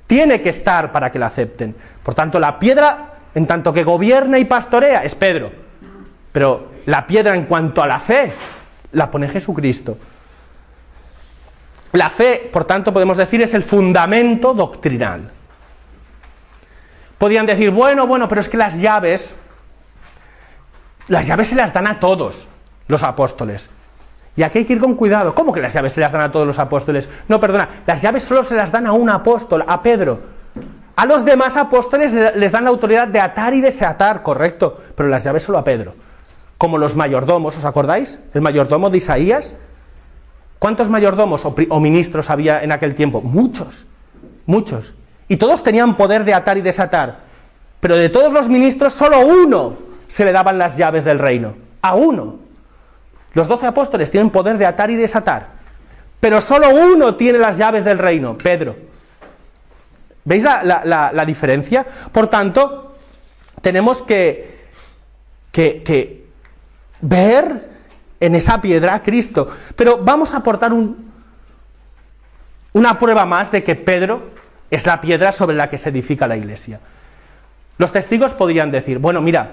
Tiene 0.07 0.41
que 0.41 0.49
estar 0.49 0.91
para 0.93 1.11
que 1.11 1.19
la 1.19 1.27
acepten. 1.27 1.75
Por 2.03 2.13
tanto, 2.13 2.39
la 2.39 2.57
piedra, 2.59 3.13
en 3.35 3.47
tanto 3.47 3.73
que 3.73 3.83
gobierna 3.83 4.37
y 4.39 4.45
pastorea, 4.45 5.03
es 5.03 5.15
Pedro. 5.15 5.51
Pero 6.31 6.71
la 6.85 7.05
piedra 7.07 7.35
en 7.35 7.45
cuanto 7.45 7.81
a 7.81 7.87
la 7.87 7.99
fe 7.99 8.33
la 8.93 9.11
pone 9.11 9.27
Jesucristo. 9.27 9.97
La 11.91 12.09
fe, 12.09 12.49
por 12.51 12.63
tanto, 12.65 12.91
podemos 12.93 13.17
decir, 13.17 13.41
es 13.41 13.53
el 13.53 13.61
fundamento 13.61 14.53
doctrinal. 14.53 15.29
Podían 17.17 17.45
decir, 17.45 17.69
bueno, 17.69 18.07
bueno, 18.07 18.27
pero 18.27 18.41
es 18.41 18.49
que 18.49 18.57
las 18.57 18.79
llaves, 18.79 19.35
las 21.07 21.27
llaves 21.27 21.49
se 21.49 21.55
las 21.55 21.71
dan 21.73 21.87
a 21.87 21.99
todos 21.99 22.49
los 22.87 23.03
apóstoles. 23.03 23.69
Y 24.35 24.41
aquí 24.41 24.59
hay 24.59 24.65
que 24.65 24.73
ir 24.73 24.79
con 24.79 24.95
cuidado. 24.95 25.35
¿Cómo 25.35 25.53
que 25.53 25.59
las 25.59 25.73
llaves 25.73 25.93
se 25.93 26.01
las 26.01 26.11
dan 26.11 26.21
a 26.21 26.31
todos 26.31 26.47
los 26.47 26.57
apóstoles? 26.57 27.07
No, 27.27 27.39
perdona, 27.39 27.69
las 27.85 28.01
llaves 28.01 28.23
solo 28.23 28.43
se 28.43 28.55
las 28.55 28.71
dan 28.71 28.87
a 28.87 28.93
un 28.93 29.09
apóstol, 29.09 29.63
a 29.67 29.81
Pedro. 29.83 30.21
A 30.95 31.05
los 31.05 31.23
demás 31.25 31.57
apóstoles 31.57 32.13
les 32.35 32.51
dan 32.51 32.63
la 32.63 32.69
autoridad 32.71 33.07
de 33.07 33.19
atar 33.19 33.53
y 33.53 33.61
desatar, 33.61 34.23
correcto, 34.23 34.81
pero 34.95 35.09
las 35.09 35.23
llaves 35.23 35.43
solo 35.43 35.59
a 35.59 35.63
Pedro 35.63 35.93
como 36.57 36.77
los 36.77 36.95
mayordomos, 36.95 37.57
¿os 37.57 37.65
acordáis? 37.65 38.19
El 38.33 38.41
mayordomo 38.41 38.89
de 38.89 38.97
Isaías. 38.97 39.57
¿Cuántos 40.59 40.89
mayordomos 40.89 41.45
o, 41.45 41.79
ministros 41.79 42.29
había 42.29 42.63
en 42.63 42.71
aquel 42.71 42.95
tiempo? 42.95 43.21
Muchos, 43.21 43.85
muchos. 44.45 44.95
Y 45.27 45.37
todos 45.37 45.63
tenían 45.63 45.97
poder 45.97 46.23
de 46.23 46.33
atar 46.33 46.57
y 46.57 46.61
desatar. 46.61 47.21
Pero 47.79 47.95
de 47.95 48.07
todos 48.09 48.31
los 48.31 48.47
ministros, 48.49 48.93
solo 48.93 49.19
uno 49.25 49.75
se 50.07 50.23
le 50.23 50.31
daban 50.31 50.57
las 50.57 50.77
llaves 50.77 51.03
del 51.03 51.19
reino. 51.19 51.55
A 51.81 51.95
uno. 51.95 52.39
Los 53.33 53.47
doce 53.47 53.67
apóstoles 53.67 54.09
tienen 54.11 54.29
poder 54.29 54.57
de 54.57 54.65
atar 54.65 54.89
y 54.91 54.95
desatar. 54.95 55.49
Pero 56.21 56.39
solo 56.39 56.69
uno 56.69 57.15
tiene 57.15 57.39
las 57.39 57.57
llaves 57.57 57.83
del 57.83 57.97
reino, 57.97 58.37
Pedro. 58.37 58.75
¿Veis 60.23 60.43
la, 60.43 61.23
diferencia? 61.27 61.85
Por 62.13 62.27
tanto, 62.27 62.95
tenemos 63.61 64.01
que, 64.01 64.59
que, 65.51 65.83
que 65.83 66.22
ver 67.03 67.69
en 68.19 68.33
esa 68.35 68.59
piedra 68.61 68.95
a 68.95 69.03
Cristo. 69.03 69.49
Pero 69.75 69.97
vamos 69.99 70.33
a 70.33 70.37
aportar 70.37 70.71
una 72.73 72.97
prueba 72.97 73.25
más 73.25 73.51
de 73.51 73.63
que 73.63 73.75
Pedro 73.75 74.31
es 74.71 74.87
la 74.87 74.99
piedra 75.01 75.31
sobre 75.31 75.55
la 75.55 75.69
que 75.69 75.77
se 75.77 75.89
edifica 75.89 76.25
la 76.27 76.37
iglesia. 76.37 76.79
Los 77.77 77.91
testigos 77.91 78.33
podrían 78.33 78.71
decir, 78.71 78.97
bueno, 78.99 79.21
mira, 79.21 79.51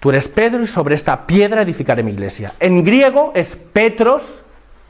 tú 0.00 0.10
eres 0.10 0.28
Pedro 0.28 0.62
y 0.62 0.66
sobre 0.66 0.94
esta 0.94 1.26
piedra 1.26 1.62
edificaré 1.62 2.02
mi 2.02 2.12
iglesia. 2.12 2.54
En 2.60 2.84
griego 2.84 3.32
es 3.34 3.56
Petros, 3.56 4.44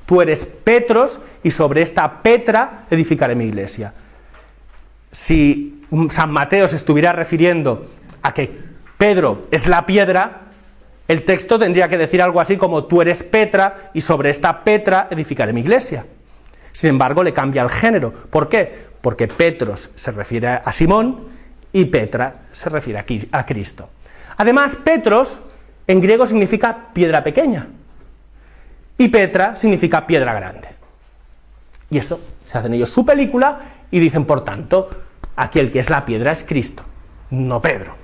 tú 0.05 0.21
eres 0.21 0.45
Petros 0.45 1.19
y 1.43 1.51
sobre 1.51 1.83
esta 1.83 2.23
Petra 2.23 2.85
edificaré 2.91 3.35
mi 3.35 3.47
iglesia. 3.47 3.95
Si 5.11 5.87
San 6.11 6.31
Mateo 6.31 6.69
se 6.69 6.77
estuviera 6.77 7.13
refiriendo 7.13 7.87
a 8.23 8.35
que 8.35 8.53
Pedro 8.99 9.47
es 9.51 9.67
la 9.67 9.87
piedra, 9.87 10.46
el 11.09 11.25
texto 11.25 11.59
tendría 11.59 11.89
que 11.89 11.99
decir 11.99 12.21
algo 12.21 12.41
así 12.41 12.57
como 12.57 12.85
tú 12.85 13.01
eres 13.01 13.23
Petra 13.23 13.91
y 13.95 14.01
sobre 14.01 14.31
esta 14.31 14.65
Petra 14.65 15.09
edificaré 15.11 15.53
mi 15.53 15.61
iglesia. 15.61 16.07
Sin 16.73 16.91
embargo, 16.91 17.23
le 17.23 17.33
cambia 17.33 17.63
el 17.63 17.69
género. 17.71 18.13
¿Por 18.13 18.49
qué? 18.49 18.87
Porque 19.01 19.29
Petros 19.29 19.91
se 19.95 20.11
refiere 20.11 20.49
a 20.49 20.73
Simón 20.73 21.25
y 21.73 21.85
Petra 21.87 22.47
se 22.53 22.69
refiere 22.71 23.05
a 23.33 23.47
Cristo. 23.47 23.89
Además, 24.37 24.77
Petros 24.77 25.41
en 25.87 26.01
griego 26.01 26.27
significa 26.27 26.89
piedra 26.93 27.23
pequeña 27.23 27.69
y 28.99 29.09
Petra 29.09 29.55
significa 29.55 30.07
piedra 30.07 30.35
grande. 30.35 30.69
Y 31.89 31.99
esto 31.99 32.21
se 32.45 32.59
hacen 32.59 32.75
ellos 32.75 32.91
su 32.91 33.07
película 33.07 33.61
y 33.93 34.01
dicen, 34.01 34.25
por 34.25 34.45
tanto, 34.45 34.91
aquel 35.37 35.71
que 35.71 35.79
es 35.79 35.89
la 35.89 36.05
piedra 36.05 36.33
es 36.33 36.43
Cristo, 36.43 36.83
no 37.31 37.61
Pedro. 37.63 37.95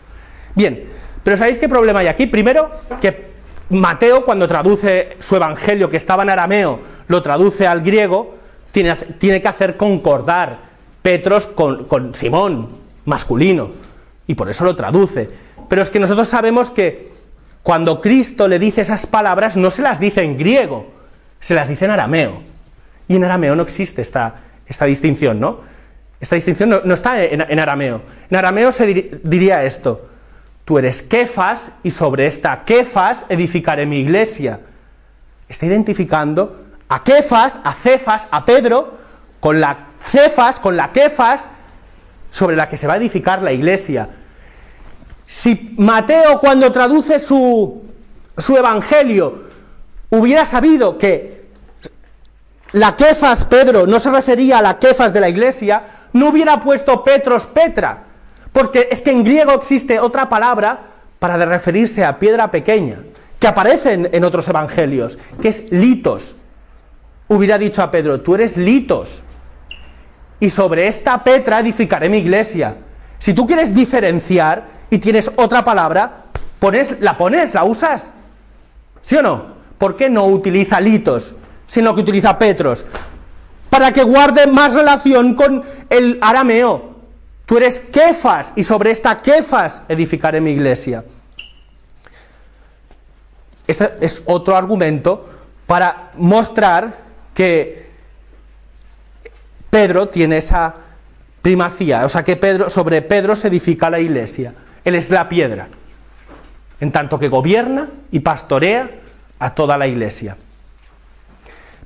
Bien, 0.54 0.84
pero 1.24 1.36
¿sabéis 1.36 1.58
qué 1.58 1.68
problema 1.68 2.00
hay 2.00 2.08
aquí? 2.08 2.26
Primero, 2.26 2.70
que 3.00 3.32
Mateo 3.70 4.24
cuando 4.24 4.48
traduce 4.48 5.16
su 5.18 5.36
evangelio, 5.36 5.88
que 5.88 5.96
estaba 5.96 6.22
en 6.24 6.30
arameo, 6.30 6.80
lo 7.08 7.22
traduce 7.22 7.66
al 7.66 7.80
griego, 7.80 8.34
tiene, 8.72 8.96
que 9.40 9.48
hacer 9.48 9.76
concordar 9.76 10.72
Petros 11.02 11.46
con, 11.46 11.86
Simón, 12.14 12.68
masculino, 13.04 13.70
y 14.26 14.34
por 14.34 14.48
eso 14.48 14.64
lo 14.64 14.74
traduce. 14.76 15.28
Pero 15.68 15.82
es 15.82 15.90
que 15.90 15.98
nosotros 16.00 16.28
sabemos 16.28 16.70
que 16.70 17.10
cuando 17.62 18.00
Cristo 18.00 18.46
le 18.48 18.58
dice 18.58 18.80
esas 18.82 19.06
palabras, 19.06 19.56
no 19.56 19.70
se 19.70 19.82
las 19.82 19.98
dice 20.00 20.22
en 20.24 20.36
griego, 20.36 20.86
se 21.40 21.54
las 21.54 21.68
dice 21.68 21.84
en 21.86 21.92
arameo. 21.92 22.42
Y 23.08 23.16
en 23.16 23.24
arameo 23.24 23.54
no 23.56 23.62
existe 23.64 24.00
esta, 24.02 24.36
esta 24.66 24.84
distinción, 24.86 25.38
¿no? 25.40 25.60
Esta 26.20 26.36
distinción 26.36 26.70
no, 26.84 26.94
está 26.94 27.22
en, 27.24 27.40
arameo. 27.58 28.00
En 28.30 28.36
arameo 28.38 28.70
se 28.70 28.86
diría 29.24 29.64
esto, 29.64 30.06
tú 30.72 30.78
eres 30.78 31.02
Kefas 31.02 31.70
y 31.82 31.90
sobre 31.90 32.26
esta 32.26 32.64
Kefas 32.64 33.26
edificaré 33.28 33.84
mi 33.84 33.98
iglesia. 33.98 34.58
Está 35.46 35.66
identificando 35.66 36.62
a 36.88 37.04
Kefas, 37.04 37.60
a 37.62 37.74
Cefas, 37.74 38.26
a 38.30 38.42
Pedro, 38.46 38.94
con 39.38 39.60
la 39.60 39.88
Cefas, 40.02 40.58
con 40.58 40.74
la 40.74 40.90
Kefas, 40.90 41.50
sobre 42.30 42.56
la 42.56 42.70
que 42.70 42.78
se 42.78 42.86
va 42.86 42.94
a 42.94 42.96
edificar 42.96 43.42
la 43.42 43.52
iglesia. 43.52 44.08
Si 45.26 45.74
Mateo, 45.76 46.40
cuando 46.40 46.72
traduce 46.72 47.18
su, 47.18 47.82
su 48.38 48.56
evangelio, 48.56 49.42
hubiera 50.08 50.46
sabido 50.46 50.96
que 50.96 51.48
la 52.72 52.96
Kefas, 52.96 53.44
Pedro, 53.44 53.86
no 53.86 54.00
se 54.00 54.10
refería 54.10 54.56
a 54.56 54.62
la 54.62 54.78
Kefas 54.78 55.12
de 55.12 55.20
la 55.20 55.28
iglesia, 55.28 55.82
no 56.14 56.30
hubiera 56.30 56.58
puesto 56.60 57.04
Petros, 57.04 57.46
Petra 57.46 58.04
porque 58.52 58.88
es 58.90 59.02
que 59.02 59.10
en 59.10 59.24
griego 59.24 59.52
existe 59.52 59.98
otra 59.98 60.28
palabra 60.28 60.80
para 61.18 61.36
referirse 61.38 62.04
a 62.04 62.18
piedra 62.18 62.50
pequeña, 62.50 62.96
que 63.38 63.48
aparece 63.48 64.08
en, 64.12 64.24
otros 64.24 64.46
evangelios, 64.48 65.18
que 65.40 65.48
es 65.48 65.70
litos. 65.72 66.36
Hubiera 67.28 67.56
dicho 67.56 67.82
a 67.82 67.90
Pedro, 67.90 68.20
tú 68.20 68.34
eres 68.34 68.56
litos. 68.56 69.22
Y 70.38 70.50
sobre 70.50 70.86
esta 70.88 71.22
petra 71.24 71.60
edificaré 71.60 72.08
mi 72.10 72.18
iglesia. 72.18 72.76
Si 73.18 73.32
tú 73.32 73.46
quieres 73.46 73.74
diferenciar 73.74 74.66
y 74.90 74.98
tienes 74.98 75.30
otra 75.36 75.64
palabra, 75.64 76.24
pones, 76.58 76.96
la 77.00 77.16
pones, 77.16 77.54
la 77.54 77.64
usas. 77.64 78.12
¿Sí 79.00 79.16
o 79.16 79.22
no? 79.22 79.54
¿Por 79.78 79.96
qué 79.96 80.10
no 80.10 80.26
utiliza 80.26 80.80
litos, 80.80 81.34
sino 81.66 81.94
que 81.94 82.00
utiliza 82.02 82.36
petros? 82.38 82.84
Para 83.70 83.92
que 83.92 84.02
guarde 84.02 84.46
más 84.48 84.74
relación 84.74 85.34
con 85.34 85.62
el 85.88 86.18
arameo. 86.20 86.91
Tú 87.46 87.56
eres 87.56 87.80
quefas, 87.80 88.52
y 88.56 88.62
sobre 88.62 88.90
esta 88.90 89.20
quefas 89.20 89.82
edificaré 89.88 90.40
mi 90.40 90.52
iglesia. 90.52 91.04
Este 93.66 93.90
es 94.00 94.22
otro 94.26 94.56
argumento 94.56 95.28
para 95.66 96.10
mostrar 96.16 96.98
que 97.34 97.90
Pedro 99.70 100.08
tiene 100.08 100.38
esa 100.38 100.74
primacía, 101.40 102.04
o 102.04 102.08
sea 102.08 102.22
que 102.22 102.36
Pedro, 102.36 102.70
sobre 102.70 103.02
Pedro 103.02 103.34
se 103.34 103.48
edifica 103.48 103.90
la 103.90 103.98
iglesia. 104.00 104.54
Él 104.84 104.94
es 104.94 105.10
la 105.10 105.28
piedra, 105.28 105.68
en 106.80 106.92
tanto 106.92 107.18
que 107.18 107.28
gobierna 107.28 107.88
y 108.12 108.20
pastorea 108.20 108.90
a 109.38 109.54
toda 109.54 109.78
la 109.78 109.86
iglesia. 109.86 110.36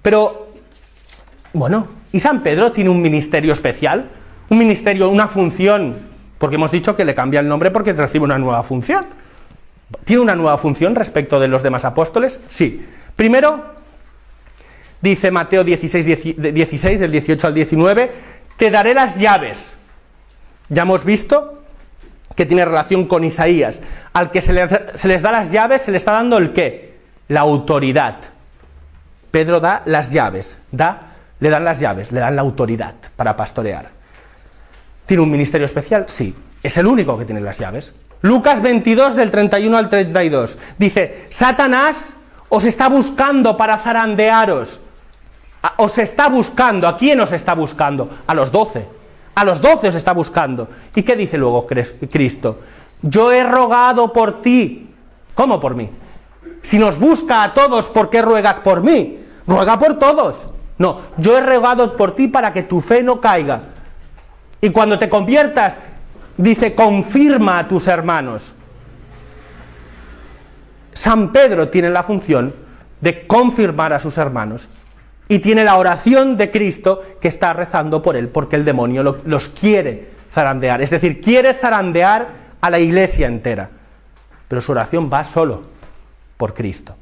Pero, 0.03 0.51
bueno, 1.53 1.89
¿y 2.13 2.21
San 2.21 2.43
Pedro 2.43 2.73
tiene 2.73 2.91
un 2.91 3.01
ministerio 3.01 3.53
especial? 3.53 4.11
un 4.49 4.59
ministerio, 4.59 5.09
una 5.09 5.29
función, 5.29 5.99
porque 6.39 6.57
hemos 6.57 6.71
dicho 6.71 6.95
que 6.95 7.05
le 7.05 7.15
cambia 7.15 7.41
el 7.41 7.49
nombre 7.49 7.71
porque 7.71 7.93
recibe 7.93 8.25
una 8.25 8.39
nueva 8.39 8.63
función. 8.63 9.07
¿Tiene 10.05 10.23
una 10.23 10.35
nueva 10.35 10.59
función 10.59 10.95
respecto 10.95 11.39
de 11.41 11.49
los 11.49 11.63
demás 11.63 11.85
apóstoles? 11.85 12.41
Sí. 12.49 12.85
Primero, 13.15 13.65
dice 15.01 15.31
Mateo 15.31 15.65
16, 15.65 16.05
16 16.43 17.01
del 17.01 17.13
18 17.13 17.47
al 17.47 17.55
19, 17.55 18.13
te 18.57 18.71
daré 18.71 18.95
las 18.95 19.19
llaves. 19.19 19.75
Ya 20.69 20.83
hemos 20.83 21.05
visto 21.05 21.63
que 22.35 22.45
tiene 22.47 22.65
relación 22.65 23.07
con 23.07 23.25
Isaías. 23.25 23.81
Al 24.13 24.31
que 24.31 24.41
se, 24.41 24.53
les 24.53 25.23
da 25.23 25.31
las 25.31 25.53
llaves, 25.53 25.83
se 25.83 25.91
le 25.93 25.97
está 25.97 26.13
dando 26.13 26.39
el 26.39 26.53
qué? 26.53 26.97
La 27.29 27.41
autoridad. 27.41 28.17
Pedro 29.31 29.61
da 29.61 29.83
las 29.87 30.13
llaves, 30.13 30.59
da, 30.73 31.15
le 31.41 31.49
dan 31.51 31.65
las 31.65 31.81
llaves, 31.81 32.11
le 32.13 32.21
dan 32.21 32.35
la 32.37 32.43
autoridad 32.43 32.95
para 33.17 33.37
pastorear. 33.37 33.96
¿Tiene 35.07 35.23
un 35.23 35.31
ministerio 35.31 35.65
especial? 35.65 36.05
Sí. 36.09 36.35
Es 36.63 36.77
el 36.77 36.87
único 36.87 37.17
que 37.17 37.25
tiene 37.25 37.41
las 37.41 37.59
llaves. 37.59 37.95
Lucas 38.23 38.61
22 38.61 39.15
del 39.15 39.31
31 39.31 39.77
al 39.77 39.89
32 39.89 40.59
dice, 40.79 41.27
Satanás 41.31 42.15
os 42.49 42.65
está 42.65 42.89
buscando 42.89 43.57
para 43.57 43.79
zarandearos. 43.79 44.81
Os 45.79 45.99
está 45.99 46.29
buscando. 46.29 46.89
¿A 46.89 46.97
quién 46.97 47.21
os 47.21 47.33
está 47.33 47.55
buscando? 47.55 48.09
A 48.27 48.35
los 48.35 48.51
doce. 48.51 48.87
A 49.37 49.45
los 49.45 49.61
doce 49.61 49.89
os 49.89 49.95
está 49.95 50.13
buscando. 50.13 50.69
¿Y 50.95 51.03
qué 51.03 51.15
dice 51.15 51.39
luego 51.39 51.67
Cristo? 51.67 52.61
Yo 53.03 53.31
he 53.33 53.45
rogado 53.45 54.13
por 54.13 54.43
ti. 54.43 54.91
¿Cómo 55.35 55.61
por 55.61 55.77
mí? 55.77 55.89
Si 56.63 56.79
nos 56.79 56.99
busca 56.99 57.45
a 57.45 57.55
todos, 57.55 57.87
¿por 57.87 58.11
qué 58.11 58.23
ruegas 58.23 58.59
por 58.59 58.83
mí? 58.83 59.21
Ruega 59.47 59.79
por 59.79 59.99
todos. 59.99 60.49
No, 60.79 61.01
yo 61.17 61.39
he 61.39 61.41
rogado 61.43 61.97
por 61.97 62.15
ti 62.15 62.27
para 62.27 62.53
que 62.53 62.65
tu 62.65 62.81
fe 62.81 63.03
no 63.03 63.21
caiga. 63.21 63.63
Y 64.61 64.71
cuando 64.71 64.99
te 64.99 65.09
conviertas, 65.09 65.81
dice, 66.37 66.75
confirma 66.75 67.59
a 67.59 67.69
tus 67.69 67.87
hermanos. 67.89 68.55
San 70.93 71.31
Pedro 71.31 71.69
tiene 71.69 71.91
la 71.91 72.03
función 72.03 72.55
de 73.01 73.27
confirmar 73.27 73.93
a 73.93 73.99
sus 73.99 74.17
hermanos. 74.19 74.69
Y 75.29 75.41
tiene 75.41 75.65
la 75.65 75.77
oración 75.77 76.37
de 76.37 76.51
Cristo 76.53 77.03
que 77.21 77.27
está 77.29 77.53
rezando 77.53 78.01
por 78.01 78.15
él, 78.17 78.29
porque 78.29 78.55
el 78.55 78.65
demonio 78.65 79.19
los 79.25 79.49
quiere 79.49 80.09
zarandear. 80.31 80.81
Es 80.83 80.91
decir, 80.91 81.21
quiere 81.21 81.55
zarandear 81.55 82.29
a 82.61 82.71
la 82.71 82.79
iglesia 82.79 83.27
entera. 83.27 83.69
Pero 84.47 84.61
su 84.63 84.71
oración 84.71 85.11
va 85.13 85.25
solo 85.25 85.65
por 86.37 86.55
Cristo, 86.55 86.95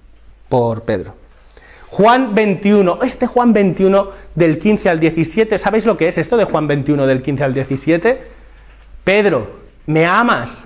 por 0.48 0.84
Pedro. 0.84 1.23
Juan 1.96 2.34
21, 2.34 2.98
este 3.02 3.28
Juan 3.28 3.52
21 3.52 4.08
del 4.34 4.58
15 4.58 4.90
al 4.90 4.98
17, 4.98 5.58
¿sabéis 5.58 5.86
lo 5.86 5.96
que 5.96 6.08
es 6.08 6.18
esto 6.18 6.36
de 6.36 6.44
Juan 6.44 6.66
21 6.66 7.06
del 7.06 7.22
15 7.22 7.44
al 7.44 7.54
17? 7.54 8.20
Pedro, 9.04 9.60
¿me 9.86 10.04
amas? 10.04 10.64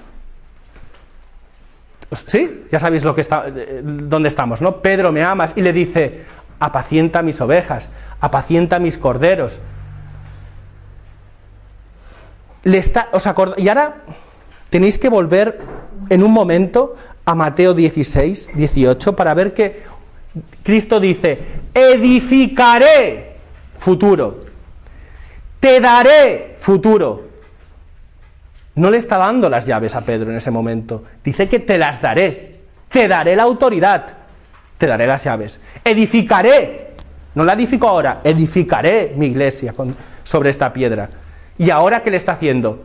¿Sí? 2.13 2.65
Ya 2.73 2.79
sabéis 2.81 3.05
lo 3.05 3.15
que 3.15 3.21
está, 3.21 3.45
eh, 3.47 3.83
dónde 3.85 4.31
estamos, 4.31 4.63
¿no? 4.63 4.81
Pedro, 4.81 5.13
¿me 5.13 5.23
amas? 5.23 5.53
Y 5.55 5.61
le 5.61 5.75
dice, 5.75 6.23
apacienta 6.61 7.21
mis 7.21 7.43
ovejas, 7.43 7.91
apacienta 8.23 8.79
mis 8.79 8.97
corderos. 8.97 9.61
Le 12.63 12.79
está, 12.79 13.11
y 13.59 13.69
ahora 13.69 13.97
tenéis 14.71 14.97
que 14.97 15.11
volver 15.11 15.61
en 16.09 16.23
un 16.23 16.33
momento 16.33 16.97
a 17.27 17.35
Mateo 17.35 17.75
16, 17.75 18.53
18, 18.55 19.15
para 19.15 19.35
ver 19.35 19.53
que 19.53 19.98
Cristo 20.63 21.01
dice, 21.01 21.39
edificaré 21.73 23.37
futuro, 23.77 24.41
te 25.61 25.81
daré 25.81 26.55
futuro. 26.59 27.29
No 28.75 28.91
le 28.91 28.99
está 28.99 29.17
dando 29.19 29.49
las 29.49 29.67
llaves 29.67 29.95
a 29.95 30.03
Pedro 30.03 30.31
en 30.31 30.37
ese 30.37 30.51
momento, 30.51 31.05
dice 31.25 31.49
que 31.49 31.59
te 31.59 31.79
las 31.79 32.01
daré, 32.01 32.61
te 32.89 33.09
daré 33.09 33.35
la 33.35 33.43
autoridad, 33.45 34.07
te 34.77 34.87
daré 34.87 35.07
las 35.07 35.25
llaves, 35.25 35.59
edificaré, 35.85 36.89
no 37.35 37.45
la 37.45 37.55
edifico 37.55 37.89
ahora, 37.89 38.21
edificaré 38.23 39.13
mi 39.17 39.27
iglesia 39.27 39.75
sobre 40.23 40.51
esta 40.51 40.73
piedra. 40.73 41.09
¿Y 41.59 41.71
ahora 41.71 42.03
qué 42.03 42.11
le 42.11 42.17
está 42.19 42.33
haciendo? 42.33 42.85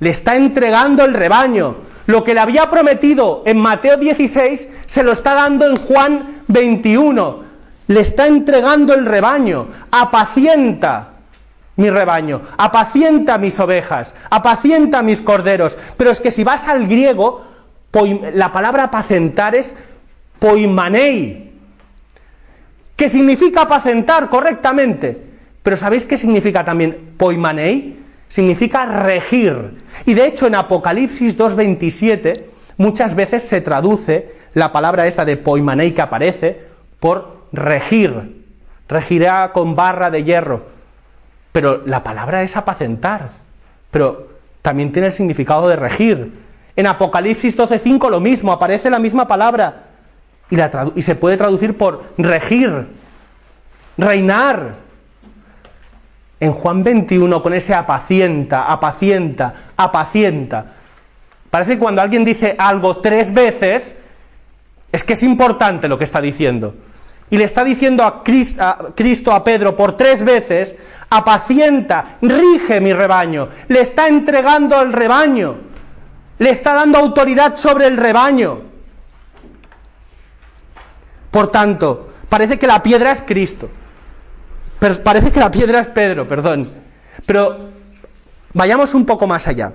Le 0.00 0.10
está 0.10 0.36
entregando 0.36 1.04
el 1.04 1.14
rebaño, 1.14 1.76
lo 2.06 2.22
que 2.24 2.34
le 2.34 2.40
había 2.40 2.68
prometido 2.70 3.42
en 3.46 3.58
Mateo 3.58 3.96
16 3.96 4.68
se 4.86 5.02
lo 5.02 5.12
está 5.12 5.34
dando 5.34 5.66
en 5.68 5.76
Juan 5.76 6.42
21. 6.48 7.40
Le 7.86 8.00
está 8.00 8.26
entregando 8.26 8.94
el 8.94 9.06
rebaño. 9.06 9.68
Apacienta 9.90 11.10
mi 11.76 11.90
rebaño, 11.90 12.40
apacienta 12.56 13.36
mis 13.36 13.58
ovejas, 13.58 14.14
apacienta 14.30 15.02
mis 15.02 15.20
corderos. 15.20 15.76
Pero 15.96 16.10
es 16.10 16.20
que 16.20 16.30
si 16.30 16.44
vas 16.44 16.68
al 16.68 16.86
griego, 16.86 17.44
la 18.32 18.52
palabra 18.52 18.84
apacentar 18.84 19.56
es 19.56 19.74
poimanei, 20.38 21.52
que 22.94 23.08
significa 23.08 23.62
apacentar 23.62 24.28
correctamente. 24.28 25.26
Pero 25.64 25.76
¿sabéis 25.76 26.04
qué 26.04 26.16
significa 26.16 26.64
también 26.64 27.14
poimanei? 27.16 28.03
significa 28.34 28.84
regir. 28.84 29.84
Y 30.06 30.14
de 30.14 30.26
hecho 30.26 30.48
en 30.48 30.56
Apocalipsis 30.56 31.38
2.27 31.38 32.32
muchas 32.76 33.14
veces 33.14 33.44
se 33.44 33.60
traduce 33.60 34.32
la 34.54 34.72
palabra 34.72 35.06
esta 35.06 35.24
de 35.24 35.36
poimanei 35.36 35.92
que 35.92 36.02
aparece 36.02 36.60
por 36.98 37.36
regir. 37.52 38.44
Regirá 38.88 39.52
con 39.52 39.76
barra 39.76 40.10
de 40.10 40.24
hierro. 40.24 40.64
Pero 41.52 41.82
la 41.86 42.02
palabra 42.02 42.42
es 42.42 42.56
apacentar. 42.56 43.28
Pero 43.92 44.26
también 44.62 44.90
tiene 44.90 45.06
el 45.06 45.12
significado 45.12 45.68
de 45.68 45.76
regir. 45.76 46.32
En 46.74 46.88
Apocalipsis 46.88 47.56
12.5 47.56 48.10
lo 48.10 48.18
mismo, 48.18 48.50
aparece 48.50 48.90
la 48.90 48.98
misma 48.98 49.28
palabra 49.28 49.90
y, 50.50 50.56
y 50.96 51.02
se 51.02 51.14
puede 51.14 51.36
traducir 51.36 51.78
por 51.78 52.02
regir, 52.18 52.88
reinar 53.96 54.82
en 56.44 56.52
Juan 56.52 56.84
21 56.84 57.42
con 57.42 57.54
ese 57.54 57.74
apacienta, 57.74 58.66
apacienta, 58.70 59.54
apacienta. 59.76 60.66
Parece 61.50 61.72
que 61.74 61.78
cuando 61.78 62.02
alguien 62.02 62.24
dice 62.24 62.54
algo 62.58 62.98
tres 62.98 63.32
veces, 63.32 63.94
es 64.92 65.04
que 65.04 65.14
es 65.14 65.22
importante 65.22 65.88
lo 65.88 65.96
que 65.98 66.04
está 66.04 66.20
diciendo. 66.20 66.74
Y 67.30 67.38
le 67.38 67.44
está 67.44 67.64
diciendo 67.64 68.04
a, 68.04 68.22
Cristo, 68.22 68.62
a, 68.62 68.92
Cristo, 68.94 69.32
a 69.32 69.42
Pedro, 69.42 69.74
por 69.74 69.96
tres 69.96 70.22
veces, 70.24 70.76
apacienta, 71.10 72.16
rige 72.20 72.80
mi 72.80 72.92
rebaño. 72.92 73.48
Le 73.68 73.80
está 73.80 74.06
entregando 74.08 74.80
el 74.82 74.92
rebaño. 74.92 75.56
Le 76.38 76.50
está 76.50 76.74
dando 76.74 76.98
autoridad 76.98 77.56
sobre 77.56 77.86
el 77.86 77.96
rebaño. 77.96 78.60
Por 81.30 81.46
tanto, 81.50 82.12
parece 82.28 82.58
que 82.58 82.66
la 82.66 82.82
piedra 82.82 83.12
es 83.12 83.22
Cristo 83.22 83.70
parece 84.80 85.30
que 85.30 85.40
la 85.40 85.50
piedra 85.50 85.80
es 85.80 85.88
Pedro, 85.88 86.26
perdón. 86.26 86.70
Pero 87.26 87.70
vayamos 88.52 88.94
un 88.94 89.06
poco 89.06 89.26
más 89.26 89.46
allá. 89.48 89.72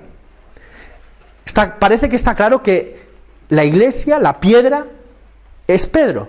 parece 1.78 2.08
que 2.08 2.16
está 2.16 2.34
claro 2.34 2.62
que 2.62 3.08
la 3.48 3.64
iglesia, 3.64 4.18
la 4.18 4.40
piedra, 4.40 4.86
es 5.66 5.86
Pedro. 5.86 6.28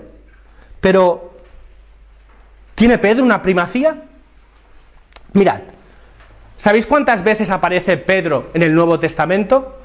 Pero, 0.79 1.37
¿tiene 2.73 2.97
Pedro 2.97 3.23
una 3.23 3.41
primacía? 3.41 4.03
Mirad, 5.33 5.61
¿sabéis 6.57 6.87
cuántas 6.87 7.23
veces 7.23 7.49
aparece 7.51 7.97
Pedro 7.97 8.49
en 8.53 8.63
el 8.63 8.73
Nuevo 8.73 8.99
Testamento? 8.99 9.77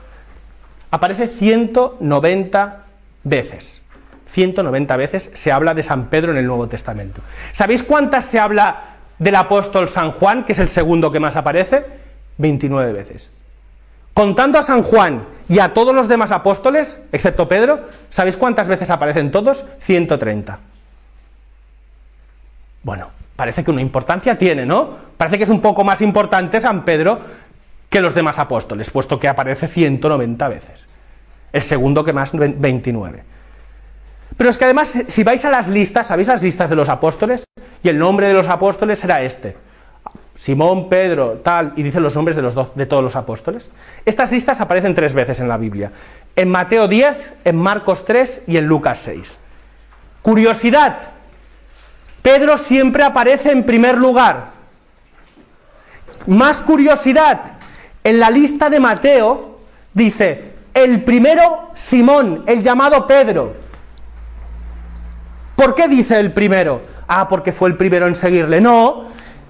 Aparece 0.90 1.28
190 1.28 2.84
veces. 3.22 3.82
190 4.26 4.96
veces 4.96 5.30
se 5.34 5.52
habla 5.52 5.72
de 5.74 5.82
San 5.82 6.06
Pedro 6.08 6.32
en 6.32 6.38
el 6.38 6.46
Nuevo 6.46 6.68
Testamento. 6.68 7.20
¿Sabéis 7.52 7.82
cuántas 7.82 8.24
se 8.26 8.38
habla 8.38 8.96
del 9.18 9.36
apóstol 9.36 9.88
San 9.88 10.10
Juan, 10.12 10.44
que 10.44 10.52
es 10.52 10.58
el 10.58 10.68
segundo 10.68 11.10
que 11.10 11.20
más 11.20 11.36
aparece? 11.36 11.84
29 12.38 12.92
veces. 12.92 13.30
Contando 14.12 14.58
a 14.58 14.62
San 14.62 14.82
Juan 14.82 15.22
y 15.48 15.58
a 15.60 15.72
todos 15.72 15.94
los 15.94 16.08
demás 16.08 16.32
apóstoles, 16.32 17.00
excepto 17.12 17.46
Pedro, 17.48 17.84
¿sabéis 18.08 18.36
cuántas 18.36 18.68
veces 18.68 18.90
aparecen 18.90 19.30
todos? 19.30 19.66
130. 19.80 20.58
Bueno, 22.82 23.10
parece 23.36 23.62
que 23.62 23.70
una 23.70 23.82
importancia 23.82 24.36
tiene, 24.38 24.66
¿no? 24.66 24.96
Parece 25.16 25.38
que 25.38 25.44
es 25.44 25.50
un 25.50 25.60
poco 25.60 25.84
más 25.84 26.00
importante 26.02 26.60
San 26.60 26.84
Pedro 26.84 27.20
que 27.90 28.00
los 28.00 28.14
demás 28.14 28.38
apóstoles, 28.38 28.90
puesto 28.90 29.20
que 29.20 29.28
aparece 29.28 29.68
190 29.68 30.48
veces. 30.48 30.88
El 31.52 31.62
segundo 31.62 32.02
que 32.02 32.12
más, 32.12 32.32
29. 32.34 33.22
Pero 34.36 34.50
es 34.50 34.58
que 34.58 34.64
además, 34.64 34.94
si 35.06 35.24
vais 35.24 35.44
a 35.44 35.50
las 35.50 35.68
listas, 35.68 36.08
¿sabéis 36.08 36.28
las 36.28 36.42
listas 36.42 36.68
de 36.68 36.76
los 36.76 36.88
apóstoles? 36.88 37.44
Y 37.82 37.88
el 37.88 37.98
nombre 37.98 38.26
de 38.26 38.34
los 38.34 38.48
apóstoles 38.48 39.02
era 39.02 39.22
este. 39.22 39.56
Simón, 40.34 40.90
Pedro, 40.90 41.40
tal, 41.42 41.72
y 41.76 41.82
dicen 41.82 42.02
los 42.02 42.14
nombres 42.14 42.36
de, 42.36 42.42
los 42.42 42.54
de 42.74 42.86
todos 42.86 43.02
los 43.02 43.16
apóstoles. 43.16 43.70
Estas 44.04 44.32
listas 44.32 44.60
aparecen 44.60 44.94
tres 44.94 45.14
veces 45.14 45.40
en 45.40 45.48
la 45.48 45.56
Biblia. 45.56 45.90
En 46.34 46.50
Mateo 46.50 46.86
10, 46.86 47.34
en 47.46 47.56
Marcos 47.56 48.04
3 48.04 48.42
y 48.46 48.58
en 48.58 48.66
Lucas 48.66 48.98
6. 48.98 49.38
Curiosidad. 50.20 50.98
Pedro 52.20 52.58
siempre 52.58 53.02
aparece 53.04 53.52
en 53.52 53.64
primer 53.64 53.96
lugar. 53.96 54.48
Más 56.26 56.60
curiosidad. 56.60 57.52
En 58.04 58.20
la 58.20 58.28
lista 58.28 58.68
de 58.68 58.80
Mateo 58.80 59.60
dice, 59.94 60.52
el 60.74 61.02
primero 61.02 61.70
Simón, 61.74 62.44
el 62.46 62.62
llamado 62.62 63.06
Pedro. 63.06 63.65
¿Por 65.56 65.74
qué 65.74 65.88
dice 65.88 66.20
el 66.20 66.32
primero? 66.32 66.82
Ah, 67.08 67.26
porque 67.26 67.50
fue 67.50 67.70
el 67.70 67.76
primero 67.76 68.06
en 68.06 68.14
seguirle. 68.14 68.60
No, 68.60 69.04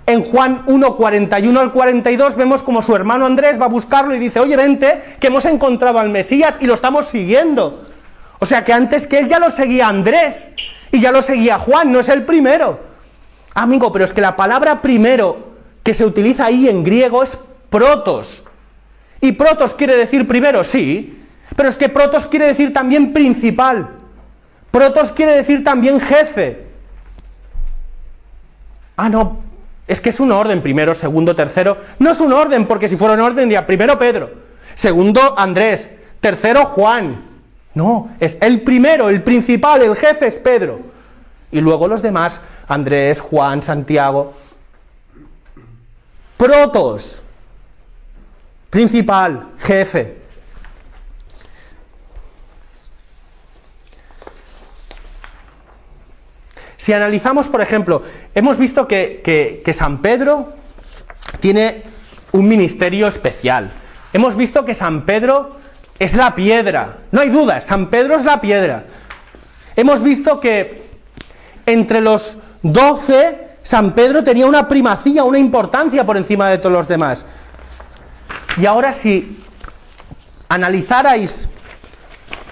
en 0.06 0.22
Juan 0.22 0.62
1, 0.66 0.96
41 0.96 1.60
al 1.60 1.72
42 1.72 2.36
vemos 2.36 2.62
como 2.62 2.80
su 2.80 2.94
hermano 2.94 3.26
Andrés 3.26 3.60
va 3.60 3.64
a 3.64 3.68
buscarlo 3.68 4.14
y 4.14 4.20
dice, 4.20 4.38
oye, 4.38 4.56
vente, 4.56 5.16
que 5.18 5.26
hemos 5.26 5.44
encontrado 5.46 5.98
al 5.98 6.08
Mesías 6.08 6.58
y 6.60 6.66
lo 6.68 6.74
estamos 6.74 7.06
siguiendo. 7.06 7.84
O 8.38 8.46
sea 8.46 8.62
que 8.62 8.72
antes 8.72 9.08
que 9.08 9.18
él 9.18 9.28
ya 9.28 9.40
lo 9.40 9.50
seguía 9.50 9.88
Andrés 9.88 10.52
y 10.92 11.00
ya 11.00 11.10
lo 11.10 11.22
seguía 11.22 11.58
Juan, 11.58 11.90
no 11.90 11.98
es 11.98 12.08
el 12.08 12.22
primero. 12.24 12.78
Amigo, 13.54 13.90
pero 13.90 14.04
es 14.04 14.12
que 14.12 14.20
la 14.20 14.36
palabra 14.36 14.80
primero 14.80 15.56
que 15.82 15.92
se 15.94 16.04
utiliza 16.04 16.46
ahí 16.46 16.68
en 16.68 16.84
griego 16.84 17.22
es 17.22 17.36
protos. 17.68 18.44
Y 19.20 19.32
protos 19.32 19.74
quiere 19.74 19.96
decir 19.96 20.28
primero, 20.28 20.62
sí, 20.62 21.24
pero 21.56 21.68
es 21.68 21.76
que 21.76 21.88
protos 21.88 22.28
quiere 22.28 22.46
decir 22.46 22.72
también 22.72 23.12
principal. 23.12 23.95
Protos 24.70 25.12
quiere 25.12 25.32
decir 25.32 25.64
también 25.64 26.00
jefe. 26.00 26.66
Ah, 28.96 29.08
no, 29.08 29.38
es 29.86 30.00
que 30.00 30.08
es 30.10 30.20
un 30.20 30.32
orden, 30.32 30.62
primero, 30.62 30.94
segundo, 30.94 31.34
tercero. 31.34 31.78
No 31.98 32.10
es 32.10 32.20
un 32.20 32.32
orden, 32.32 32.66
porque 32.66 32.88
si 32.88 32.96
fuera 32.96 33.14
un 33.14 33.20
orden 33.20 33.44
diría 33.48 33.66
primero 33.66 33.98
Pedro, 33.98 34.30
segundo 34.74 35.38
Andrés, 35.38 35.90
tercero 36.20 36.64
Juan. 36.64 37.24
No, 37.74 38.10
es 38.20 38.38
el 38.40 38.62
primero, 38.62 39.10
el 39.10 39.22
principal, 39.22 39.82
el 39.82 39.94
jefe 39.96 40.26
es 40.28 40.38
Pedro. 40.38 40.80
Y 41.52 41.60
luego 41.60 41.86
los 41.88 42.02
demás, 42.02 42.40
Andrés, 42.68 43.20
Juan, 43.20 43.62
Santiago. 43.62 44.32
Protos, 46.38 47.22
principal, 48.70 49.50
jefe. 49.58 50.25
Si 56.76 56.92
analizamos, 56.92 57.48
por 57.48 57.60
ejemplo, 57.60 58.02
hemos 58.34 58.58
visto 58.58 58.86
que, 58.86 59.62
San 59.72 59.98
Pedro 59.98 60.52
tiene 61.40 61.82
un 62.32 62.46
ministerio 62.46 63.06
especial. 63.08 63.72
Hemos 64.12 64.36
visto 64.36 64.64
que 64.64 64.74
San 64.74 65.04
Pedro 65.06 65.56
es 65.98 66.14
la 66.14 66.34
piedra. 66.34 66.98
No 67.12 67.20
hay 67.20 67.30
duda, 67.30 67.60
San 67.60 67.88
Pedro 67.88 68.14
es 68.14 68.24
la 68.24 68.40
piedra. 68.40 68.86
Hemos 69.74 70.02
visto 70.02 70.38
que 70.38 70.86
entre 71.64 72.00
los 72.00 72.36
doce 72.62 73.38
San 73.62 73.94
Pedro 73.94 74.22
tenía 74.22 74.46
una 74.46 74.68
primacía, 74.68 75.24
una 75.24 75.38
importancia 75.38 76.04
por 76.04 76.16
encima 76.16 76.48
de 76.48 76.58
todos 76.58 76.72
los 76.72 76.88
demás. 76.88 77.24
Y 78.58 78.66
ahora 78.66 78.92
si 78.92 79.42
analizarais 80.48 81.48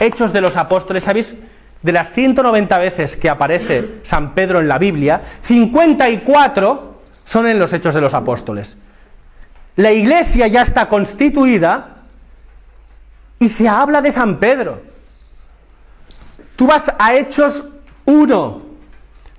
hechos 0.00 0.32
de 0.32 0.40
los 0.40 0.56
apóstoles, 0.56 1.04
¿sabéis? 1.04 1.34
de 1.84 1.92
las 1.92 2.12
190 2.12 2.78
veces 2.78 3.14
que 3.14 3.28
aparece 3.28 3.98
San 4.02 4.34
Pedro 4.34 4.58
en 4.58 4.66
la 4.68 4.78
Biblia, 4.78 5.22
54 5.42 6.94
son 7.24 7.46
en 7.46 7.58
los 7.58 7.74
Hechos 7.74 7.94
de 7.94 8.00
los 8.00 8.14
Apóstoles. 8.14 8.78
La 9.76 9.92
iglesia 9.92 10.46
ya 10.46 10.62
está 10.62 10.88
constituida 10.88 11.96
y 13.38 13.48
se 13.48 13.68
habla 13.68 14.00
de 14.00 14.10
San 14.10 14.38
Pedro. 14.38 14.80
Tú 16.56 16.66
vas 16.66 16.90
a 16.98 17.14
Hechos 17.16 17.66
1, 18.06 18.62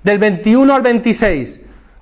del 0.04 0.18
21 0.20 0.72
al 0.72 0.82
26. 0.82 1.60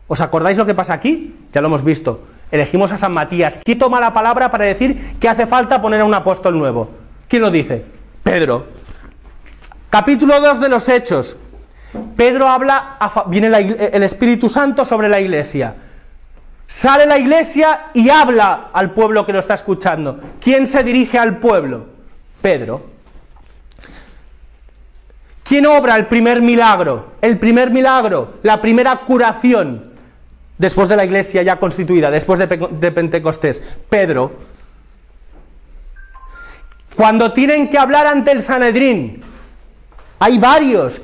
¿Os 0.08 0.20
acordáis 0.20 0.58
lo 0.58 0.66
que 0.66 0.74
pasa 0.74 0.92
aquí? 0.92 1.34
Ya 1.54 1.62
lo 1.62 1.68
hemos 1.68 1.82
visto. 1.82 2.20
Elegimos 2.50 2.92
a 2.92 2.98
San 2.98 3.12
Matías. 3.14 3.60
¿Quién 3.64 3.78
toma 3.78 3.98
la 3.98 4.12
palabra 4.12 4.50
para 4.50 4.66
decir 4.66 5.14
que 5.18 5.26
hace 5.26 5.46
falta 5.46 5.80
poner 5.80 6.02
a 6.02 6.04
un 6.04 6.12
apóstol 6.12 6.58
nuevo? 6.58 6.90
¿Quién 7.28 7.40
lo 7.40 7.50
dice? 7.50 7.82
Pedro. 8.22 8.73
Capítulo 9.94 10.40
2 10.40 10.58
de 10.60 10.68
los 10.68 10.88
Hechos. 10.88 11.36
Pedro 12.16 12.48
habla, 12.48 12.98
viene 13.26 13.46
el 13.46 14.02
Espíritu 14.02 14.48
Santo 14.48 14.84
sobre 14.84 15.08
la 15.08 15.20
iglesia. 15.20 15.72
Sale 16.66 17.06
la 17.06 17.16
iglesia 17.16 17.86
y 17.94 18.08
habla 18.10 18.70
al 18.72 18.90
pueblo 18.90 19.24
que 19.24 19.32
lo 19.32 19.38
está 19.38 19.54
escuchando. 19.54 20.18
¿Quién 20.40 20.66
se 20.66 20.82
dirige 20.82 21.16
al 21.16 21.36
pueblo? 21.36 21.86
Pedro. 22.42 22.86
¿Quién 25.44 25.64
obra 25.66 25.94
el 25.94 26.06
primer 26.08 26.42
milagro? 26.42 27.12
El 27.22 27.38
primer 27.38 27.70
milagro, 27.70 28.40
la 28.42 28.60
primera 28.60 28.96
curación, 29.06 29.92
después 30.58 30.88
de 30.88 30.96
la 30.96 31.04
iglesia 31.04 31.44
ya 31.44 31.60
constituida, 31.60 32.10
después 32.10 32.40
de 32.40 32.48
Pentecostés, 32.90 33.62
Pedro. 33.88 34.32
Cuando 36.96 37.32
tienen 37.32 37.68
que 37.68 37.78
hablar 37.78 38.08
ante 38.08 38.32
el 38.32 38.42
Sanedrín, 38.42 39.24
hay 40.18 40.38
varios 40.38 41.00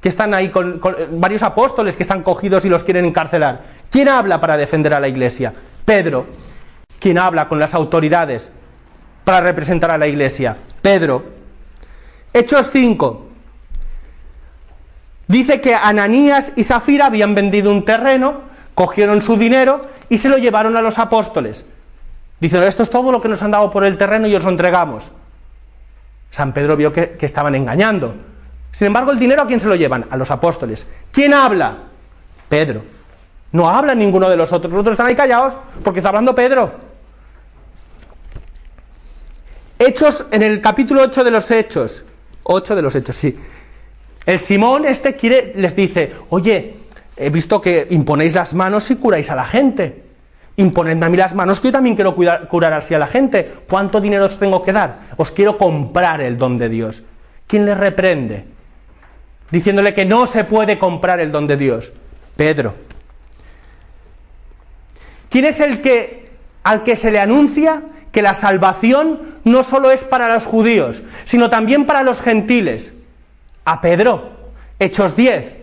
que 0.00 0.08
están 0.08 0.32
ahí, 0.34 0.48
con, 0.48 0.80
varios 1.12 1.42
apóstoles 1.42 1.96
que 1.96 2.02
están 2.02 2.22
cogidos 2.22 2.64
y 2.64 2.68
los 2.68 2.84
quieren 2.84 3.04
encarcelar. 3.04 3.62
¿Quién 3.90 4.08
habla 4.08 4.40
para 4.40 4.56
defender 4.56 4.94
a 4.94 5.00
la 5.00 5.08
iglesia? 5.08 5.52
Pedro. 5.84 6.26
¿Quién 6.98 7.18
habla 7.18 7.48
con 7.48 7.58
las 7.58 7.74
autoridades 7.74 8.52
para 9.24 9.40
representar 9.40 9.90
a 9.90 9.98
la 9.98 10.06
iglesia? 10.06 10.56
Pedro. 10.82 11.24
Hechos 12.32 12.70
5. 12.70 13.26
Dice 15.26 15.60
que 15.60 15.74
Ananías 15.74 16.52
y 16.56 16.64
Safira 16.64 17.06
habían 17.06 17.34
vendido 17.34 17.70
un 17.70 17.84
terreno, 17.84 18.40
cogieron 18.74 19.22
su 19.22 19.36
dinero 19.36 19.86
y 20.08 20.18
se 20.18 20.28
lo 20.28 20.38
llevaron 20.38 20.76
a 20.76 20.82
los 20.82 20.98
apóstoles. 20.98 21.64
Dicen, 22.40 22.62
esto 22.62 22.82
es 22.82 22.90
todo 22.90 23.12
lo 23.12 23.20
que 23.20 23.28
nos 23.28 23.42
han 23.42 23.50
dado 23.50 23.70
por 23.70 23.84
el 23.84 23.96
terreno 23.96 24.26
y 24.26 24.34
os 24.34 24.44
lo 24.44 24.50
entregamos. 24.50 25.12
San 26.30 26.52
Pedro 26.52 26.76
vio 26.76 26.92
que 26.92 27.16
estaban 27.22 27.54
engañando 27.54 28.14
sin 28.72 28.86
embargo, 28.86 29.12
el 29.12 29.18
dinero 29.18 29.42
a 29.42 29.46
quién 29.46 29.60
se 29.60 29.68
lo 29.68 29.74
llevan? 29.74 30.06
A 30.10 30.16
los 30.16 30.30
apóstoles. 30.30 30.86
¿Quién 31.10 31.34
habla? 31.34 31.76
Pedro. 32.48 32.82
No 33.52 33.68
habla 33.68 33.94
ninguno 33.94 34.28
de 34.28 34.36
los 34.36 34.52
otros. 34.52 34.72
Los 34.72 34.80
otros 34.82 34.92
están 34.92 35.06
ahí 35.08 35.16
callados 35.16 35.56
porque 35.82 35.98
está 35.98 36.10
hablando 36.10 36.34
Pedro. 36.34 36.70
Hechos, 39.78 40.26
en 40.30 40.42
el 40.42 40.60
capítulo 40.60 41.02
8 41.02 41.24
de 41.24 41.30
los 41.30 41.50
Hechos. 41.50 42.04
8 42.44 42.76
de 42.76 42.82
los 42.82 42.94
Hechos, 42.94 43.16
sí. 43.16 43.36
El 44.26 44.38
Simón 44.38 44.84
este 44.84 45.16
quiere, 45.16 45.52
les 45.56 45.74
dice, 45.74 46.12
oye, 46.28 46.76
he 47.16 47.30
visto 47.30 47.60
que 47.60 47.88
imponéis 47.90 48.34
las 48.34 48.54
manos 48.54 48.88
y 48.90 48.96
curáis 48.96 49.30
a 49.30 49.34
la 49.34 49.44
gente. 49.44 50.04
Imponedme 50.56 51.06
a 51.06 51.08
mí 51.08 51.16
las 51.16 51.34
manos 51.34 51.58
que 51.58 51.68
yo 51.68 51.72
también 51.72 51.96
quiero 51.96 52.14
curar 52.14 52.72
así 52.74 52.94
a 52.94 52.98
la 52.98 53.06
gente. 53.06 53.50
¿Cuánto 53.68 54.00
dinero 54.00 54.26
os 54.26 54.38
tengo 54.38 54.62
que 54.62 54.72
dar? 54.72 55.00
Os 55.16 55.30
quiero 55.32 55.58
comprar 55.58 56.20
el 56.20 56.38
don 56.38 56.58
de 56.58 56.68
Dios. 56.68 57.02
¿Quién 57.48 57.64
le 57.64 57.74
reprende? 57.74 58.44
diciéndole 59.50 59.92
que 59.94 60.04
no 60.04 60.26
se 60.26 60.44
puede 60.44 60.78
comprar 60.78 61.20
el 61.20 61.32
don 61.32 61.46
de 61.46 61.56
Dios. 61.56 61.92
Pedro. 62.36 62.74
¿Quién 65.28 65.44
es 65.44 65.60
el 65.60 65.80
que 65.80 66.30
al 66.62 66.82
que 66.82 66.96
se 66.96 67.10
le 67.10 67.20
anuncia 67.20 67.82
que 68.12 68.22
la 68.22 68.34
salvación 68.34 69.36
no 69.44 69.62
solo 69.62 69.90
es 69.90 70.04
para 70.04 70.32
los 70.32 70.46
judíos, 70.46 71.02
sino 71.24 71.50
también 71.50 71.86
para 71.86 72.02
los 72.02 72.20
gentiles? 72.22 72.94
A 73.64 73.80
Pedro, 73.80 74.30
Hechos 74.78 75.14
10, 75.16 75.56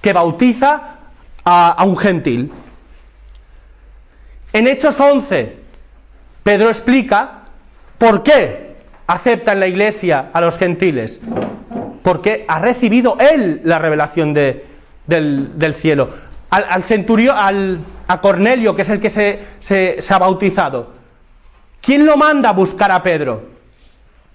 que 0.00 0.12
bautiza 0.12 0.96
a, 1.44 1.84
un 1.84 1.96
gentil. 1.96 2.50
En 4.52 4.66
Hechos 4.66 4.98
11, 4.98 5.56
Pedro 6.42 6.66
explica 6.68 7.40
por 7.98 8.22
qué 8.22 8.74
acepta 9.06 9.54
la 9.54 9.66
iglesia 9.66 10.30
a 10.32 10.40
los 10.40 10.58
gentiles 10.58 11.20
porque 12.02 12.44
ha 12.48 12.58
recibido 12.58 13.16
él 13.18 13.60
la 13.64 13.78
revelación 13.78 14.34
del, 14.34 15.74
cielo. 15.74 16.10
Al, 16.50 16.82
centurión, 16.82 17.36
al, 17.38 17.78
a 18.08 18.20
Cornelio, 18.20 18.74
que 18.74 18.82
es 18.82 18.90
el 18.90 19.00
que 19.00 19.08
se, 19.08 19.98
ha 20.12 20.18
bautizado, 20.18 20.90
¿quién 21.80 22.04
lo 22.04 22.16
manda 22.16 22.50
a 22.50 22.52
buscar 22.52 22.90
a 22.92 23.02
Pedro? 23.02 23.44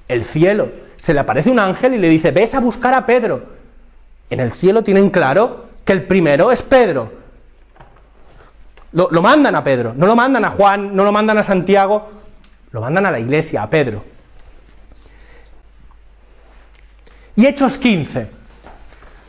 El 0.08 0.24
cielo. 0.24 0.70
Se 0.96 1.14
le 1.14 1.20
aparece 1.20 1.52
un 1.52 1.60
ángel 1.60 1.94
y 1.94 1.98
le 2.00 2.10
dice, 2.10 2.32
ves 2.32 2.56
a 2.56 2.60
buscar 2.60 2.94
a 2.94 3.06
Pedro. 3.06 3.44
En 4.30 4.40
el 4.40 4.52
cielo 4.52 4.84
tienen 4.84 5.10
claro 5.10 5.66
que 5.86 5.94
el 5.94 6.04
primero 6.04 6.52
es 6.52 6.64
Pedro. 6.64 7.12
lo 8.94 9.22
mandan 9.22 9.56
a 9.56 9.64
Pedro, 9.64 9.94
no 9.96 10.08
lo 10.08 10.16
mandan 10.16 10.44
a 10.44 10.50
Juan, 10.50 10.96
no 10.96 11.04
lo 11.04 11.12
mandan 11.12 11.38
a 11.38 11.44
Santiago, 11.44 12.10
lo 12.72 12.82
mandan 12.82 13.06
a 13.06 13.12
la 13.12 13.20
iglesia, 13.20 13.62
a 13.62 13.70
Pedro. 13.70 14.04
y 17.38 17.46
Hechos 17.46 17.78
15. 17.78 18.28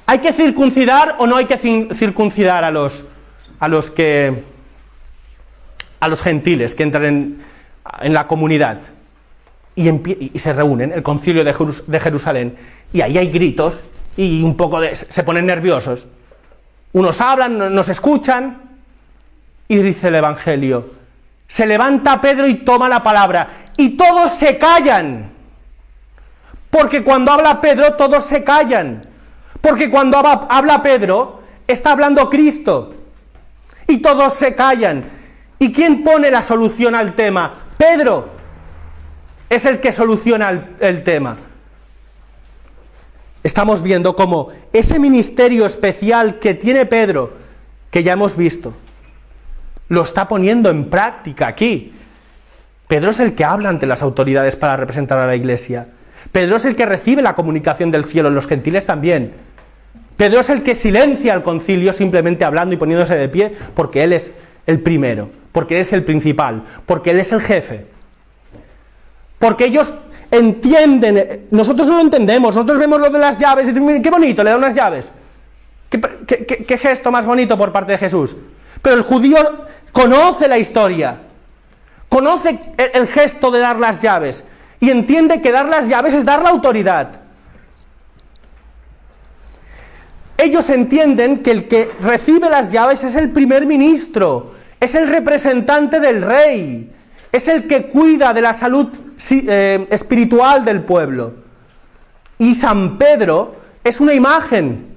¿Hay 0.06 0.18
que 0.20 0.32
circuncidar 0.32 1.16
o 1.18 1.26
no 1.28 1.36
hay 1.36 1.44
que 1.44 1.58
circuncidar 1.94 2.64
a 2.64 2.70
los, 2.72 3.04
a 3.60 3.68
los 3.68 3.90
que 3.92 4.42
a 6.00 6.08
los 6.08 6.22
gentiles 6.22 6.74
que 6.74 6.82
entran 6.84 7.38
en, 8.00 8.12
la 8.12 8.26
comunidad? 8.26 8.78
Y, 9.76 10.38
se 10.38 10.52
reúnen, 10.54 10.90
el 10.92 11.02
concilio 11.04 11.44
de, 11.44 11.54
de, 11.86 12.00
Jerusalén, 12.00 12.56
y 12.92 13.02
ahí 13.02 13.16
hay 13.16 13.28
gritos 13.30 13.84
y 14.16 14.42
un 14.42 14.56
poco 14.56 14.80
de, 14.80 14.96
se 14.96 15.22
ponen 15.22 15.46
nerviosos. 15.46 16.06
Unos 16.94 17.20
hablan, 17.20 17.58
nos 17.72 17.88
escuchan, 17.90 18.62
y 19.68 19.76
dice 19.76 20.08
el 20.08 20.16
Evangelio, 20.16 20.90
se 21.46 21.64
levanta 21.66 22.20
Pedro 22.20 22.48
y 22.48 22.54
toma 22.56 22.88
la 22.88 23.02
palabra, 23.04 23.50
y 23.76 23.90
todos 23.90 24.32
se 24.32 24.56
callan. 24.58 25.37
Porque 26.70 27.02
cuando 27.02 27.32
habla 27.32 27.60
Pedro 27.60 27.94
todos 27.94 28.24
se 28.24 28.44
callan. 28.44 29.02
Porque 29.60 29.90
cuando 29.90 30.18
habla 30.18 30.82
Pedro 30.82 31.40
está 31.66 31.92
hablando 31.92 32.28
Cristo. 32.30 32.94
Y 33.86 33.98
todos 33.98 34.34
se 34.34 34.54
callan. 34.54 35.04
¿Y 35.58 35.72
quién 35.72 36.04
pone 36.04 36.30
la 36.30 36.42
solución 36.42 36.94
al 36.94 37.14
tema? 37.14 37.54
Pedro 37.76 38.28
es 39.48 39.64
el 39.64 39.80
que 39.80 39.92
soluciona 39.92 40.68
el, 40.78 41.02
tema. 41.04 41.38
Estamos 43.42 43.82
viendo 43.82 44.14
cómo 44.14 44.48
ese 44.72 44.98
ministerio 44.98 45.64
especial 45.64 46.38
que 46.38 46.54
tiene 46.54 46.84
Pedro, 46.86 47.32
que 47.90 48.02
ya 48.02 48.12
hemos 48.12 48.36
visto, 48.36 48.74
lo 49.88 50.02
está 50.02 50.28
poniendo 50.28 50.68
en 50.68 50.90
práctica 50.90 51.46
aquí. 51.48 51.94
Pedro 52.88 53.10
es 53.10 53.20
el 53.20 53.34
que 53.34 53.44
habla 53.44 53.70
ante 53.70 53.86
las 53.86 54.02
autoridades 54.02 54.54
para 54.54 54.76
representar 54.76 55.18
a 55.18 55.26
la 55.26 55.34
iglesia. 55.34 55.88
Pedro 56.32 56.56
es 56.56 56.64
el 56.64 56.76
que 56.76 56.86
recibe 56.86 57.22
la 57.22 57.34
comunicación 57.34 57.90
del 57.90 58.04
cielo, 58.04 58.30
los 58.30 58.46
gentiles 58.46 58.86
también. 58.86 59.32
Pedro 60.16 60.40
es 60.40 60.50
el 60.50 60.62
que 60.62 60.74
silencia 60.74 61.32
al 61.32 61.42
concilio 61.42 61.92
simplemente 61.92 62.44
hablando 62.44 62.74
y 62.74 62.78
poniéndose 62.78 63.16
de 63.16 63.28
pie 63.28 63.52
porque 63.74 64.02
él 64.02 64.12
es 64.12 64.32
el 64.66 64.80
primero, 64.80 65.30
porque 65.52 65.76
él 65.76 65.80
es 65.82 65.92
el 65.92 66.04
principal, 66.04 66.62
porque 66.84 67.10
él 67.10 67.20
es 67.20 67.32
el 67.32 67.40
jefe. 67.40 67.86
Porque 69.38 69.66
ellos 69.66 69.94
entienden, 70.30 71.46
nosotros 71.52 71.86
no 71.86 71.94
lo 71.94 72.00
entendemos, 72.00 72.54
nosotros 72.56 72.78
vemos 72.78 73.00
lo 73.00 73.10
de 73.10 73.18
las 73.18 73.38
llaves 73.38 73.64
y 73.68 73.72
decimos, 73.72 73.94
qué 74.02 74.10
bonito, 74.10 74.42
le 74.44 74.50
da 74.50 74.58
las 74.58 74.74
llaves. 74.74 75.12
¿Qué, 75.88 76.76
gesto 76.76 77.10
más 77.10 77.24
bonito 77.24 77.56
por 77.56 77.72
parte 77.72 77.92
de 77.92 77.98
Jesús. 77.98 78.36
Pero 78.82 78.96
el 78.96 79.02
judío 79.02 79.36
conoce 79.92 80.46
la 80.48 80.58
historia, 80.58 81.18
conoce 82.08 82.60
el 82.76 83.06
gesto 83.06 83.50
de 83.50 83.60
dar 83.60 83.78
las 83.78 84.02
llaves, 84.02 84.44
y 84.80 84.90
entiende 84.90 85.40
que 85.40 85.52
dar 85.52 85.66
las 85.68 85.88
llaves 85.88 86.14
es 86.14 86.24
dar 86.24 86.42
la 86.42 86.50
autoridad. 86.50 87.20
Ellos 90.36 90.70
entienden 90.70 91.42
que 91.42 91.50
el 91.50 91.68
que 91.68 91.88
recibe 92.00 92.48
las 92.48 92.70
llaves 92.70 93.02
es 93.02 93.16
el 93.16 93.30
primer 93.30 93.66
ministro, 93.66 94.54
es 94.78 94.94
el 94.94 95.08
representante 95.08 95.98
del 95.98 96.22
rey, 96.22 96.92
es 97.32 97.48
el 97.48 97.66
que 97.66 97.88
cuida 97.88 98.32
de 98.32 98.40
la 98.42 98.54
salud 98.54 98.88
eh, 99.32 99.86
espiritual 99.90 100.64
del 100.64 100.82
pueblo. 100.84 101.34
Y 102.38 102.54
San 102.54 102.98
Pedro 102.98 103.56
es 103.82 104.00
una 104.00 104.14
imagen 104.14 104.94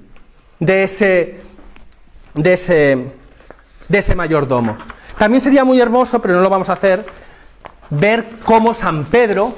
de 0.60 0.84
ese, 0.84 1.38
de 2.34 2.52
ese, 2.52 3.06
de 3.88 3.98
ese 3.98 4.14
mayordomo. 4.14 4.76
También 5.18 5.40
sería 5.40 5.64
muy 5.64 5.80
hermoso, 5.80 6.22
pero 6.22 6.34
no 6.34 6.40
lo 6.40 6.48
vamos 6.50 6.68
a 6.68 6.74
hacer, 6.74 7.04
ver 8.00 8.24
cómo 8.42 8.72
San 8.72 9.04
Pedro 9.04 9.54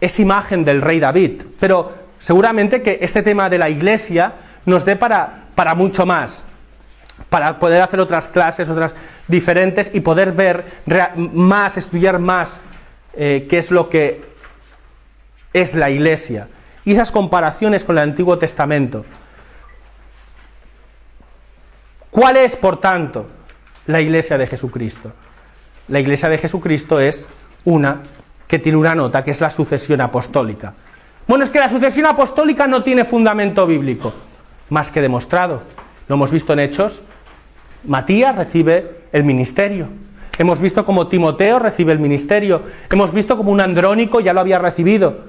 es 0.00 0.18
imagen 0.18 0.64
del 0.64 0.82
rey 0.82 0.98
David. 0.98 1.42
Pero 1.60 1.92
seguramente 2.18 2.82
que 2.82 2.98
este 3.02 3.22
tema 3.22 3.48
de 3.48 3.58
la 3.58 3.70
iglesia 3.70 4.32
nos 4.66 4.84
dé 4.84 4.96
para, 4.96 5.46
para 5.54 5.74
mucho 5.76 6.04
más, 6.06 6.42
para 7.28 7.58
poder 7.60 7.80
hacer 7.82 8.00
otras 8.00 8.28
clases, 8.28 8.68
otras 8.68 8.96
diferentes 9.28 9.92
y 9.94 10.00
poder 10.00 10.32
ver 10.32 10.64
más, 11.34 11.76
estudiar 11.76 12.18
más 12.18 12.60
eh, 13.14 13.46
qué 13.48 13.58
es 13.58 13.70
lo 13.70 13.88
que 13.88 14.28
es 15.52 15.74
la 15.74 15.90
iglesia 15.90 16.46
y 16.84 16.92
esas 16.92 17.10
comparaciones 17.12 17.84
con 17.84 17.96
el 17.96 18.02
Antiguo 18.04 18.38
Testamento. 18.38 19.04
¿Cuál 22.10 22.36
es, 22.38 22.56
por 22.56 22.80
tanto, 22.80 23.28
la 23.86 24.00
iglesia 24.00 24.36
de 24.36 24.46
Jesucristo? 24.48 25.12
la 25.90 26.00
Iglesia 26.00 26.28
de 26.28 26.38
Jesucristo 26.38 27.00
es 27.00 27.28
una 27.64 28.00
que 28.46 28.58
tiene 28.60 28.78
una 28.78 28.94
nota, 28.94 29.22
que 29.22 29.32
es 29.32 29.40
la 29.40 29.50
sucesión 29.50 30.00
apostólica. 30.00 30.72
Bueno, 31.26 31.44
es 31.44 31.50
que 31.50 31.58
la 31.58 31.68
sucesión 31.68 32.06
apostólica 32.06 32.66
no 32.66 32.82
tiene 32.82 33.04
fundamento 33.04 33.66
bíblico, 33.66 34.12
más 34.70 34.90
que 34.90 35.00
demostrado. 35.00 35.62
Lo 36.08 36.14
hemos 36.14 36.30
visto 36.32 36.52
en 36.52 36.60
Hechos. 36.60 37.02
Matías 37.84 38.36
recibe 38.36 39.00
el 39.12 39.24
ministerio. 39.24 39.88
Hemos 40.38 40.60
visto 40.60 40.84
como 40.84 41.08
Timoteo 41.08 41.58
recibe 41.58 41.92
el 41.92 41.98
ministerio. 41.98 42.62
Hemos 42.88 43.12
visto 43.12 43.36
como 43.36 43.50
un 43.52 43.60
andrónico 43.60 44.20
ya 44.20 44.32
lo 44.32 44.40
había 44.40 44.58
recibido. 44.58 45.24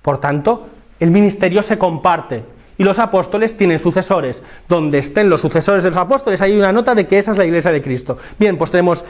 Por 0.00 0.18
tanto, 0.18 0.68
el 1.00 1.10
ministerio 1.10 1.62
se 1.62 1.76
comparte 1.76 2.44
y 2.78 2.82
los 2.84 2.98
apóstoles 2.98 3.56
tienen 3.56 3.78
sucesores. 3.78 4.42
Donde 4.68 4.98
estén 4.98 5.28
los 5.28 5.40
sucesores 5.42 5.82
de 5.82 5.90
los 5.90 5.98
apóstoles, 5.98 6.40
hay 6.40 6.56
una 6.56 6.72
nota 6.72 6.94
de 6.94 7.06
que 7.06 7.18
esa 7.18 7.30
es 7.32 7.36
la 7.38 7.44
iglesia 7.44 7.70
de 7.72 7.82
Cristo. 7.82 8.16
Bien, 8.38 8.56
pues 8.56 8.70
tenemos 8.70 9.04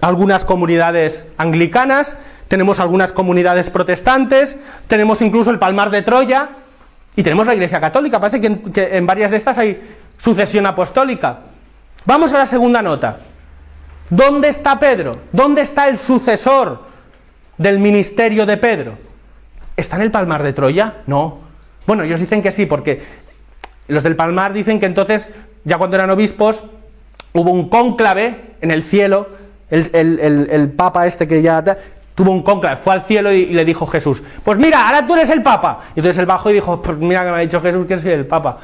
algunas 0.00 0.44
comunidades 0.44 1.24
anglicanas, 1.38 2.16
tenemos 2.48 2.80
algunas 2.80 3.12
comunidades 3.12 3.70
protestantes, 3.70 4.56
tenemos 4.86 5.20
incluso 5.22 5.50
el 5.50 5.58
Palmar 5.58 5.90
de 5.90 6.02
Troya 6.02 6.50
y 7.16 7.22
tenemos 7.22 7.46
la 7.46 7.54
Iglesia 7.54 7.80
Católica. 7.80 8.20
Parece 8.20 8.40
que 8.40 8.86
en, 8.98 9.06
varias 9.06 9.30
de 9.30 9.36
estas 9.36 9.58
hay 9.58 9.80
sucesión 10.16 10.66
apostólica. 10.66 11.40
Vamos 12.04 12.32
a 12.32 12.38
la 12.38 12.46
segunda 12.46 12.80
nota. 12.80 13.18
¿Dónde 14.08 14.48
está 14.48 14.78
Pedro? 14.78 15.12
¿Dónde 15.32 15.60
está 15.62 15.88
el 15.88 15.98
sucesor 15.98 16.82
del 17.58 17.78
ministerio 17.80 18.46
de 18.46 18.56
Pedro? 18.56 18.96
¿Está 19.76 19.96
en 19.96 20.02
el 20.02 20.10
Palmar 20.10 20.42
de 20.42 20.52
Troya? 20.52 20.98
No. 21.06 21.40
Bueno, 21.86 22.04
ellos 22.04 22.20
dicen 22.20 22.40
que 22.42 22.52
sí, 22.52 22.66
porque 22.66 23.02
los 23.88 24.02
del 24.04 24.16
Palmar 24.16 24.52
dicen 24.52 24.78
que 24.80 24.86
entonces, 24.86 25.28
ya 25.64 25.76
cuando 25.76 25.96
eran 25.96 26.10
obispos, 26.10 26.64
hubo 27.34 27.50
un 27.50 27.68
cónclave 27.68 28.56
en 28.60 28.70
el 28.70 28.82
cielo 28.82 29.26
el, 29.70 30.72
papa 30.76 31.06
este 31.06 31.28
que 31.28 31.42
ya 31.42 31.62
tuvo 32.14 32.30
un 32.32 32.42
conclave, 32.42 32.76
fue 32.76 32.94
al 32.94 33.02
cielo 33.02 33.32
y, 33.32 33.46
le 33.46 33.64
dijo 33.64 33.86
Jesús, 33.86 34.22
pues 34.44 34.58
mira, 34.58 34.86
ahora 34.86 35.06
tú 35.06 35.14
eres 35.14 35.30
el 35.30 35.42
papa. 35.42 35.80
Y 35.94 36.00
entonces 36.00 36.18
él 36.18 36.26
bajó 36.26 36.50
y 36.50 36.54
dijo, 36.54 36.80
pues 36.82 36.98
mira 36.98 37.20
que 37.24 37.30
me 37.30 37.36
ha 37.36 37.40
dicho 37.40 37.60
Jesús 37.60 37.86
que 37.86 37.98
soy 37.98 38.12
el 38.12 38.26
papa. 38.26 38.58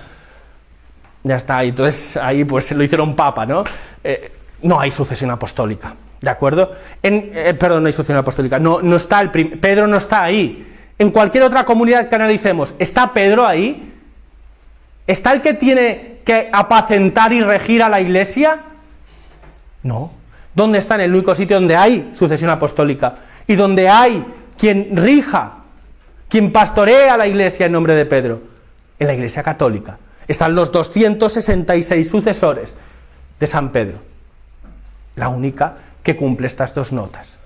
Ya 1.23 1.37
está, 1.37 1.65
y 1.65 1.69
entonces 1.71 2.17
ahí 2.17 2.45
pues 2.45 2.67
se 2.67 2.75
lo 2.75 2.83
hicieron 2.83 3.17
papa, 3.17 3.47
¿no? 3.47 3.65
Eh, 4.03 4.33
no 4.63 4.79
hay 4.81 4.91
sucesión 4.91 5.31
apostólica, 5.31 5.95
¿de 6.21 6.31
acuerdo? 6.31 6.73
Eh, 7.03 7.55
perdón, 7.59 7.83
no 7.83 7.87
hay 7.87 7.93
sucesión 7.93 8.19
apostólica, 8.19 8.59
no, 8.59 8.83
no 8.83 8.97
está 8.97 9.21
el 9.21 9.31
Pedro 9.31 9.87
no 9.87 9.97
está 9.97 10.23
ahí. 10.23 10.71
En 10.99 11.11
cualquier 11.11 11.45
otra 11.45 11.65
comunidad 11.65 12.09
que 12.09 12.15
analicemos, 12.15 12.75
¿está 12.79 13.13
Pedro 13.13 13.47
ahí? 13.47 13.91
¿Está 15.07 15.33
el 15.33 15.41
que 15.41 15.55
tiene 15.55 16.19
que 16.25 16.49
apacentar 16.53 17.33
y 17.33 17.41
regir 17.41 17.83
a 17.83 17.89
la 17.89 18.01
iglesia? 18.01 18.61
No. 19.83 20.11
¿Dónde 20.55 20.79
están? 20.79 21.01
el 21.01 21.13
único 21.13 21.35
sitio 21.35 21.57
donde 21.57 21.75
hay 21.77 22.11
sucesión 22.15 22.51
apostólica 22.51 23.17
y 23.47 23.55
donde 23.57 23.89
hay 23.89 24.25
quien 24.57 24.97
rija, 24.97 25.65
quien 26.29 26.53
pastorea 26.53 27.17
la 27.17 27.27
iglesia 27.27 27.67
en 27.67 27.73
nombre 27.73 27.95
de 27.95 28.07
Pedro, 28.07 28.41
en 28.99 29.07
la 29.09 29.15
iglesia 29.15 29.43
católica. 29.43 29.99
Están 30.29 30.55
los 30.55 30.71
266 30.73 32.09
sucesores 32.09 32.77
de 33.41 33.47
San 33.47 33.73
Pedro, 33.73 33.99
la 35.17 35.29
única 35.29 35.75
que 36.03 36.17
cumple 36.17 36.47
estas 36.47 36.73
dos 36.75 36.93
notas. 36.93 37.39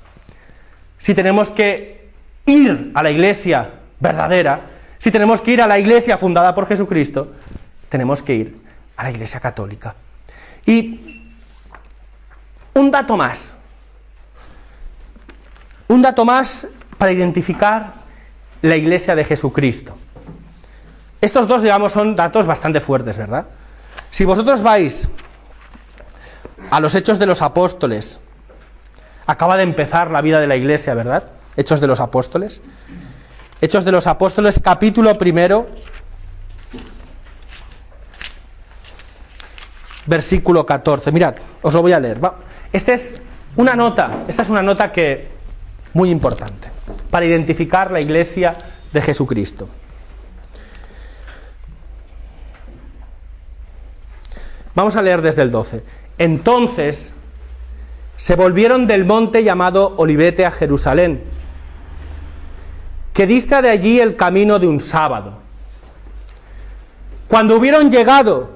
Si 0.99 1.15
tenemos 1.15 1.51
que 1.51 2.11
ir 2.47 2.93
a 2.95 3.03
la 3.03 3.11
iglesia 3.11 3.71
verdadera, 4.01 4.61
si 4.99 5.11
tenemos 5.11 5.41
que 5.41 5.53
ir 5.53 5.63
a 5.63 5.67
la 5.67 5.79
iglesia 5.79 6.19
fundada 6.19 6.55
por 6.55 6.67
Jesucristo, 6.67 7.33
tenemos 7.89 8.23
que 8.23 8.35
ir 8.35 8.59
a 8.97 9.05
la 9.05 9.11
iglesia 9.11 9.41
católica. 9.41 9.95
Y 10.67 11.08
un 12.79 12.93
dato 12.93 13.16
más. 13.16 13.57
Un 15.89 16.01
dato 16.01 16.24
más 16.24 16.68
para 16.97 17.11
identificar 17.11 17.95
la 18.62 18.76
iglesia 18.76 19.16
de 19.16 19.24
Jesucristo. 19.24 19.97
Estos 21.20 21.49
dos, 21.49 21.61
digamos, 21.62 21.91
son 21.93 22.14
datos 22.14 22.47
bastante 22.47 22.81
fuertes, 22.81 23.18
¿verdad? 23.18 23.47
Si 24.12 24.24
vosotros 24.24 24.62
vais 24.62 25.09
a 26.70 26.79
los 26.79 26.95
hechos 26.95 27.18
de 27.18 27.26
los 27.26 27.43
apóstoles, 27.43 28.20
acaba 29.26 29.57
de 29.57 29.64
empezar 29.64 30.12
la 30.12 30.20
vida 30.20 30.39
de 30.39 30.47
la 30.47 30.55
iglesia, 30.55 30.95
¿verdad? 30.95 31.24
Hechos 31.57 31.81
de 31.81 31.89
los 31.89 31.99
apóstoles. 31.99 32.61
Hechos 33.61 33.85
de 33.85 33.91
los 33.91 34.07
apóstoles, 34.07 34.61
capítulo 34.62 35.18
primero, 35.18 35.66
versículo 40.07 40.64
14. 40.64 41.11
Mirad, 41.11 41.35
os 41.61 41.74
lo 41.74 41.83
voy 41.83 41.91
a 41.93 41.99
leer. 41.99 42.22
Va. 42.24 42.37
Esta 42.73 42.93
es 42.93 43.21
una 43.57 43.75
nota, 43.75 44.25
esta 44.29 44.43
es 44.43 44.51
una 44.51 44.62
nota 44.62 44.93
que 44.93 45.29
muy 45.95 46.11
importante 46.11 46.71
para 47.11 47.25
identificar 47.25 47.91
la 47.91 48.01
iglesia 48.01 48.57
de 48.93 49.03
Jesucristo. 49.03 49.69
Vamos 54.75 54.97
a 54.97 55.03
leer 55.03 55.23
desde 55.23 55.43
el 55.43 55.51
12. 55.51 55.83
Entonces 56.19 57.14
se 58.16 58.37
volvieron 58.37 58.87
del 58.87 59.05
monte 59.05 59.43
llamado 59.43 59.95
Olivete 59.97 60.45
a 60.45 60.51
Jerusalén, 60.51 61.23
que 63.12 63.27
dista 63.27 63.62
de 63.62 63.71
allí 63.71 63.99
el 64.01 64.14
camino 64.14 64.59
de 64.59 64.66
un 64.69 64.81
sábado. 64.81 65.39
Cuando 67.29 67.57
hubieron 67.57 67.91
llegado, 67.91 68.51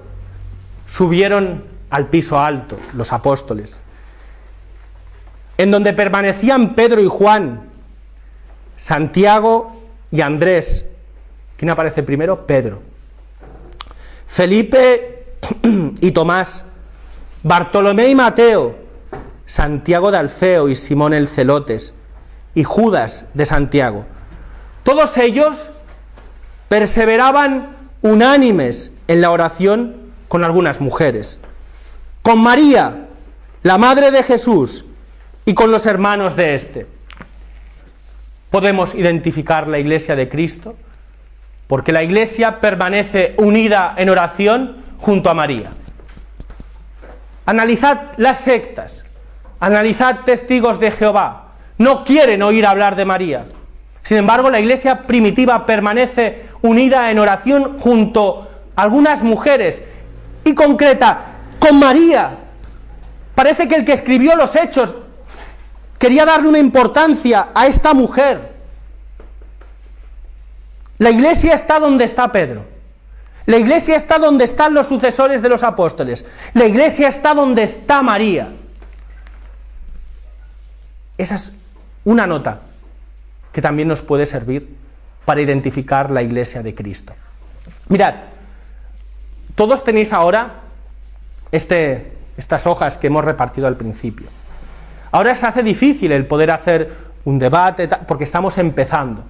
subieron 0.87 1.65
al 1.91 2.09
piso 2.09 2.39
alto 2.39 2.77
los 2.95 3.13
apóstoles 3.13 3.81
en 5.59 5.71
donde 5.71 5.93
permanecían 5.93 6.75
Pedro 6.75 7.01
y 7.01 7.07
Juan, 7.07 7.63
Santiago 8.77 9.73
y 10.11 10.21
Andrés. 10.21 10.85
¿Quién 11.57 11.71
aparece 11.71 12.03
primero? 12.03 12.47
Pedro. 12.47 12.81
Felipe 14.27 15.35
y 16.01 16.11
Tomás, 16.13 16.65
Bartolomé 17.43 18.09
y 18.09 18.15
Mateo, 18.15 18.77
Santiago 19.47 20.11
de 20.11 20.19
Alfeo 20.19 20.69
y 20.69 20.77
Simón 20.77 21.13
el 21.13 21.29
Celotes, 21.29 21.95
y 22.55 22.65
Judas 22.65 23.27
de 23.35 23.47
Santiago. 23.47 24.05
Todos 24.85 25.17
ellos 25.19 25.71
perseveraban 26.69 27.77
unánimes 28.01 28.91
en 29.07 29.21
la 29.21 29.31
oración 29.31 29.97
con 30.29 30.45
algunas 30.45 30.81
mujeres. 30.81 31.41
Con 32.23 32.41
María, 32.41 33.09
la 33.63 33.79
madre 33.79 34.11
de 34.11 34.23
Jesús, 34.23 34.85
y 35.45 35.55
con 35.55 35.71
los 35.71 35.87
hermanos 35.87 36.37
de 36.37 36.55
éste. 36.55 36.87
Podemos 38.51 38.95
identificar 38.95 39.69
la 39.69 39.79
iglesia 39.79 40.15
de 40.15 40.29
Cristo 40.29 40.77
porque 41.67 41.93
la 41.93 42.03
iglesia 42.03 42.61
permanece 42.61 43.35
unida 43.39 43.95
en 43.97 44.11
oración 44.11 44.85
junto 44.99 45.31
a 45.31 45.35
María. 45.35 45.73
Analizad 47.47 48.13
las 48.19 48.39
sectas, 48.39 49.05
analizad 49.59 50.21
testigos 50.21 50.79
de 50.79 50.91
Jehová. 50.91 51.55
No 51.79 52.05
quieren 52.05 52.43
oír 52.43 52.67
hablar 52.67 52.95
de 52.95 53.05
María. 53.05 53.47
Sin 54.03 54.19
embargo, 54.19 54.51
la 54.51 54.61
iglesia 54.61 55.03
primitiva 55.05 55.65
permanece 55.65 56.45
unida 56.61 57.11
en 57.11 57.19
oración 57.19 57.79
junto 57.81 58.49
a 58.77 58.83
algunas 58.83 59.23
mujeres 59.23 59.83
y 60.45 60.55
concreta 60.55 61.21
con 61.59 61.79
María. 61.79 62.37
Parece 63.35 63.67
que 63.67 63.77
el 63.77 63.85
que 63.85 63.93
escribió 63.93 64.37
los 64.37 64.57
hechos 64.57 64.95
Quería 66.03 66.25
darle 66.25 66.49
una 66.49 66.59
importancia 66.59 67.51
a 67.55 67.69
esta 67.69 67.95
mujer. 67.95 68.57
La 70.99 71.11
iglesia 71.11 71.55
está 71.55 71.79
donde 71.79 72.03
está 72.03 72.33
Pedro. 72.33 72.65
La 73.47 73.57
iglesia 73.57 73.95
está 73.95 74.19
donde 74.19 74.45
están 74.45 74.75
los 74.75 74.89
sucesores 74.89 75.43
de 75.43 75.49
los 75.49 75.63
apóstoles. 75.63 76.27
La 76.55 76.65
iglesia 76.65 77.07
está 77.07 77.35
donde 77.35 77.63
está 77.63 78.03
María. 78.03 78.49
Esa 81.19 81.37
es 81.37 81.53
una 82.05 82.27
nota 82.27 82.63
que 83.53 83.63
también 83.63 83.87
nos 83.87 84.03
puede 84.03 84.27
servir 84.27 84.75
para 85.25 85.41
identificar 85.41 86.11
la 86.11 86.23
iglesia 86.23 86.65
de 86.65 86.75
Cristo. 86.75 87.15
Mirad, 87.87 88.15
todos 89.55 89.85
tenéis 89.85 90.13
ahora 90.13 90.63
este, 91.53 92.13
estas 92.37 92.67
hojas 92.67 92.97
que 92.99 93.07
hemos 93.07 93.25
repartido 93.25 93.69
al 93.69 93.77
principio. 93.77 94.27
Ahora 95.13 95.35
se 95.35 95.47
hace 95.47 95.63
difícil 95.63 96.11
el 96.11 96.27
poder 96.27 96.51
hacer 96.51 96.91
un 97.27 97.39
debate 97.39 97.87
porque 98.09 98.25
estamos 98.25 98.57
empezando. 98.57 99.23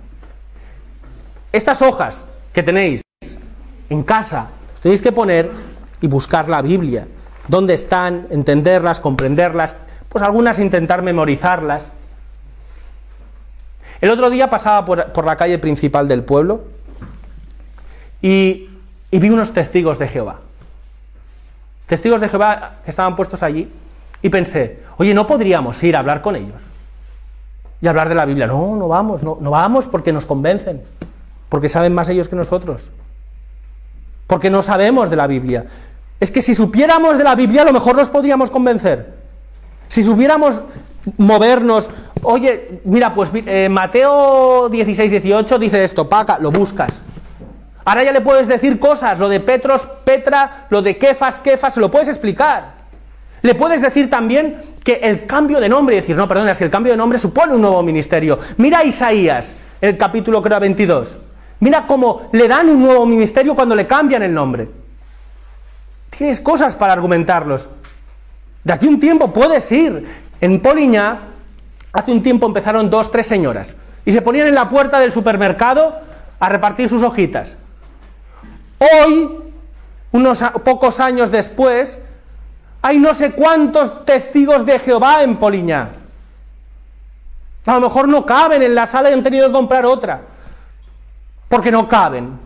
Estas 1.50 1.82
hojas 1.82 2.24
que 2.52 2.62
tenéis 2.62 3.02
en 3.90 4.02
casa, 4.04 4.48
os 4.72 4.80
tenéis 4.80 5.02
que 5.02 5.10
poner 5.10 5.50
y 6.00 6.06
buscar 6.06 6.48
la 6.48 6.62
Biblia. 6.62 7.06
¿Dónde 7.48 7.74
están? 7.74 8.28
Entenderlas, 8.30 9.00
comprenderlas. 9.00 9.74
Pues 10.08 10.22
algunas 10.22 10.60
intentar 10.60 11.02
memorizarlas. 11.02 11.90
El 14.00 14.10
otro 14.10 14.30
día 14.30 14.48
pasaba 14.48 14.84
por, 14.84 15.24
la 15.24 15.36
calle 15.36 15.58
principal 15.58 16.06
del 16.06 16.22
pueblo 16.22 16.62
y 18.20 18.68
vi 19.10 19.30
unos 19.30 19.52
testigos 19.52 19.98
de 19.98 20.06
Jehová. 20.06 20.38
Testigos 21.86 22.20
de 22.20 22.28
Jehová 22.28 22.76
que 22.84 22.90
estaban 22.90 23.16
puestos 23.16 23.42
allí 23.42 23.68
y 24.22 24.28
pensé, 24.30 24.78
oye, 24.98 25.12
¿no 25.12 25.26
podríamos 25.26 25.82
ir 25.82 25.96
a 25.96 25.98
hablar 25.98 26.22
con 26.22 26.36
ellos? 26.36 26.62
Y 27.80 27.88
hablar 27.88 28.08
de 28.08 28.14
la 28.14 28.24
Biblia. 28.24 28.46
No, 28.46 28.76
no 28.76 28.86
vamos, 28.86 29.24
no, 29.24 29.36
no 29.40 29.50
vamos 29.50 29.88
porque 29.88 30.12
nos 30.12 30.24
convencen, 30.24 30.80
porque 31.48 31.68
saben 31.68 31.92
más 31.92 32.08
ellos 32.08 32.28
que 32.28 32.36
nosotros, 32.36 32.90
porque 34.28 34.48
no 34.48 34.62
sabemos 34.62 35.10
de 35.10 35.16
la 35.16 35.26
Biblia. 35.26 35.66
Es 36.20 36.30
que 36.30 36.40
si 36.40 36.54
supiéramos 36.54 37.18
de 37.18 37.24
la 37.24 37.34
Biblia, 37.34 37.62
a 37.62 37.64
lo 37.64 37.72
mejor 37.72 37.96
nos 37.96 38.08
podríamos 38.08 38.48
convencer. 38.48 39.12
Si 39.88 40.04
supiéramos 40.04 40.62
movernos, 41.16 41.90
oye, 42.22 42.80
mira, 42.84 43.12
pues 43.12 43.32
eh, 43.34 43.68
Mateo 43.68 44.68
16, 44.68 45.10
18 45.10 45.58
dice 45.58 45.82
esto, 45.82 46.08
paca, 46.08 46.38
lo 46.38 46.52
buscas. 46.52 47.02
Ahora 47.84 48.04
ya 48.04 48.12
le 48.12 48.20
puedes 48.20 48.46
decir 48.46 48.78
cosas, 48.78 49.18
lo 49.18 49.28
de 49.28 49.40
Petros, 49.40 49.88
Petra, 50.04 50.68
lo 50.70 50.80
de 50.80 50.96
Kefas, 50.96 51.40
Kefas, 51.40 51.74
se 51.74 51.80
lo 51.80 51.90
puedes 51.90 52.06
explicar. 52.06 52.81
Le 53.42 53.54
puedes 53.56 53.82
decir 53.82 54.08
también 54.08 54.56
que 54.84 54.94
el 55.02 55.26
cambio 55.26 55.60
de 55.60 55.68
nombre, 55.68 55.96
y 55.96 56.00
decir, 56.00 56.16
no, 56.16 56.28
perdona, 56.28 56.54
si 56.54 56.62
el 56.64 56.70
cambio 56.70 56.92
de 56.92 56.96
nombre 56.96 57.18
supone 57.18 57.52
un 57.52 57.60
nuevo 57.60 57.82
ministerio. 57.82 58.38
Mira 58.56 58.84
Isaías, 58.84 59.56
el 59.80 59.96
capítulo 59.98 60.40
creo 60.40 60.60
22. 60.60 61.18
Mira 61.60 61.86
cómo 61.86 62.28
le 62.32 62.46
dan 62.48 62.68
un 62.68 62.80
nuevo 62.82 63.04
ministerio 63.04 63.54
cuando 63.56 63.74
le 63.74 63.86
cambian 63.86 64.22
el 64.22 64.32
nombre. 64.32 64.68
Tienes 66.10 66.40
cosas 66.40 66.76
para 66.76 66.92
argumentarlos. 66.92 67.68
De 68.62 68.72
aquí 68.72 68.86
un 68.86 69.00
tiempo 69.00 69.32
puedes 69.32 69.70
ir. 69.72 70.06
En 70.40 70.60
Poliña, 70.60 71.20
hace 71.92 72.12
un 72.12 72.22
tiempo 72.22 72.46
empezaron 72.46 72.90
dos, 72.90 73.10
tres 73.10 73.26
señoras. 73.26 73.74
Y 74.04 74.12
se 74.12 74.22
ponían 74.22 74.46
en 74.48 74.54
la 74.54 74.68
puerta 74.68 75.00
del 75.00 75.10
supermercado 75.12 75.96
a 76.38 76.48
repartir 76.48 76.88
sus 76.88 77.02
hojitas. 77.02 77.56
Hoy, 78.78 79.28
unos 80.12 80.44
pocos 80.64 81.00
años 81.00 81.30
después, 81.30 82.00
hay 82.82 82.98
no 82.98 83.14
sé 83.14 83.30
cuántos 83.32 84.04
testigos 84.04 84.66
de 84.66 84.78
Jehová 84.80 85.22
en 85.22 85.36
Poliña. 85.38 85.90
A 87.64 87.74
lo 87.74 87.80
mejor 87.82 88.08
no 88.08 88.26
caben 88.26 88.60
en 88.60 88.74
la 88.74 88.88
sala 88.88 89.08
y 89.08 89.12
han 89.12 89.22
tenido 89.22 89.46
que 89.46 89.52
comprar 89.52 89.86
otra, 89.86 90.20
porque 91.48 91.70
no 91.70 91.86
caben. 91.86 92.38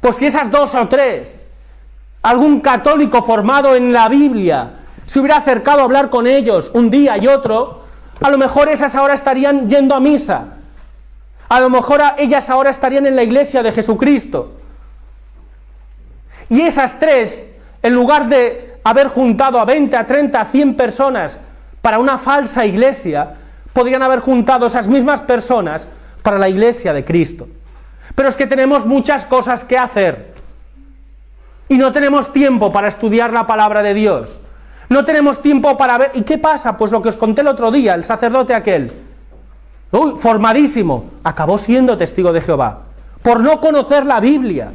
Pues 0.00 0.16
si 0.16 0.26
esas 0.26 0.50
dos 0.50 0.74
o 0.74 0.88
tres, 0.88 1.44
algún 2.22 2.60
católico 2.62 3.22
formado 3.22 3.74
en 3.76 3.92
la 3.92 4.08
Biblia, 4.08 4.76
se 5.04 5.20
hubiera 5.20 5.36
acercado 5.36 5.80
a 5.80 5.84
hablar 5.84 6.08
con 6.08 6.26
ellos 6.26 6.70
un 6.72 6.88
día 6.88 7.18
y 7.18 7.26
otro, 7.26 7.84
a 8.22 8.30
lo 8.30 8.38
mejor 8.38 8.70
esas 8.70 8.94
ahora 8.94 9.12
estarían 9.12 9.68
yendo 9.68 9.94
a 9.94 10.00
misa. 10.00 10.46
A 11.50 11.60
lo 11.60 11.68
mejor 11.68 12.00
ellas 12.16 12.48
ahora 12.48 12.70
estarían 12.70 13.04
en 13.06 13.16
la 13.16 13.22
iglesia 13.22 13.62
de 13.62 13.70
Jesucristo. 13.70 14.52
Y 16.48 16.62
esas 16.62 16.98
tres, 16.98 17.46
en 17.82 17.92
lugar 17.94 18.28
de 18.28 18.73
haber 18.84 19.08
juntado 19.08 19.58
a 19.58 19.64
20, 19.64 19.96
a 19.96 20.06
30, 20.06 20.40
a 20.40 20.44
100 20.44 20.74
personas 20.76 21.38
para 21.82 21.98
una 21.98 22.18
falsa 22.18 22.66
iglesia, 22.66 23.34
podrían 23.72 24.02
haber 24.02 24.20
juntado 24.20 24.66
esas 24.66 24.86
mismas 24.88 25.22
personas 25.22 25.88
para 26.22 26.38
la 26.38 26.48
iglesia 26.48 26.92
de 26.92 27.04
Cristo. 27.04 27.48
Pero 28.14 28.28
es 28.28 28.36
que 28.36 28.46
tenemos 28.46 28.86
muchas 28.86 29.24
cosas 29.24 29.64
que 29.64 29.76
hacer 29.78 30.34
y 31.68 31.78
no 31.78 31.92
tenemos 31.92 32.32
tiempo 32.32 32.70
para 32.70 32.88
estudiar 32.88 33.32
la 33.32 33.46
palabra 33.46 33.82
de 33.82 33.94
Dios. 33.94 34.40
No 34.90 35.04
tenemos 35.04 35.40
tiempo 35.40 35.76
para 35.78 35.96
ver... 35.98 36.10
¿Y 36.14 36.22
qué 36.22 36.36
pasa? 36.36 36.76
Pues 36.76 36.92
lo 36.92 37.00
que 37.00 37.08
os 37.08 37.16
conté 37.16 37.40
el 37.40 37.48
otro 37.48 37.70
día, 37.70 37.94
el 37.94 38.04
sacerdote 38.04 38.54
aquel, 38.54 38.92
uy, 39.90 40.12
formadísimo, 40.18 41.10
acabó 41.24 41.56
siendo 41.56 41.96
testigo 41.96 42.32
de 42.34 42.42
Jehová, 42.42 42.82
por 43.22 43.40
no 43.40 43.60
conocer 43.62 44.04
la 44.04 44.20
Biblia. 44.20 44.72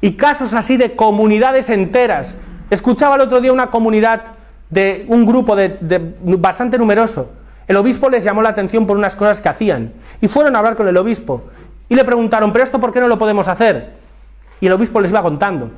Y 0.00 0.12
casos 0.12 0.54
así 0.54 0.76
de 0.76 0.96
comunidades 0.96 1.68
enteras. 1.68 2.36
Escuchaba 2.70 3.16
el 3.16 3.22
otro 3.22 3.40
día 3.40 3.52
una 3.52 3.70
comunidad 3.70 4.22
de 4.70 5.04
un 5.08 5.26
grupo 5.26 5.54
de, 5.56 5.78
bastante 6.38 6.78
numeroso. 6.78 7.28
El 7.66 7.76
obispo 7.76 8.08
les 8.08 8.24
llamó 8.24 8.42
la 8.42 8.48
atención 8.48 8.86
por 8.86 8.96
unas 8.96 9.14
cosas 9.14 9.40
que 9.40 9.48
hacían. 9.48 9.92
Y 10.20 10.28
fueron 10.28 10.56
a 10.56 10.60
hablar 10.60 10.76
con 10.76 10.88
el 10.88 10.96
obispo. 10.96 11.42
Y 11.88 11.94
le 11.94 12.04
preguntaron, 12.04 12.52
pero 12.52 12.64
esto 12.64 12.80
¿por 12.80 12.92
qué 12.92 13.00
no 13.00 13.08
lo 13.08 13.18
podemos 13.18 13.46
hacer? 13.48 13.92
Y 14.60 14.66
el 14.66 14.72
obispo 14.72 15.00
les 15.00 15.10
iba 15.10 15.22
contando. 15.22 15.70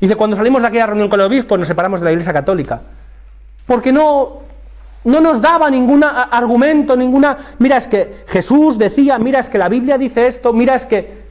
Dice, 0.00 0.14
cuando 0.16 0.36
salimos 0.36 0.62
de 0.62 0.68
aquella 0.68 0.86
reunión 0.86 1.08
con 1.08 1.20
el 1.20 1.26
obispo 1.26 1.56
nos 1.56 1.66
separamos 1.66 2.00
de 2.00 2.04
la 2.04 2.12
Iglesia 2.12 2.32
Católica. 2.32 2.80
Porque 3.66 3.92
no, 3.92 4.38
no 5.04 5.20
nos 5.20 5.40
daba 5.40 5.70
ningún 5.70 6.04
argumento, 6.04 6.94
ninguna... 6.96 7.36
Mira, 7.58 7.78
es 7.78 7.88
que 7.88 8.22
Jesús 8.26 8.78
decía, 8.78 9.18
mira, 9.18 9.40
es 9.40 9.48
que 9.48 9.58
la 9.58 9.68
Biblia 9.68 9.96
dice 9.96 10.26
esto, 10.26 10.52
mira, 10.52 10.74
es 10.74 10.84
que... 10.84 11.27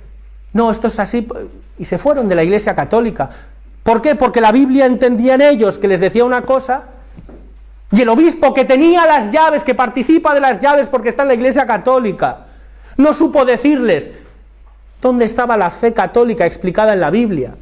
No, 0.57 0.71
esto 0.71 0.87
es 0.87 0.99
así. 0.99 1.27
Y 1.77 1.85
se 1.85 1.99
fueron 1.99 2.27
de 2.27 2.33
la 2.33 2.43
Iglesia 2.43 2.73
Católica. 2.73 3.29
¿Por 3.83 4.01
qué? 4.01 4.15
Porque 4.15 4.41
la 4.41 4.51
Biblia 4.51 4.87
en 4.87 5.39
ellos 5.41 5.77
que 5.77 5.87
les 5.87 5.99
decía 5.99 6.25
una 6.25 6.41
cosa 6.41 6.85
y 7.91 8.01
el 8.01 8.09
obispo 8.09 8.55
que 8.55 8.65
tenía 8.65 9.05
las 9.05 9.29
llaves, 9.29 9.63
que 9.63 9.75
participa 9.75 10.33
de 10.33 10.39
las 10.41 10.59
llaves 10.59 10.89
porque 10.89 11.09
está 11.09 11.21
en 11.21 11.27
la 11.27 11.33
Iglesia 11.35 11.67
Católica, 11.67 12.47
no 12.97 13.13
supo 13.13 13.45
decirles 13.45 14.09
dónde 14.99 15.25
estaba 15.25 15.57
la 15.57 15.69
fe 15.69 15.93
católica 15.93 16.47
explicada 16.47 16.93
en 16.93 17.01
la 17.01 17.11
Biblia. 17.11 17.53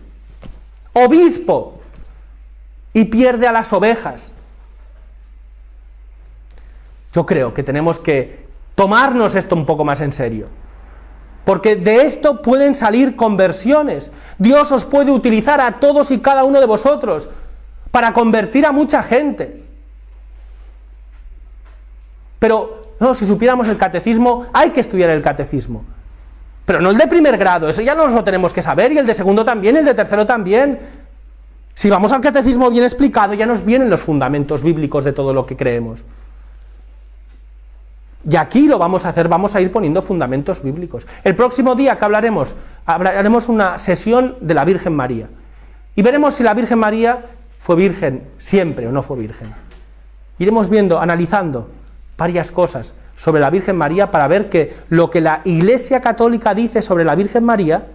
Obispo 0.93 1.81
y 2.93 3.03
pierde 3.03 3.45
a 3.45 3.51
las 3.51 3.73
ovejas. 3.73 4.31
Yo 7.13 7.25
creo 7.25 7.53
que 7.53 7.61
tenemos 7.61 7.99
que 7.99 8.39
tomarnos 8.73 9.35
esto 9.35 9.53
un 9.53 9.65
poco 9.65 9.83
más 9.83 9.99
en 9.99 10.13
serio. 10.13 10.47
Porque 11.45 11.75
de 11.75 12.01
esto 12.01 12.41
pueden 12.41 12.75
salir 12.75 13.15
conversiones. 13.15 14.11
Dios 14.39 14.71
os 14.71 14.83
puede 14.83 15.11
utilizar 15.11 15.61
a 15.61 15.79
todos 15.79 16.09
y 16.11 16.17
cada 16.17 16.43
uno 16.43 16.59
de 16.59 16.65
vosotros 16.65 17.29
para 17.91 18.11
convertir 18.11 18.65
a 18.65 18.71
mucha 18.71 19.03
gente. 19.03 19.63
Pero, 22.39 22.87
no, 22.99 23.13
si 23.13 23.27
supiéramos 23.27 23.69
el 23.69 23.77
catecismo, 23.77 24.47
hay 24.53 24.71
que 24.71 24.79
estudiar 24.79 25.11
el 25.11 25.21
catecismo. 25.21 25.85
Pero 26.65 26.81
no 26.81 26.89
el 26.89 26.97
de 26.97 27.07
primer 27.07 27.37
grado, 27.37 27.69
eso 27.69 27.83
ya 27.83 27.93
nos 27.93 28.11
lo 28.11 28.23
tenemos 28.23 28.51
que 28.51 28.63
saber, 28.63 28.91
y 28.91 28.97
el 28.97 29.05
de 29.05 29.13
segundo 29.13 29.45
también, 29.45 29.75
y 29.75 29.79
el 29.79 29.85
de 29.85 29.93
tercero 29.93 30.25
también. 30.25 30.79
Si 31.75 31.89
vamos 31.91 32.11
al 32.11 32.21
catecismo 32.21 32.71
bien 32.71 32.83
explicado, 32.83 33.35
ya 33.35 33.45
nos 33.45 33.63
vienen 33.63 33.89
los 33.91 34.01
fundamentos 34.01 34.63
bíblicos 34.63 35.05
de 35.05 35.13
todo 35.13 35.31
lo 35.31 35.45
que 35.45 35.55
creemos. 35.55 36.03
Y 38.27 38.35
aquí 38.37 38.67
lo 38.67 38.79
vamos 38.79 39.05
a 39.05 39.09
hacer, 39.09 39.27
vamos 39.27 39.53
a 39.55 39.61
ir 39.61 39.71
poniendo 39.71 40.01
fundamentos 40.01 40.63
bíblicos. 40.63 41.05
El 41.23 41.35
próximo 41.35 41.75
día 41.75 41.95
que 41.95 42.05
hablaremos, 42.05 42.55
hablaremos 42.85 43.49
una 43.49 43.77
sesión 43.77 44.35
de 44.41 44.53
la 44.55 44.65
Virgen 44.65 44.95
María. 44.95 45.27
Y 45.95 46.01
veremos 46.01 46.33
si 46.33 46.43
la 46.43 46.55
Virgen 46.55 46.79
María 46.79 47.23
fue 47.59 47.75
virgen 47.75 48.23
siempre 48.39 48.87
o 48.87 48.91
no 48.91 49.03
fue 49.03 49.17
virgen. 49.17 49.53
Iremos 50.39 50.69
viendo, 50.69 50.99
analizando 50.99 51.69
varias 52.17 52.51
cosas 52.51 52.95
sobre 53.15 53.39
la 53.41 53.51
Virgen 53.51 53.77
María 53.77 54.09
para 54.09 54.27
ver 54.27 54.49
que 54.49 54.75
lo 54.89 55.09
que 55.11 55.21
la 55.21 55.41
Iglesia 55.45 56.01
Católica 56.01 56.55
dice 56.55 56.81
sobre 56.81 57.05
la 57.05 57.13
Virgen 57.15 57.43
María 57.43 57.85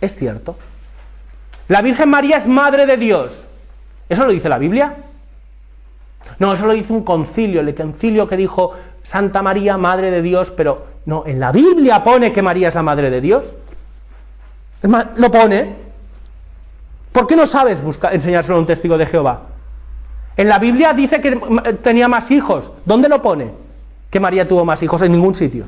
es 0.00 0.14
cierto. 0.14 0.56
La 1.68 1.80
Virgen 1.82 2.10
María 2.10 2.36
es 2.36 2.46
madre 2.46 2.84
de 2.86 2.96
Dios. 2.98 3.46
¿Eso 4.08 4.24
lo 4.24 4.30
dice 4.30 4.48
la 4.48 4.58
Biblia? 4.58 4.94
No, 6.38 6.52
eso 6.52 6.66
lo 6.66 6.72
dice 6.72 6.92
un 6.92 7.02
concilio, 7.02 7.60
el 7.60 7.74
concilio 7.74 8.26
que 8.28 8.36
dijo 8.36 8.72
Santa 9.08 9.40
María, 9.40 9.78
Madre 9.78 10.10
de 10.10 10.20
Dios, 10.20 10.50
pero 10.50 10.84
no, 11.06 11.22
en 11.26 11.40
la 11.40 11.50
Biblia 11.50 12.04
pone 12.04 12.30
que 12.30 12.42
María 12.42 12.68
es 12.68 12.74
la 12.74 12.82
Madre 12.82 13.08
de 13.08 13.22
Dios. 13.22 13.54
Lo 14.82 15.30
pone. 15.30 15.76
¿Por 17.10 17.26
qué 17.26 17.34
no 17.34 17.46
sabes 17.46 17.80
buscar, 17.80 18.12
enseñárselo 18.14 18.56
a 18.56 18.60
un 18.60 18.66
testigo 18.66 18.98
de 18.98 19.06
Jehová? 19.06 19.44
En 20.36 20.46
la 20.46 20.58
Biblia 20.58 20.92
dice 20.92 21.22
que 21.22 21.34
tenía 21.82 22.06
más 22.06 22.30
hijos. 22.30 22.70
¿Dónde 22.84 23.08
lo 23.08 23.22
pone? 23.22 23.50
Que 24.10 24.20
María 24.20 24.46
tuvo 24.46 24.66
más 24.66 24.82
hijos 24.82 25.00
en 25.00 25.12
ningún 25.12 25.34
sitio. 25.34 25.64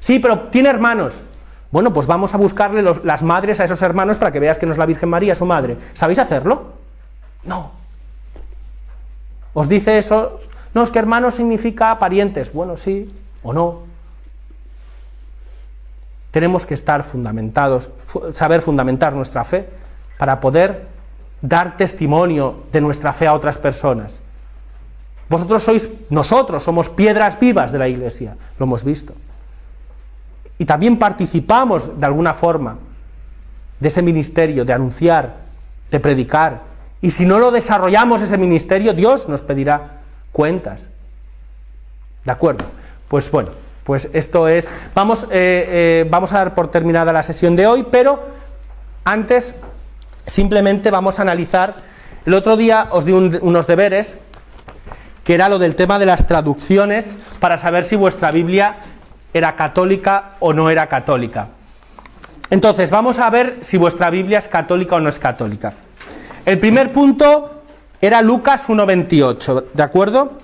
Sí, 0.00 0.18
pero 0.18 0.44
tiene 0.48 0.70
hermanos. 0.70 1.22
Bueno, 1.70 1.92
pues 1.92 2.06
vamos 2.06 2.32
a 2.32 2.38
buscarle 2.38 2.82
las 3.04 3.22
madres 3.22 3.60
a 3.60 3.64
esos 3.64 3.82
hermanos 3.82 4.16
para 4.16 4.32
que 4.32 4.40
veas 4.40 4.56
que 4.56 4.64
no 4.64 4.72
es 4.72 4.78
la 4.78 4.86
Virgen 4.86 5.10
María, 5.10 5.34
su 5.34 5.44
madre. 5.44 5.76
¿Sabéis 5.92 6.20
hacerlo? 6.20 6.68
No. 7.44 7.70
Os 9.52 9.68
dice 9.68 9.98
eso 9.98 10.40
no, 10.74 10.82
es 10.82 10.90
que 10.90 10.98
hermano 10.98 11.30
significa 11.30 11.98
parientes. 11.98 12.52
Bueno, 12.52 12.76
sí 12.76 13.12
o 13.42 13.52
no. 13.52 13.82
Tenemos 16.30 16.66
que 16.66 16.74
estar 16.74 17.02
fundamentados, 17.04 17.90
saber 18.32 18.60
fundamentar 18.60 19.14
nuestra 19.14 19.44
fe 19.44 19.68
para 20.18 20.40
poder 20.40 20.86
dar 21.40 21.76
testimonio 21.76 22.64
de 22.72 22.80
nuestra 22.80 23.12
fe 23.12 23.26
a 23.26 23.34
otras 23.34 23.58
personas. 23.58 24.20
Vosotros 25.30 25.62
sois, 25.62 25.90
nosotros 26.10 26.62
somos 26.64 26.88
piedras 26.90 27.38
vivas 27.38 27.70
de 27.70 27.78
la 27.78 27.88
iglesia, 27.88 28.36
lo 28.58 28.66
hemos 28.66 28.84
visto. 28.84 29.14
Y 30.58 30.64
también 30.64 30.98
participamos 30.98 31.98
de 31.98 32.06
alguna 32.06 32.34
forma 32.34 32.78
de 33.78 33.88
ese 33.88 34.02
ministerio, 34.02 34.64
de 34.64 34.72
anunciar, 34.72 35.36
de 35.90 36.00
predicar. 36.00 36.62
Y 37.00 37.10
si 37.12 37.26
no 37.26 37.38
lo 37.38 37.52
desarrollamos 37.52 38.22
ese 38.22 38.36
ministerio, 38.38 38.92
Dios 38.92 39.28
nos 39.28 39.40
pedirá 39.40 39.97
cuentas. 40.38 40.88
¿De 42.24 42.30
acuerdo? 42.30 42.64
Pues 43.08 43.28
bueno, 43.28 43.48
pues 43.82 44.08
esto 44.12 44.46
es... 44.46 44.72
Vamos, 44.94 45.24
eh, 45.24 45.26
eh, 45.32 46.06
vamos 46.08 46.32
a 46.32 46.38
dar 46.38 46.54
por 46.54 46.70
terminada 46.70 47.12
la 47.12 47.24
sesión 47.24 47.56
de 47.56 47.66
hoy, 47.66 47.84
pero 47.90 48.22
antes 49.04 49.56
simplemente 50.28 50.92
vamos 50.92 51.18
a 51.18 51.22
analizar... 51.22 51.74
El 52.24 52.34
otro 52.34 52.56
día 52.56 52.86
os 52.92 53.04
di 53.06 53.12
unos 53.14 53.66
deberes, 53.66 54.16
que 55.24 55.34
era 55.34 55.48
lo 55.48 55.58
del 55.58 55.74
tema 55.74 55.98
de 55.98 56.06
las 56.06 56.26
traducciones, 56.28 57.16
para 57.40 57.56
saber 57.56 57.82
si 57.84 57.96
vuestra 57.96 58.30
Biblia 58.30 58.76
era 59.34 59.56
católica 59.56 60.32
o 60.38 60.52
no 60.52 60.68
era 60.70 60.86
católica. 60.88 61.48
Entonces, 62.50 62.90
vamos 62.92 63.18
a 63.18 63.28
ver 63.30 63.56
si 63.62 63.76
vuestra 63.78 64.08
Biblia 64.10 64.38
es 64.40 64.46
católica 64.46 64.94
o 64.96 65.00
no 65.00 65.08
es 65.08 65.18
católica. 65.18 65.72
El 66.46 66.58
primer 66.60 66.92
punto 66.92 67.57
era 68.00 68.22
Lucas 68.22 68.68
1.28, 68.68 69.72
¿de 69.74 69.82
acuerdo? 69.82 70.38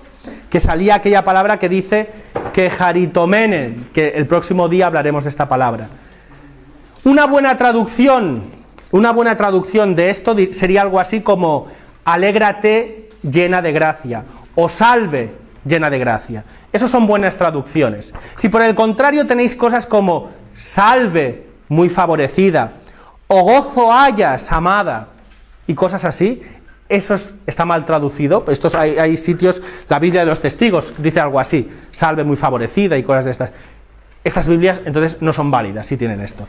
Que 0.49 0.59
salía 0.59 0.95
aquella 0.95 1.23
palabra 1.23 1.57
que 1.57 1.69
dice 1.69 2.09
que 2.53 2.69
jaritomenen, 2.69 3.89
que 3.93 4.09
el 4.09 4.27
próximo 4.27 4.67
día 4.67 4.87
hablaremos 4.87 5.23
de 5.23 5.29
esta 5.29 5.47
palabra. 5.47 5.87
Una 7.05 7.25
buena 7.27 7.55
traducción, 7.55 8.43
una 8.91 9.11
buena 9.11 9.37
traducción 9.37 9.95
de 9.95 10.09
esto 10.09 10.35
sería 10.51 10.81
algo 10.81 10.99
así 10.99 11.21
como 11.21 11.67
alégrate 12.03 13.09
llena 13.23 13.61
de 13.61 13.71
gracia 13.71 14.25
o 14.55 14.67
salve 14.67 15.33
llena 15.65 15.89
de 15.89 15.99
gracia. 15.99 16.43
Esas 16.73 16.91
son 16.91 17.07
buenas 17.07 17.37
traducciones. 17.37 18.13
Si 18.35 18.49
por 18.49 18.61
el 18.63 18.75
contrario 18.75 19.25
tenéis 19.27 19.55
cosas 19.55 19.85
como 19.85 20.29
salve 20.53 21.47
muy 21.69 21.87
favorecida 21.87 22.73
o 23.27 23.43
gozo 23.43 23.93
hayas 23.93 24.51
amada, 24.51 25.09
y 25.67 25.73
cosas 25.73 26.05
así, 26.05 26.43
eso 26.89 27.15
está 27.47 27.65
mal 27.65 27.83
traducido. 27.85 28.45
Estos 28.47 28.75
hay, 28.75 28.97
hay, 28.97 29.17
sitios, 29.17 29.61
la 29.89 29.99
Biblia 29.99 30.21
de 30.21 30.27
los 30.27 30.39
testigos 30.39 30.93
dice 30.99 31.19
algo 31.19 31.39
así, 31.39 31.67
salve 31.91 32.23
muy 32.23 32.35
favorecida 32.35 32.97
y 32.97 33.03
cosas 33.03 33.25
de 33.25 33.31
estas. 33.31 33.51
Estas 34.23 34.47
Biblias 34.47 34.81
entonces 34.85 35.17
no 35.21 35.33
son 35.33 35.51
válidas 35.51 35.85
si 35.87 35.97
tienen 35.97 36.21
esto. 36.21 36.47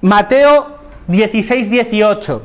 Mateo 0.00 0.76
16, 1.08 1.70
18. 1.70 2.42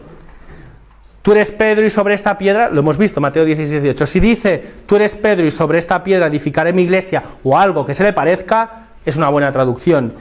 Tú 1.23 1.31
eres 1.33 1.51
Pedro 1.51 1.85
y 1.85 1.89
sobre 1.89 2.13
esta 2.13 2.37
piedra, 2.37 2.69
lo 2.69 2.79
hemos 2.79 2.97
visto, 2.97 3.19
Mateo 3.19 3.43
16, 3.45 3.83
18. 3.83 4.07
Si 4.07 4.19
dice, 4.19 4.63
tú 4.85 4.95
eres 4.95 5.15
Pedro 5.15 5.45
y 5.45 5.51
sobre 5.51 5.77
esta 5.79 6.03
piedra 6.03 6.27
edificaré 6.27 6.71
mi 6.71 6.83
iglesia 6.83 7.23
o 7.43 7.57
algo 7.57 7.85
que 7.85 7.93
se 7.95 8.03
le 8.03 8.13
parezca, 8.13 8.87
es 9.05 9.17
una 9.17 9.29
buena 9.29 9.51
traducción. 9.51 10.13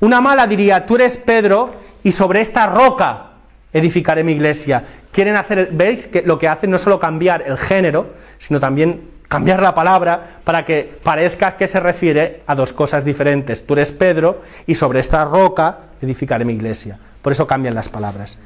Una 0.00 0.20
mala 0.20 0.46
diría, 0.46 0.84
tú 0.86 0.96
eres 0.96 1.16
Pedro 1.16 1.72
y 2.02 2.12
sobre 2.12 2.40
esta 2.40 2.66
roca 2.66 3.31
edificaré 3.72 4.24
mi 4.24 4.32
iglesia. 4.32 4.84
Quieren 5.10 5.36
hacer, 5.36 5.70
veis 5.72 6.08
que 6.08 6.22
lo 6.22 6.38
que 6.38 6.48
hacen 6.48 6.70
no 6.70 6.76
es 6.76 6.82
solo 6.82 6.98
cambiar 6.98 7.42
el 7.46 7.56
género, 7.56 8.14
sino 8.38 8.60
también 8.60 9.10
cambiar 9.28 9.62
la 9.62 9.74
palabra 9.74 10.20
para 10.44 10.64
que 10.64 10.92
parezca 11.02 11.56
que 11.56 11.66
se 11.66 11.80
refiere 11.80 12.42
a 12.46 12.54
dos 12.54 12.72
cosas 12.72 13.04
diferentes. 13.04 13.66
Tú 13.66 13.74
eres 13.74 13.92
Pedro 13.92 14.42
y 14.66 14.74
sobre 14.74 15.00
esta 15.00 15.24
roca 15.24 15.78
edificaré 16.02 16.44
mi 16.44 16.52
iglesia. 16.52 16.98
Por 17.22 17.32
eso 17.32 17.46
cambian 17.46 17.74
las 17.74 17.88
palabras. 17.88 18.38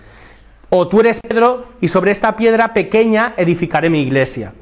O 0.69 0.87
tú 0.87 1.01
eres 1.01 1.21
Pedro 1.21 1.67
y 1.81 1.89
sobre 1.89 2.11
esta 2.13 2.37
piedra 2.37 2.73
pequeña 2.73 3.35
edificaré 3.37 3.91
mi 3.91 4.03
iglesia. 4.03 4.53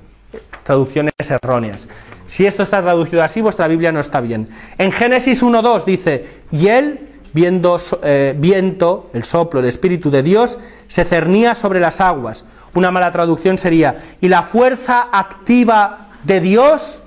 Traducciones 0.62 1.12
erróneas. 1.28 1.89
Si 2.27 2.47
esto 2.47 2.62
está 2.62 2.81
traducido 2.81 3.23
así, 3.23 3.43
vuestra 3.43 3.69
Biblia 3.69 3.93
no 3.93 4.01
está 4.01 4.23
bien. 4.23 4.49
En 4.78 4.93
Génesis 4.93 5.43
1.2 5.43 5.85
dice, 5.85 6.24
y 6.51 6.69
él 6.69 7.14
viendo, 7.35 7.77
eh, 8.05 8.32
viento, 8.39 9.11
el 9.12 9.24
soplo, 9.24 9.61
el 9.61 9.66
Espíritu 9.66 10.11
de 10.11 10.23
Dios, 10.23 10.56
se 10.86 11.05
cernía 11.05 11.55
sobre 11.55 11.81
las 11.81 12.01
aguas. 12.01 12.47
Una 12.73 12.90
mala 12.90 13.11
traducción 13.11 13.59
sería, 13.59 13.97
y 14.20 14.28
la 14.28 14.43
fuerza 14.43 15.09
activa 15.12 16.09
de 16.23 16.40
Dios 16.40 17.02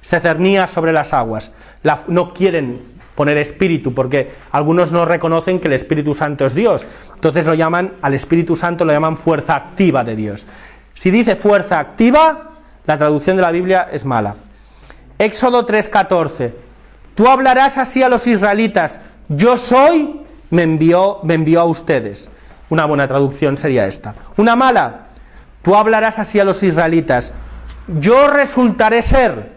se 0.00 0.18
cernía 0.20 0.66
sobre 0.66 0.92
las 0.92 1.12
aguas. 1.14 1.52
no 2.08 2.32
quieren 2.34 2.98
poner 3.14 3.36
espíritu, 3.36 3.92
porque 3.94 4.30
algunos 4.52 4.92
no 4.92 5.04
reconocen 5.04 5.58
que 5.60 5.66
el 5.68 5.74
Espíritu 5.74 6.14
Santo 6.14 6.46
es 6.46 6.54
Dios. 6.54 6.86
Entonces 7.16 7.46
lo 7.46 7.54
llaman, 7.54 7.94
al 8.00 8.14
Espíritu 8.14 8.54
Santo 8.56 8.84
lo 8.84 8.92
llaman 8.92 9.16
fuerza 9.16 9.54
activa 9.56 10.04
de 10.04 10.14
Dios. 10.16 10.46
Si 10.94 11.10
dice 11.10 11.34
fuerza 11.36 11.80
activa, 11.80 12.50
la 12.86 12.96
traducción 12.96 13.34
de 13.36 13.42
la 13.42 13.50
Biblia 13.50 13.88
es 13.92 14.04
mala. 14.04 14.36
Éxodo 15.18 15.66
3:14. 15.66 16.54
Tú 17.16 17.26
hablarás 17.26 17.76
así 17.78 18.04
a 18.04 18.08
los 18.08 18.26
israelitas, 18.28 19.00
yo 19.28 19.58
soy, 19.58 20.22
me 20.50 20.62
envió, 20.62 21.18
me 21.22 21.34
envió 21.34 21.60
a 21.60 21.64
ustedes. 21.64 22.30
Una 22.70 22.86
buena 22.86 23.06
traducción 23.06 23.58
sería 23.58 23.86
esta. 23.86 24.14
Una 24.38 24.56
mala, 24.56 25.08
tú 25.62 25.76
hablarás 25.76 26.18
así 26.18 26.40
a 26.40 26.44
los 26.44 26.62
israelitas. 26.62 27.34
Yo 28.00 28.28
resultaré 28.28 29.02
ser, 29.02 29.56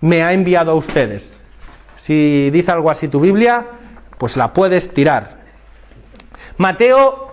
me 0.00 0.22
ha 0.22 0.32
enviado 0.34 0.72
a 0.72 0.74
ustedes. 0.74 1.32
Si 1.96 2.50
dice 2.52 2.70
algo 2.72 2.90
así 2.90 3.08
tu 3.08 3.20
Biblia, 3.20 3.64
pues 4.18 4.36
la 4.36 4.52
puedes 4.52 4.92
tirar. 4.92 5.40
Mateo 6.58 7.32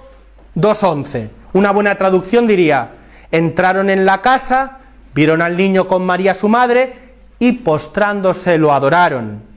2.11. 0.56 1.30
Una 1.54 1.72
buena 1.72 1.96
traducción 1.96 2.48
diría, 2.48 2.92
entraron 3.32 3.90
en 3.90 4.06
la 4.06 4.22
casa, 4.22 4.80
vieron 5.14 5.42
al 5.42 5.58
niño 5.58 5.86
con 5.88 6.06
María 6.06 6.34
su 6.34 6.48
madre 6.48 7.12
y 7.40 7.52
postrándose 7.54 8.58
lo 8.58 8.74
adoraron. 8.74 9.57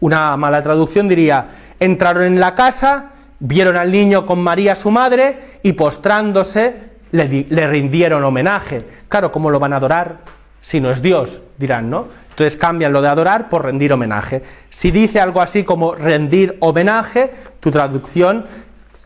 Una 0.00 0.36
mala 0.36 0.62
traducción 0.62 1.08
diría, 1.08 1.46
entraron 1.80 2.24
en 2.24 2.40
la 2.40 2.54
casa, 2.54 3.12
vieron 3.38 3.76
al 3.76 3.90
niño 3.90 4.26
con 4.26 4.40
María 4.40 4.74
su 4.74 4.90
madre 4.90 5.38
y 5.62 5.72
postrándose 5.72 6.76
le, 7.12 7.68
rindieron 7.68 8.22
homenaje. 8.24 8.84
Claro, 9.08 9.32
¿cómo 9.32 9.50
lo 9.50 9.58
van 9.58 9.72
a 9.72 9.76
adorar 9.76 10.18
si 10.60 10.80
no 10.80 10.90
es 10.90 11.00
Dios? 11.00 11.40
Dirán, 11.56 11.88
¿no? 11.88 12.08
Entonces 12.30 12.56
cambian 12.56 12.92
lo 12.92 13.00
de 13.00 13.08
adorar 13.08 13.48
por 13.48 13.64
rendir 13.64 13.92
homenaje. 13.94 14.42
Si 14.68 14.90
dice 14.90 15.20
algo 15.20 15.40
así 15.40 15.64
como 15.64 15.94
rendir 15.94 16.58
homenaje, 16.60 17.32
tu 17.60 17.70
traducción 17.70 18.44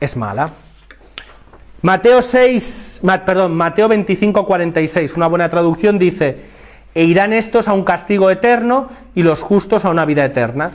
es 0.01 0.17
mala. 0.17 0.51
Mateo 1.83 2.21
6, 2.21 3.03
perdón, 3.25 3.55
Mateo 3.57 3.89
25, 3.89 4.45
46, 4.45 5.17
una 5.17 5.29
buena 5.29 5.49
traducción 5.49 5.97
dice, 5.97 6.41
e 6.95 7.05
irán 7.05 7.33
estos 7.33 7.69
a 7.69 7.73
un 7.73 7.85
castigo 7.85 8.31
eterno 8.31 8.89
y 9.15 9.23
los 9.23 9.43
justos 9.43 9.85
a 9.85 9.91
una 9.91 10.05
vida 10.05 10.25
eterna. 10.25 10.73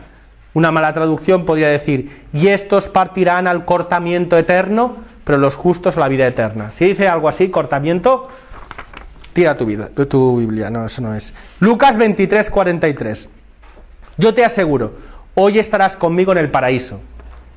Una 0.53 0.71
mala 0.71 0.93
traducción 0.93 1.43
podría 1.45 1.67
decir, 1.69 2.25
y 2.31 2.47
estos 2.47 2.87
partirán 2.87 3.47
al 3.47 3.65
cortamiento 3.65 4.37
eterno, 4.37 4.95
pero 5.25 5.37
los 5.37 5.55
justos 5.55 5.97
a 5.97 6.01
la 6.01 6.07
vida 6.07 6.25
eterna. 6.25 6.71
Si 6.71 6.85
dice 6.85 7.09
algo 7.09 7.27
así, 7.27 7.49
cortamiento, 7.49 8.29
tira 9.33 9.57
tu, 9.57 9.65
vida, 9.65 9.89
tu 9.89 10.37
Biblia, 10.39 10.69
no, 10.69 10.85
eso 10.85 11.01
no 11.01 11.13
es. 11.13 11.33
Lucas 11.59 11.97
23, 11.97 12.49
43. 12.49 13.27
Yo 14.17 14.33
te 14.33 14.45
aseguro, 14.45 14.93
hoy 15.33 15.59
estarás 15.59 15.97
conmigo 15.97 16.31
en 16.31 16.37
el 16.37 16.49
paraíso. 16.49 17.01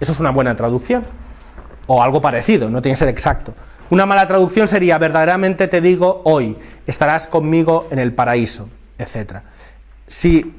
Eso 0.00 0.10
es 0.10 0.18
una 0.18 0.30
buena 0.30 0.56
traducción, 0.56 1.04
o 1.86 2.02
algo 2.02 2.20
parecido, 2.20 2.68
no 2.68 2.82
tiene 2.82 2.94
que 2.94 2.98
ser 2.98 3.08
exacto. 3.08 3.54
Una 3.90 4.04
mala 4.06 4.26
traducción 4.26 4.68
sería, 4.68 4.98
verdaderamente 4.98 5.66
te 5.66 5.80
digo 5.80 6.20
hoy, 6.24 6.56
estarás 6.86 7.26
conmigo 7.26 7.88
en 7.90 7.98
el 7.98 8.12
paraíso, 8.12 8.68
etc. 8.98 9.36
Si 10.06 10.54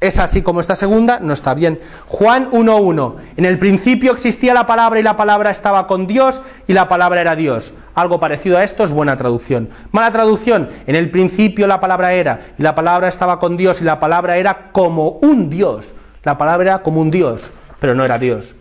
es 0.00 0.18
así 0.18 0.42
como 0.42 0.60
esta 0.60 0.76
segunda, 0.76 1.18
no 1.18 1.32
está 1.32 1.54
bien. 1.54 1.80
Juan 2.06 2.50
1.1. 2.52 3.16
En 3.36 3.44
el 3.46 3.58
principio 3.58 4.12
existía 4.12 4.52
la 4.54 4.66
palabra 4.66 5.00
y 5.00 5.02
la 5.02 5.16
palabra 5.16 5.50
estaba 5.50 5.86
con 5.86 6.06
Dios 6.06 6.40
y 6.68 6.72
la 6.74 6.88
palabra 6.88 7.20
era 7.22 7.34
Dios. 7.34 7.74
Algo 7.94 8.20
parecido 8.20 8.58
a 8.58 8.64
esto 8.64 8.84
es 8.84 8.92
buena 8.92 9.16
traducción. 9.16 9.70
Mala 9.90 10.12
traducción. 10.12 10.68
En 10.86 10.94
el 10.94 11.10
principio 11.10 11.66
la 11.66 11.80
palabra 11.80 12.12
era 12.12 12.38
y 12.58 12.62
la 12.62 12.74
palabra 12.74 13.08
estaba 13.08 13.38
con 13.38 13.56
Dios 13.56 13.80
y 13.80 13.84
la 13.84 13.98
palabra 13.98 14.36
era 14.36 14.70
como 14.72 15.12
un 15.22 15.48
Dios. 15.48 15.94
La 16.22 16.36
palabra 16.36 16.68
era 16.74 16.82
como 16.82 17.00
un 17.00 17.10
Dios, 17.10 17.50
pero 17.80 17.94
no 17.94 18.04
era 18.04 18.18
Dios. 18.18 18.54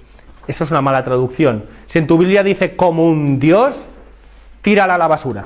Eso 0.48 0.64
es 0.64 0.72
una 0.72 0.82
mala 0.82 1.04
traducción. 1.04 1.66
Si 1.88 2.00
en 2.00 2.08
tu 2.08 2.18
Biblia 2.18 2.42
dice 2.42 2.76
como 2.78 3.04
un 3.06 3.38
Dios, 3.40 3.88
tírala 4.68 4.96
a 4.96 4.98
la 4.98 5.08
basura. 5.08 5.46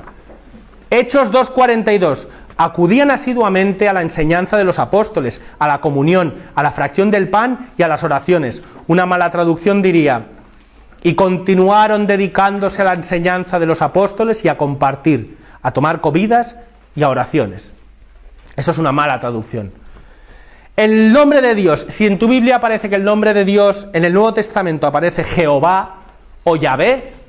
Hechos 0.90 1.30
2.42. 1.30 2.26
Acudían 2.56 3.12
asiduamente 3.12 3.88
a 3.88 3.92
la 3.92 4.02
enseñanza 4.02 4.56
de 4.58 4.64
los 4.64 4.80
apóstoles, 4.80 5.40
a 5.60 5.68
la 5.68 5.80
comunión, 5.80 6.34
a 6.56 6.62
la 6.64 6.72
fracción 6.72 7.12
del 7.12 7.28
pan 7.28 7.70
y 7.78 7.84
a 7.84 7.88
las 7.88 8.02
oraciones. 8.02 8.64
Una 8.88 9.06
mala 9.06 9.30
traducción 9.30 9.80
diría, 9.80 10.26
y 11.04 11.14
continuaron 11.14 12.08
dedicándose 12.08 12.82
a 12.82 12.86
la 12.86 12.94
enseñanza 12.94 13.60
de 13.60 13.66
los 13.66 13.80
apóstoles 13.80 14.44
y 14.44 14.48
a 14.48 14.58
compartir, 14.58 15.38
a 15.62 15.70
tomar 15.70 16.00
comidas 16.00 16.56
y 16.96 17.04
a 17.04 17.08
oraciones. 17.08 17.74
Eso 18.56 18.72
es 18.72 18.78
una 18.78 18.90
mala 18.90 19.20
traducción. 19.20 19.70
El 20.76 21.12
nombre 21.12 21.42
de 21.42 21.54
Dios, 21.54 21.86
si 21.90 22.08
en 22.08 22.18
tu 22.18 22.26
Biblia 22.26 22.56
aparece 22.56 22.88
que 22.88 22.96
el 22.96 23.04
nombre 23.04 23.34
de 23.34 23.44
Dios 23.44 23.86
en 23.92 24.04
el 24.04 24.12
Nuevo 24.14 24.34
Testamento 24.34 24.88
aparece 24.88 25.22
Jehová 25.22 25.98
o 26.42 26.56
Yahvé, 26.56 27.21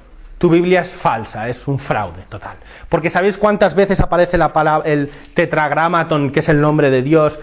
tu 0.44 0.49
Biblia 0.49 0.82
es 0.82 0.94
falsa, 0.98 1.48
es 1.48 1.70
un 1.70 1.80
fraude 1.80 2.24
total. 2.28 2.57
Porque 2.90 3.10
¿sabéis 3.10 3.38
cuántas 3.38 3.76
veces 3.76 4.02
aparece 4.02 4.38
la 4.38 4.52
palabra, 4.52 4.86
el 4.91 5.10
tetragramaton, 5.34 6.32
que 6.32 6.41
es 6.41 6.49
el 6.49 6.60
nombre 6.60 6.90
de 6.90 7.02
Dios, 7.02 7.40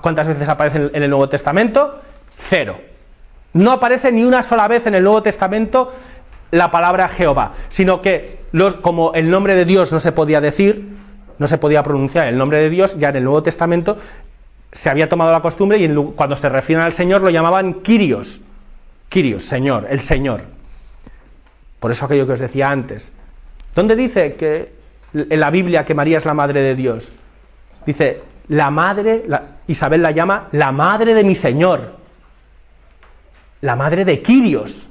cuántas 0.00 0.28
veces 0.28 0.48
aparece 0.48 0.90
en 0.92 1.02
el 1.02 1.10
Nuevo 1.10 1.28
Testamento? 1.28 2.00
Cero. 2.38 2.78
No 3.52 3.72
aparece 3.72 4.12
ni 4.12 4.22
una 4.22 4.44
sola 4.44 4.68
vez 4.68 4.86
en 4.86 4.94
el 4.94 5.02
Nuevo 5.02 5.24
Testamento 5.24 5.92
la 6.52 6.70
palabra 6.70 7.08
Jehová, 7.08 7.54
sino 7.68 8.00
que 8.00 8.38
los, 8.52 8.76
como 8.76 9.12
el 9.14 9.28
nombre 9.28 9.56
de 9.56 9.64
Dios 9.64 9.92
no 9.92 9.98
se 9.98 10.12
podía 10.12 10.40
decir, 10.40 10.86
no 11.40 11.48
se 11.48 11.58
podía 11.58 11.82
pronunciar 11.82 12.28
el 12.28 12.38
nombre 12.38 12.58
de 12.60 12.70
Dios, 12.70 12.96
ya 12.96 13.08
en 13.08 13.16
el 13.16 13.24
Nuevo 13.24 13.42
Testamento 13.42 13.96
se 14.70 14.88
había 14.88 15.08
tomado 15.08 15.32
la 15.32 15.42
costumbre 15.42 15.78
y 15.78 15.92
cuando 16.14 16.36
se 16.36 16.48
refieren 16.48 16.84
al 16.84 16.92
Señor 16.92 17.22
lo 17.22 17.30
llamaban 17.30 17.80
kirios 17.82 18.40
kirios 19.08 19.42
Señor, 19.42 19.88
el 19.90 20.00
Señor. 20.00 20.54
Por 21.80 21.90
eso 21.90 22.04
aquello 22.06 22.26
que 22.26 22.32
os 22.32 22.40
decía 22.40 22.70
antes. 22.70 23.12
¿Dónde 23.74 23.96
dice 23.96 24.34
que 24.36 24.72
en 25.14 25.40
la 25.40 25.50
Biblia 25.50 25.84
que 25.84 25.94
María 25.94 26.18
es 26.18 26.24
la 26.24 26.34
madre 26.34 26.62
de 26.62 26.74
Dios? 26.74 27.12
Dice, 27.84 28.20
la 28.48 28.70
madre, 28.70 29.26
Isabel 29.66 30.02
la 30.02 30.10
llama 30.10 30.48
la 30.52 30.72
madre 30.72 31.14
de 31.14 31.24
mi 31.24 31.34
Señor, 31.34 31.96
la 33.60 33.76
madre 33.76 34.04
de 34.04 34.22
Quirios. 34.22 34.88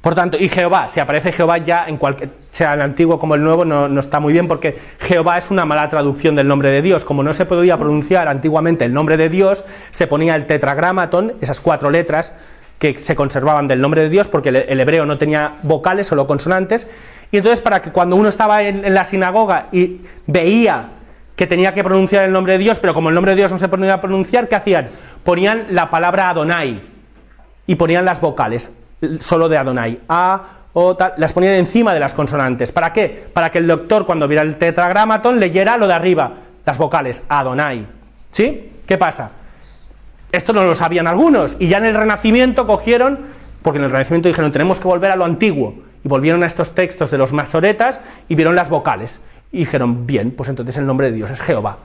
Por 0.00 0.14
tanto, 0.14 0.36
y 0.38 0.48
Jehová, 0.48 0.86
si 0.86 1.00
aparece 1.00 1.32
Jehová 1.32 1.58
ya 1.58 1.86
en 1.86 1.96
cualquier, 1.96 2.30
sea 2.50 2.74
el 2.74 2.80
antiguo 2.80 3.18
como 3.18 3.34
el 3.34 3.42
nuevo, 3.42 3.64
no, 3.64 3.88
no, 3.88 3.98
está 3.98 4.20
muy 4.20 4.32
bien 4.32 4.46
porque 4.46 4.78
Jehová 5.00 5.36
es 5.36 5.50
una 5.50 5.64
mala 5.64 5.88
traducción 5.88 6.36
del 6.36 6.46
nombre 6.46 6.70
de 6.70 6.80
Dios. 6.80 7.04
Como 7.04 7.24
no 7.24 7.34
se 7.34 7.44
podía 7.44 7.76
pronunciar 7.76 8.28
antiguamente 8.28 8.84
el 8.84 8.92
nombre 8.92 9.16
de 9.16 9.28
Dios, 9.28 9.64
se 9.90 10.06
ponía 10.06 10.36
el 10.36 10.46
tetragramaton, 10.46 11.32
esas 11.40 11.60
cuatro 11.60 11.90
letras, 11.90 12.34
que 12.78 12.94
se 12.94 13.14
conservaban 13.14 13.66
del 13.68 13.80
nombre 13.80 14.02
de 14.02 14.08
Dios, 14.08 14.28
porque 14.28 14.50
el 14.50 14.80
hebreo 14.80 15.06
no 15.06 15.16
tenía 15.18 15.56
vocales, 15.62 16.06
solo 16.06 16.26
consonantes, 16.26 16.86
y 17.30 17.38
entonces 17.38 17.60
para 17.60 17.80
que 17.80 17.90
cuando 17.90 18.16
uno 18.16 18.28
estaba 18.28 18.62
en, 18.62 18.94
la 18.94 19.04
sinagoga 19.04 19.66
y 19.72 20.00
veía 20.26 20.90
que 21.34 21.46
tenía 21.46 21.74
que 21.74 21.82
pronunciar 21.82 22.24
el 22.24 22.32
nombre 22.32 22.54
de 22.54 22.58
Dios, 22.58 22.78
pero 22.78 22.94
como 22.94 23.08
el 23.08 23.14
nombre 23.14 23.32
de 23.32 23.36
Dios 23.36 23.52
no 23.52 23.58
se 23.58 23.68
podía 23.68 24.00
pronunciar, 24.00 24.48
¿qué 24.48 24.56
hacían? 24.56 24.88
Ponían 25.24 25.66
la 25.70 25.90
palabra 25.90 26.28
Adonai 26.30 26.80
y 27.66 27.74
ponían 27.74 28.04
las 28.04 28.20
vocales, 28.20 28.70
solo 29.20 29.48
de 29.48 29.56
Adonai, 29.58 29.98
A, 30.08 30.40
O, 30.72 30.94
tal, 30.96 31.14
las 31.16 31.32
ponían 31.32 31.54
encima 31.54 31.92
de 31.94 32.00
las 32.00 32.12
consonantes. 32.14 32.72
¿Para 32.72 32.92
qué? 32.92 33.24
Para 33.32 33.50
que 33.50 33.58
el 33.58 33.66
doctor 33.66 34.04
cuando 34.06 34.28
viera 34.28 34.42
el 34.42 34.56
tetragramatón 34.56 35.40
leyera 35.40 35.76
lo 35.78 35.88
de 35.88 35.94
arriba, 35.94 36.32
las 36.64 36.76
vocales, 36.78 37.22
Adonai. 37.28 37.86
¿Sí? 38.30 38.72
¿Qué 38.86 38.98
pasa? 38.98 39.30
Esto 40.36 40.52
no 40.52 40.64
lo 40.66 40.74
sabían 40.74 41.06
algunos. 41.06 41.56
Y 41.58 41.68
ya 41.68 41.78
en 41.78 41.86
el 41.86 41.94
Renacimiento 41.94 42.66
cogieron, 42.66 43.20
porque 43.62 43.78
en 43.78 43.86
el 43.86 43.90
Renacimiento 43.90 44.28
dijeron 44.28 44.52
tenemos 44.52 44.78
que 44.78 44.86
volver 44.86 45.10
a 45.10 45.16
lo 45.16 45.24
antiguo. 45.24 45.74
Y 46.04 46.08
volvieron 46.08 46.42
a 46.42 46.46
estos 46.46 46.74
textos 46.74 47.10
de 47.10 47.16
los 47.16 47.32
masoretas 47.32 48.02
y 48.28 48.34
vieron 48.34 48.54
las 48.54 48.68
vocales. 48.68 49.22
Y 49.50 49.58
dijeron, 49.60 50.06
bien, 50.06 50.30
pues 50.32 50.50
entonces 50.50 50.76
el 50.76 50.84
nombre 50.86 51.06
de 51.10 51.16
Dios 51.16 51.30
es 51.30 51.40
Jehová. 51.40 51.78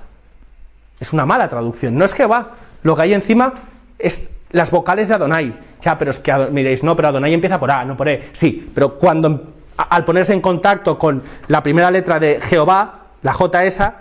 Es 1.00 1.14
una 1.14 1.26
mala 1.26 1.48
traducción, 1.48 1.98
no 1.98 2.04
es 2.04 2.14
Jehová. 2.14 2.50
Lo 2.84 2.94
que 2.96 3.04
hay 3.04 3.14
encima 3.14 3.54
es 3.98 4.30
las 4.52 4.70
vocales 4.70 5.08
de 5.08 5.14
Adonai. 5.14 5.56
Ya, 5.82 5.98
pero 5.98 6.12
es 6.12 6.20
que 6.20 6.36
miréis 6.52 6.84
no, 6.84 6.94
pero 6.94 7.08
Adonai 7.08 7.34
empieza 7.34 7.58
por 7.58 7.72
A, 7.72 7.86
no 7.86 7.96
por 7.96 8.10
E. 8.10 8.30
Sí, 8.34 8.70
pero 8.76 8.96
cuando 9.00 9.54
al 9.78 10.04
ponerse 10.04 10.34
en 10.34 10.42
contacto 10.42 11.00
con 11.00 11.24
la 11.48 11.64
primera 11.64 11.90
letra 11.90 12.20
de 12.20 12.40
Jehová, 12.42 13.00
la 13.22 13.32
J 13.34 13.64
esa, 13.66 13.96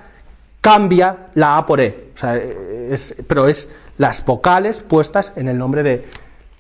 cambia 0.60 1.28
la 1.34 1.58
A 1.58 1.66
por 1.66 1.80
E. 1.80 2.10
O 2.14 2.18
sea, 2.18 2.36
es, 2.36 3.14
pero 3.26 3.48
es 3.48 3.68
las 3.98 4.24
vocales 4.24 4.82
puestas 4.82 5.32
en 5.36 5.48
el 5.48 5.56
nombre 5.58 5.82
de, 5.82 6.08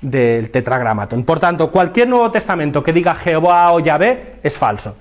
del 0.00 0.50
tetragramatón. 0.50 1.24
Por 1.24 1.38
tanto, 1.38 1.70
cualquier 1.70 2.08
Nuevo 2.08 2.30
Testamento 2.30 2.82
que 2.82 2.92
diga 2.92 3.14
Jehová 3.14 3.72
o 3.72 3.80
Yahvé 3.80 4.36
es 4.42 4.56
falso. 4.56 4.96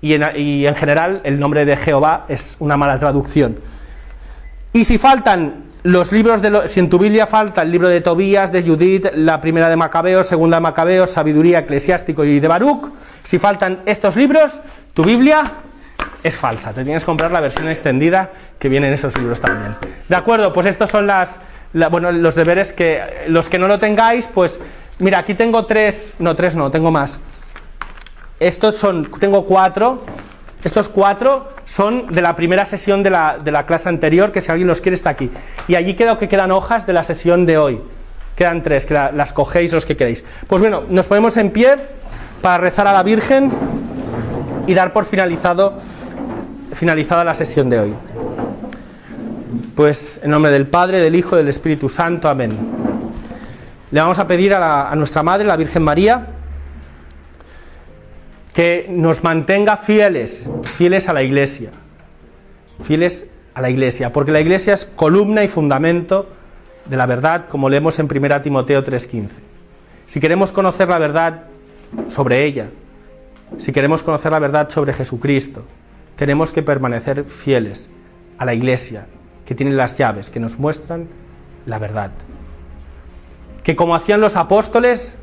Y 0.00 0.14
en, 0.14 0.76
general 0.76 1.22
el 1.24 1.40
nombre 1.40 1.64
de 1.64 1.76
Jehová 1.76 2.26
es 2.28 2.56
una 2.60 2.76
mala 2.76 2.98
traducción. 3.00 3.56
Y 4.72 4.84
si 4.84 4.96
faltan 4.96 5.64
los 5.82 6.12
libros 6.12 6.40
de 6.40 6.50
los, 6.50 6.70
si 6.70 6.78
en 6.78 6.88
tu 6.88 6.98
Biblia 7.00 7.26
falta 7.26 7.62
el 7.62 7.72
libro 7.72 7.88
de 7.88 8.00
Tobías, 8.00 8.52
de 8.52 8.62
Judith, 8.62 9.06
la 9.14 9.40
primera 9.40 9.68
de 9.68 9.74
Macabeos, 9.76 10.28
segunda 10.28 10.58
de 10.58 10.60
Macabeo, 10.60 11.08
Sabiduría 11.08 11.60
eclesiástico 11.60 12.24
y 12.24 12.38
de 12.38 12.46
Baruch, 12.46 12.86
si 13.24 13.40
faltan 13.40 13.80
estos 13.86 14.14
libros, 14.14 14.60
tu 14.94 15.02
Biblia 15.04 15.50
es 16.22 16.36
falsa. 16.36 16.72
Te 16.72 16.84
tienes 16.84 17.02
que 17.02 17.06
comprar 17.06 17.30
la 17.30 17.40
versión 17.40 17.68
extendida 17.68 18.30
que 18.58 18.68
viene 18.68 18.88
en 18.88 18.94
esos 18.94 19.16
libros 19.18 19.40
también. 19.40 19.74
De 20.08 20.16
acuerdo, 20.16 20.52
pues 20.52 20.66
estos 20.66 20.90
son 20.90 21.06
las, 21.06 21.36
bueno, 21.90 22.10
los 22.12 22.34
deberes 22.34 22.72
que 22.72 23.24
los 23.28 23.48
que 23.48 23.58
no 23.58 23.68
lo 23.68 23.78
tengáis, 23.78 24.28
pues 24.32 24.58
mira, 24.98 25.18
aquí 25.18 25.34
tengo 25.34 25.66
tres, 25.66 26.16
no 26.18 26.34
tres, 26.34 26.56
no, 26.56 26.70
tengo 26.70 26.90
más. 26.90 27.20
Estos 28.40 28.74
son, 28.76 29.10
tengo 29.20 29.44
cuatro. 29.46 30.02
Estos 30.64 30.88
cuatro 30.88 31.48
son 31.64 32.08
de 32.08 32.20
la 32.20 32.34
primera 32.34 32.64
sesión 32.64 33.04
de 33.04 33.10
la, 33.10 33.38
clase 33.66 33.88
anterior, 33.88 34.32
que 34.32 34.42
si 34.42 34.50
alguien 34.50 34.66
los 34.66 34.80
quiere 34.80 34.94
está 34.96 35.10
aquí. 35.10 35.30
Y 35.68 35.76
allí 35.76 35.94
quedo 35.94 36.18
que 36.18 36.28
quedan 36.28 36.50
hojas 36.50 36.84
de 36.84 36.92
la 36.92 37.04
sesión 37.04 37.46
de 37.46 37.58
hoy. 37.58 37.80
Quedan 38.34 38.62
tres, 38.62 38.84
que 38.86 38.94
las 38.94 39.32
cogéis 39.32 39.72
los 39.72 39.86
que 39.86 39.96
queréis. 39.96 40.24
Pues 40.48 40.60
bueno, 40.60 40.82
nos 40.88 41.06
ponemos 41.06 41.36
en 41.36 41.50
pie 41.52 41.76
para 42.42 42.58
rezar 42.58 42.88
a 42.88 42.92
la 42.92 43.04
Virgen 43.04 43.52
y 44.66 44.74
dar 44.74 44.92
por 44.92 45.04
finalizado 45.04 45.78
finalizada 46.72 47.24
la 47.24 47.34
sesión 47.34 47.68
de 47.68 47.80
hoy. 47.80 47.94
Pues 49.74 50.20
en 50.22 50.30
nombre 50.30 50.50
del 50.50 50.66
Padre, 50.66 50.98
del 51.00 51.14
Hijo, 51.14 51.36
del 51.36 51.48
Espíritu 51.48 51.88
Santo, 51.88 52.28
amén. 52.28 52.50
Le 53.90 54.00
vamos 54.00 54.18
a 54.18 54.26
pedir 54.26 54.52
a, 54.54 54.90
a 54.90 54.96
nuestra 54.96 55.22
Madre, 55.22 55.46
la 55.46 55.56
Virgen 55.56 55.82
María, 55.82 56.26
que 58.52 58.86
nos 58.90 59.22
mantenga 59.22 59.76
fieles, 59.76 60.50
fieles 60.74 61.08
a 61.08 61.12
la 61.12 61.22
Iglesia, 61.22 61.70
fieles 62.82 63.26
a 63.54 63.60
la 63.60 63.70
Iglesia, 63.70 64.12
porque 64.12 64.32
la 64.32 64.40
Iglesia 64.40 64.74
es 64.74 64.84
columna 64.84 65.44
y 65.44 65.48
fundamento 65.48 66.28
de 66.84 66.96
la 66.96 67.06
verdad, 67.06 67.46
como 67.48 67.70
leemos 67.70 67.98
en 67.98 68.08
1 68.14 68.42
Timoteo 68.42 68.82
3:15. 68.84 69.28
Si 70.06 70.20
queremos 70.20 70.52
conocer 70.52 70.88
la 70.88 70.98
verdad 70.98 71.42
sobre 72.08 72.44
ella, 72.44 72.66
si 73.58 73.72
queremos 73.72 74.02
conocer 74.02 74.32
la 74.32 74.38
verdad 74.38 74.68
sobre 74.70 74.92
Jesucristo, 74.92 75.64
tenemos 76.18 76.50
que 76.50 76.64
permanecer 76.64 77.24
fieles 77.26 77.88
a 78.38 78.44
la 78.44 78.52
Iglesia, 78.52 79.06
que 79.46 79.54
tiene 79.54 79.70
las 79.70 79.96
llaves, 79.98 80.30
que 80.30 80.40
nos 80.40 80.58
muestran 80.58 81.06
la 81.64 81.78
verdad. 81.78 82.10
Que 83.62 83.76
como 83.76 83.94
hacían 83.94 84.20
los 84.20 84.34
apóstoles, 84.34 85.16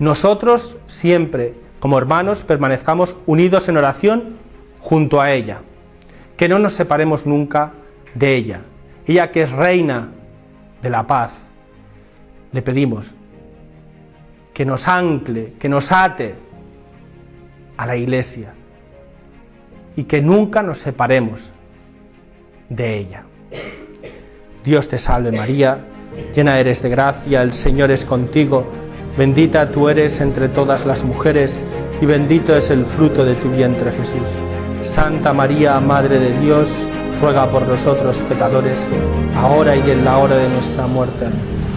nosotros 0.00 0.76
siempre, 0.88 1.54
como 1.78 1.98
hermanos, 1.98 2.42
permanezcamos 2.42 3.16
unidos 3.26 3.68
en 3.68 3.76
oración 3.76 4.36
junto 4.80 5.20
a 5.20 5.30
ella. 5.30 5.60
Que 6.36 6.48
no 6.48 6.58
nos 6.58 6.72
separemos 6.72 7.24
nunca 7.24 7.70
de 8.16 8.34
ella. 8.34 8.60
Ella 9.06 9.30
que 9.30 9.42
es 9.42 9.52
reina 9.52 10.08
de 10.82 10.90
la 10.90 11.06
paz. 11.06 11.32
Le 12.50 12.60
pedimos 12.60 13.14
que 14.52 14.66
nos 14.66 14.88
ancle, 14.88 15.52
que 15.60 15.68
nos 15.68 15.92
ate 15.92 16.34
a 17.76 17.86
la 17.86 17.94
iglesia 17.96 18.52
y 19.96 20.04
que 20.04 20.22
nunca 20.22 20.62
nos 20.62 20.78
separemos 20.78 21.52
de 22.68 22.98
ella. 22.98 23.24
Dios 24.64 24.88
te 24.88 24.98
salve 24.98 25.32
María, 25.32 25.78
llena 26.34 26.58
eres 26.58 26.82
de 26.82 26.88
gracia, 26.88 27.42
el 27.42 27.52
Señor 27.52 27.90
es 27.90 28.04
contigo, 28.04 28.64
bendita 29.18 29.70
tú 29.70 29.88
eres 29.88 30.20
entre 30.20 30.48
todas 30.48 30.86
las 30.86 31.04
mujeres 31.04 31.58
y 32.00 32.06
bendito 32.06 32.56
es 32.56 32.70
el 32.70 32.84
fruto 32.86 33.24
de 33.24 33.34
tu 33.34 33.50
vientre 33.50 33.90
Jesús. 33.92 34.30
Santa 34.82 35.32
María, 35.32 35.78
Madre 35.80 36.18
de 36.18 36.40
Dios, 36.40 36.86
ruega 37.20 37.46
por 37.48 37.66
nosotros 37.68 38.22
pecadores, 38.22 38.88
ahora 39.36 39.76
y 39.76 39.90
en 39.90 40.04
la 40.04 40.18
hora 40.18 40.36
de 40.36 40.48
nuestra 40.48 40.86
muerte. 40.86 41.26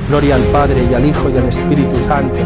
Gloria 0.09 0.35
al 0.35 0.41
Padre 0.43 0.85
y 0.89 0.93
al 0.93 1.03
Hijo 1.03 1.29
y 1.31 1.37
al 1.37 1.45
Espíritu 1.45 1.95
Santo, 1.97 2.37